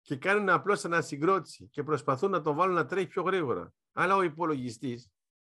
Και 0.01 0.17
κάνουν 0.17 0.49
απλώς 0.49 0.85
ανασυγκρότηση 0.85 1.69
και 1.69 1.83
προσπαθούν 1.83 2.31
να 2.31 2.41
τον 2.41 2.57
βάλουν 2.57 2.75
να 2.75 2.87
τρέχει 2.87 3.07
πιο 3.07 3.23
γρήγορα. 3.23 3.75
Αλλά 3.93 4.17
ο 4.17 4.23
υπολογιστής 4.23 5.11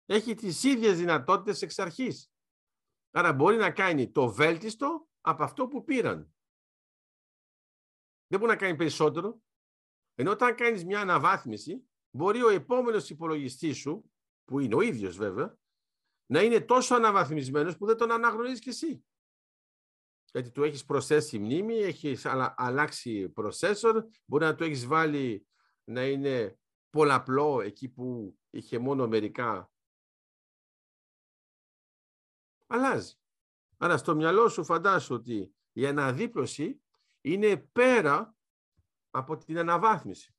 έχει 0.05 0.35
τις 0.35 0.63
ίδιες 0.63 0.97
δυνατότητες 0.97 1.61
εξ 1.61 1.79
αρχής. 1.79 2.31
Άρα 3.11 3.33
μπορεί 3.33 3.57
να 3.57 3.71
κάνει 3.71 4.11
το 4.11 4.29
βέλτιστο 4.29 5.07
από 5.21 5.43
αυτό 5.43 5.67
που 5.67 5.83
πήραν. 5.83 6.33
Δεν 8.27 8.39
μπορεί 8.39 8.51
να 8.51 8.57
κάνει 8.57 8.75
περισσότερο. 8.75 9.41
Ενώ 10.15 10.31
όταν 10.31 10.55
κάνεις 10.55 10.85
μια 10.85 11.01
αναβάθμιση, 11.01 11.89
μπορεί 12.09 12.43
ο 12.43 12.49
επόμενος 12.49 13.09
υπολογιστής 13.09 13.77
σου, 13.77 14.11
που 14.45 14.59
είναι 14.59 14.75
ο 14.75 14.81
ίδιος 14.81 15.17
βέβαια, 15.17 15.57
να 16.25 16.41
είναι 16.41 16.61
τόσο 16.61 16.95
αναβαθμισμένος 16.95 17.77
που 17.77 17.85
δεν 17.85 17.97
τον 17.97 18.11
αναγνωρίζεις 18.11 18.59
κι 18.59 18.69
εσύ. 18.69 19.05
Γιατί 20.31 20.51
του 20.51 20.63
έχεις 20.63 20.85
προσθέσει 20.85 21.39
μνήμη, 21.39 21.75
έχεις 21.75 22.25
αλλάξει 22.55 23.33
processor, 23.35 24.03
μπορεί 24.25 24.43
να 24.43 24.55
του 24.55 24.63
έχεις 24.63 24.85
βάλει 24.85 25.47
να 25.83 26.05
είναι 26.05 26.59
πολλαπλό 26.89 27.61
εκεί 27.61 27.89
που 27.89 28.37
είχε 28.49 28.77
μόνο 28.77 29.07
μερικά 29.07 29.71
αλλάζει. 32.67 33.15
Άρα 33.77 33.97
στο 33.97 34.15
μυαλό 34.15 34.49
σου 34.49 34.63
φαντάσου 34.63 35.13
ότι 35.13 35.55
η 35.71 35.87
αναδίπλωση 35.87 36.81
είναι 37.21 37.57
πέρα 37.57 38.35
από 39.09 39.37
την 39.37 39.57
αναβάθμιση. 39.57 40.35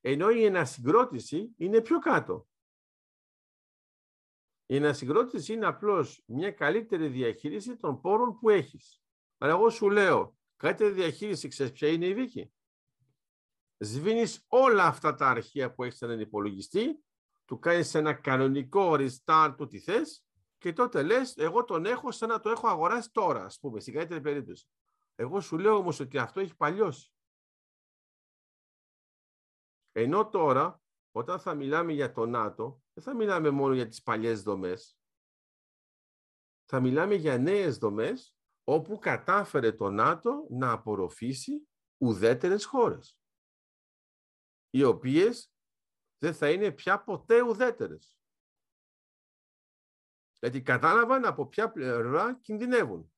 Ενώ 0.00 0.30
η 0.30 0.46
ανασυγκρότηση 0.46 1.54
είναι 1.56 1.80
πιο 1.80 1.98
κάτω. 1.98 2.48
Η 4.66 4.76
ανασυγκρότηση 4.76 5.52
είναι 5.52 5.66
απλώς 5.66 6.22
μια 6.26 6.50
καλύτερη 6.50 7.08
διαχείριση 7.08 7.76
των 7.76 8.00
πόρων 8.00 8.38
που 8.38 8.50
έχεις. 8.50 9.02
Αλλά 9.38 9.52
εγώ 9.52 9.70
σου 9.70 9.90
λέω, 9.90 10.38
καλύτερη 10.56 10.92
διαχείριση, 10.92 11.48
ξέρεις 11.48 11.72
ποια 11.72 11.88
είναι 11.88 12.06
η 12.06 12.14
Βίκη. 12.14 12.52
Σβήνεις 13.78 14.44
όλα 14.48 14.84
αυτά 14.84 15.14
τα 15.14 15.28
αρχεία 15.28 15.72
που 15.74 15.84
έχεις 15.84 16.02
έναν 16.02 16.20
υπολογιστή, 16.20 17.04
του 17.44 17.58
κάνεις 17.58 17.94
ένα 17.94 18.14
κανονικό 18.14 18.96
restart 18.98 19.54
του 19.56 19.66
τι 19.66 19.78
θες 19.78 20.24
και 20.60 20.72
τότε 20.72 21.02
λες, 21.02 21.36
εγώ 21.36 21.64
τον 21.64 21.84
έχω 21.86 22.10
σαν 22.10 22.28
να 22.28 22.40
το 22.40 22.50
έχω 22.50 22.68
αγοράσει 22.68 23.10
τώρα, 23.12 23.44
ας 23.44 23.58
πούμε, 23.58 23.80
στην 23.80 23.94
καλύτερη 23.94 24.20
περίπτωση. 24.20 24.68
Εγώ 25.14 25.40
σου 25.40 25.58
λέω 25.58 25.76
όμως 25.76 26.00
ότι 26.00 26.18
αυτό 26.18 26.40
έχει 26.40 26.56
παλιώσει. 26.56 27.12
Ενώ 29.92 30.28
τώρα, 30.28 30.82
όταν 31.10 31.40
θα 31.40 31.54
μιλάμε 31.54 31.92
για 31.92 32.12
το 32.12 32.26
ΝΑΤΟ, 32.26 32.82
δεν 32.92 33.04
θα 33.04 33.14
μιλάμε 33.14 33.50
μόνο 33.50 33.74
για 33.74 33.88
τις 33.88 34.02
παλιές 34.02 34.42
δομές. 34.42 34.98
Θα 36.64 36.80
μιλάμε 36.80 37.14
για 37.14 37.38
νέες 37.38 37.78
δομές, 37.78 38.36
όπου 38.64 38.98
κατάφερε 38.98 39.72
το 39.72 39.90
ΝΑΤΟ 39.90 40.46
να 40.50 40.72
απορροφήσει 40.72 41.68
ουδέτερες 42.02 42.64
χώρες, 42.64 43.18
οι 44.70 44.82
οποίες 44.82 45.52
δεν 46.18 46.34
θα 46.34 46.50
είναι 46.50 46.72
πια 46.72 47.02
ποτέ 47.02 47.42
ουδέτερες. 47.42 48.19
Γιατί 50.40 50.62
κατάλαβαν 50.62 51.24
από 51.24 51.46
ποια 51.46 51.70
πλευρά 51.70 52.38
κινδυνεύουν. 52.40 53.12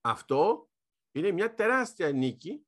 Αυτό 0.00 0.70
είναι 1.12 1.30
μια 1.30 1.54
τεράστια 1.54 2.12
νίκη 2.12 2.66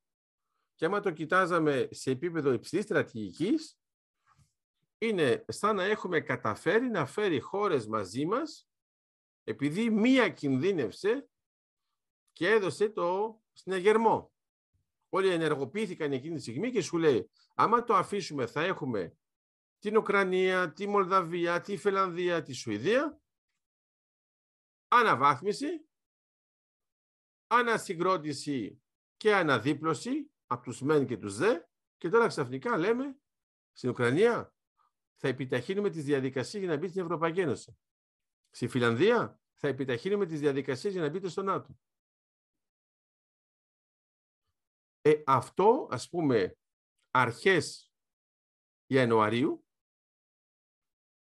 και 0.74 0.84
άμα 0.84 1.00
το 1.00 1.10
κοιτάζαμε 1.10 1.88
σε 1.90 2.10
επίπεδο 2.10 2.52
υψηλής 2.52 2.84
στρατηγικής, 2.84 3.78
είναι 4.98 5.44
σαν 5.48 5.76
να 5.76 5.84
έχουμε 5.84 6.20
καταφέρει 6.20 6.88
να 6.88 7.06
φέρει 7.06 7.40
χώρες 7.40 7.86
μαζί 7.86 8.26
μας 8.26 8.68
επειδή 9.44 9.90
μία 9.90 10.28
κινδύνευσε 10.28 11.28
και 12.32 12.48
έδωσε 12.48 12.88
το 12.88 13.40
συνεγερμό. 13.52 14.32
Όλοι 15.08 15.28
ενεργοποιήθηκαν 15.28 16.12
εκείνη 16.12 16.34
τη 16.34 16.40
στιγμή 16.40 16.70
και 16.70 16.82
σου 16.82 16.98
λέει 16.98 17.30
άμα 17.54 17.84
το 17.84 17.94
αφήσουμε 17.94 18.46
θα 18.46 18.62
έχουμε 18.62 19.16
την 19.80 19.96
Ουκρανία, 19.96 20.72
τη 20.72 20.86
Μολδαβία, 20.86 21.60
τη 21.60 21.76
Φιλανδία, 21.76 22.42
τη 22.42 22.52
Σουηδία, 22.52 23.20
αναβάθμιση, 24.88 25.88
ανασυγκρότηση 27.46 28.82
και 29.16 29.34
αναδίπλωση 29.34 30.30
από 30.46 30.62
τους 30.62 30.82
μεν 30.82 31.06
και 31.06 31.16
τους 31.16 31.36
δε 31.36 31.60
και 31.98 32.08
τώρα 32.08 32.26
ξαφνικά 32.26 32.78
λέμε 32.78 33.18
στην 33.72 33.90
Ουκρανία 33.90 34.54
θα 35.14 35.28
επιταχύνουμε 35.28 35.90
τις 35.90 36.04
διαδικασίες 36.04 36.62
για 36.62 36.72
να 36.72 36.78
μπει 36.78 36.88
στην 36.88 37.02
Ευρωπαϊκή 37.02 37.40
Ένωση. 37.40 37.78
Στη 38.50 38.68
Φιλανδία 38.68 39.40
θα 39.54 39.68
επιταχύνουμε 39.68 40.26
τις 40.26 40.40
διαδικασίες 40.40 40.92
για 40.92 41.02
να 41.02 41.08
μπείτε 41.08 41.28
στο 41.28 41.42
ΝΑΤΟ. 41.42 41.78
Ε, 45.00 45.22
αυτό, 45.26 45.88
ας 45.90 46.08
πούμε, 46.08 46.58
αρχές 47.10 47.92
Ιανουαρίου 48.86 49.64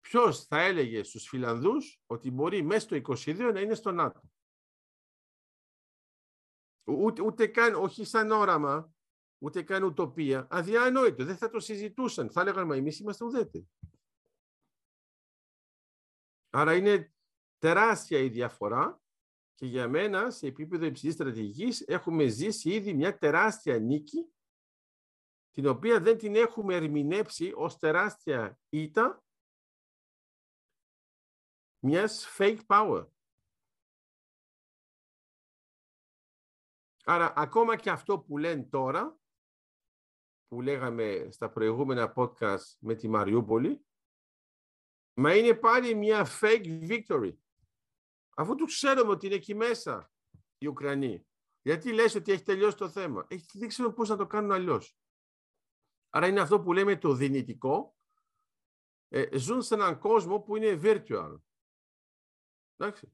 ποιος 0.09 0.45
θα 0.45 0.61
έλεγε 0.61 1.03
στους 1.03 1.29
Φιλανδούς 1.29 2.01
ότι 2.07 2.31
μπορεί 2.31 2.63
μέσα 2.63 2.81
στο 2.81 2.97
22 2.97 3.51
να 3.53 3.61
είναι 3.61 3.75
στο 3.75 3.93
ΝΑΤΟ; 3.93 4.21
Ούτε, 6.85 7.23
ούτε 7.23 7.47
καν, 7.47 7.75
όχι 7.75 8.05
σαν 8.05 8.31
όραμα, 8.31 8.93
ούτε 9.39 9.63
καν 9.63 9.83
ουτοπία, 9.83 10.47
αδιανόητο. 10.51 11.25
Δεν 11.25 11.37
θα 11.37 11.51
το 11.51 11.61
συζητούσαν. 11.61 12.31
Θα 12.31 12.41
έλεγαν, 12.41 12.67
μα 12.67 12.77
εμείς 12.77 12.99
είμαστε 12.99 13.25
ουδέτεροι. 13.25 13.69
Άρα 16.51 16.77
είναι 16.77 17.13
τεράστια 17.59 18.19
η 18.19 18.29
διαφορά 18.29 19.01
και 19.55 19.67
για 19.67 19.89
μένα 19.89 20.31
σε 20.31 20.47
επίπεδο 20.47 20.85
υψηλής 20.85 21.15
στρατηγικής 21.15 21.81
έχουμε 21.81 22.27
ζήσει 22.27 22.71
ήδη 22.71 22.95
μια 22.95 23.19
τεράστια 23.19 23.79
νίκη 23.79 24.33
την 25.51 25.67
οποία 25.67 26.01
δεν 26.01 26.19
την 26.19 26.35
έχουμε 26.35 26.75
ερμηνεύσει 26.75 27.53
ως 27.55 27.79
τεράστια 27.79 28.59
ήττα 28.69 29.23
μιας 31.79 32.37
fake 32.39 32.61
power. 32.67 33.07
Άρα 37.05 37.33
ακόμα 37.37 37.77
και 37.77 37.91
αυτό 37.91 38.19
που 38.19 38.39
λένε 38.39 38.63
τώρα, 38.63 39.19
που 40.49 40.61
λέγαμε 40.61 41.29
στα 41.31 41.51
προηγούμενα 41.51 42.13
podcast 42.17 42.77
με 42.79 42.95
τη 42.95 43.09
Μαριούπολη, 43.09 43.87
μα 45.15 45.37
είναι 45.37 45.55
πάλι 45.55 45.95
μια 45.95 46.27
fake 46.41 46.89
victory. 46.89 47.37
Αφού 48.37 48.55
τους 48.55 48.75
ξέρουμε 48.75 49.11
ότι 49.11 49.27
είναι 49.27 49.35
εκεί 49.35 49.55
μέσα 49.55 50.13
οι 50.59 50.67
Ουκρανοί. 50.67 51.27
Γιατί 51.63 51.93
λες 51.93 52.15
ότι 52.15 52.33
έχει 52.33 52.43
τελειώσει 52.43 52.77
το 52.77 52.89
θέμα; 52.89 53.27
Έχει 53.29 53.59
δείξει 53.59 53.91
πώς 53.93 54.09
να 54.09 54.17
το 54.17 54.27
κάνουν 54.27 54.53
αλλιώς. 54.53 54.97
Άρα 56.11 56.27
είναι 56.27 56.41
αυτό 56.41 56.61
που 56.61 56.73
λέμε 56.73 56.97
το 56.97 57.15
δυνητικό. 57.15 57.97
Ε, 59.09 59.39
ζουν 59.39 59.63
σε 59.63 59.75
έναν 59.75 59.99
κόσμο 59.99 60.41
που 60.41 60.57
είναι 60.57 60.81
virtual. 60.83 61.39
Εντάξει. 62.79 63.13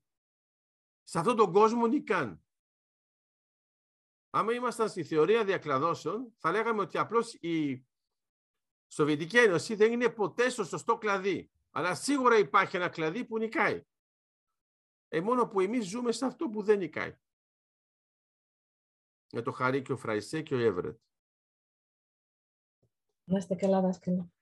Σε 1.03 1.19
αυτόν 1.19 1.37
τον 1.37 1.53
κόσμο 1.53 1.87
νικάν. 1.87 2.45
Άμα 4.31 4.53
ήμασταν 4.53 4.89
στη 4.89 5.05
θεωρία 5.05 5.45
διακλαδώσεων, 5.45 6.35
θα 6.39 6.51
λέγαμε 6.51 6.81
ότι 6.81 6.99
απλώς 6.99 7.35
η 7.35 7.87
Σοβιετική 8.89 9.39
Ένωση 9.39 9.75
δεν 9.75 9.93
είναι 9.93 10.11
ποτέ 10.11 10.49
στο 10.49 10.65
σωστό 10.65 10.99
κλαδί. 10.99 11.51
Αλλά 11.71 11.95
σίγουρα 11.95 12.39
υπάρχει 12.39 12.77
ένα 12.77 12.89
κλαδί 12.89 13.25
που 13.25 13.39
νικάει. 13.39 13.85
Ε, 15.09 15.21
μόνο 15.21 15.49
που 15.49 15.61
εμείς 15.61 15.87
ζούμε 15.87 16.12
σε 16.12 16.27
αυτό 16.27 16.49
που 16.49 16.62
δεν 16.62 16.79
νικάει. 16.79 17.17
Για 19.27 19.43
το 19.43 19.53
Χαρί 19.53 19.83
και 19.83 19.93
ο 19.93 19.97
Φραϊσέ 19.97 20.43
και 20.43 20.55
ο 20.55 20.59
Εύρετ. 20.59 20.99
Να 23.25 23.39
είστε 23.39 23.55
καλά, 23.55 23.81
δάσκαλα. 23.81 24.33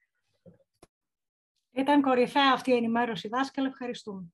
Ήταν 1.70 2.02
κορυφαία 2.02 2.52
αυτή 2.52 2.70
η 2.70 2.76
ενημέρωση, 2.76 3.28
δάσκαλα. 3.28 3.68
Ευχαριστούμε. 3.68 4.32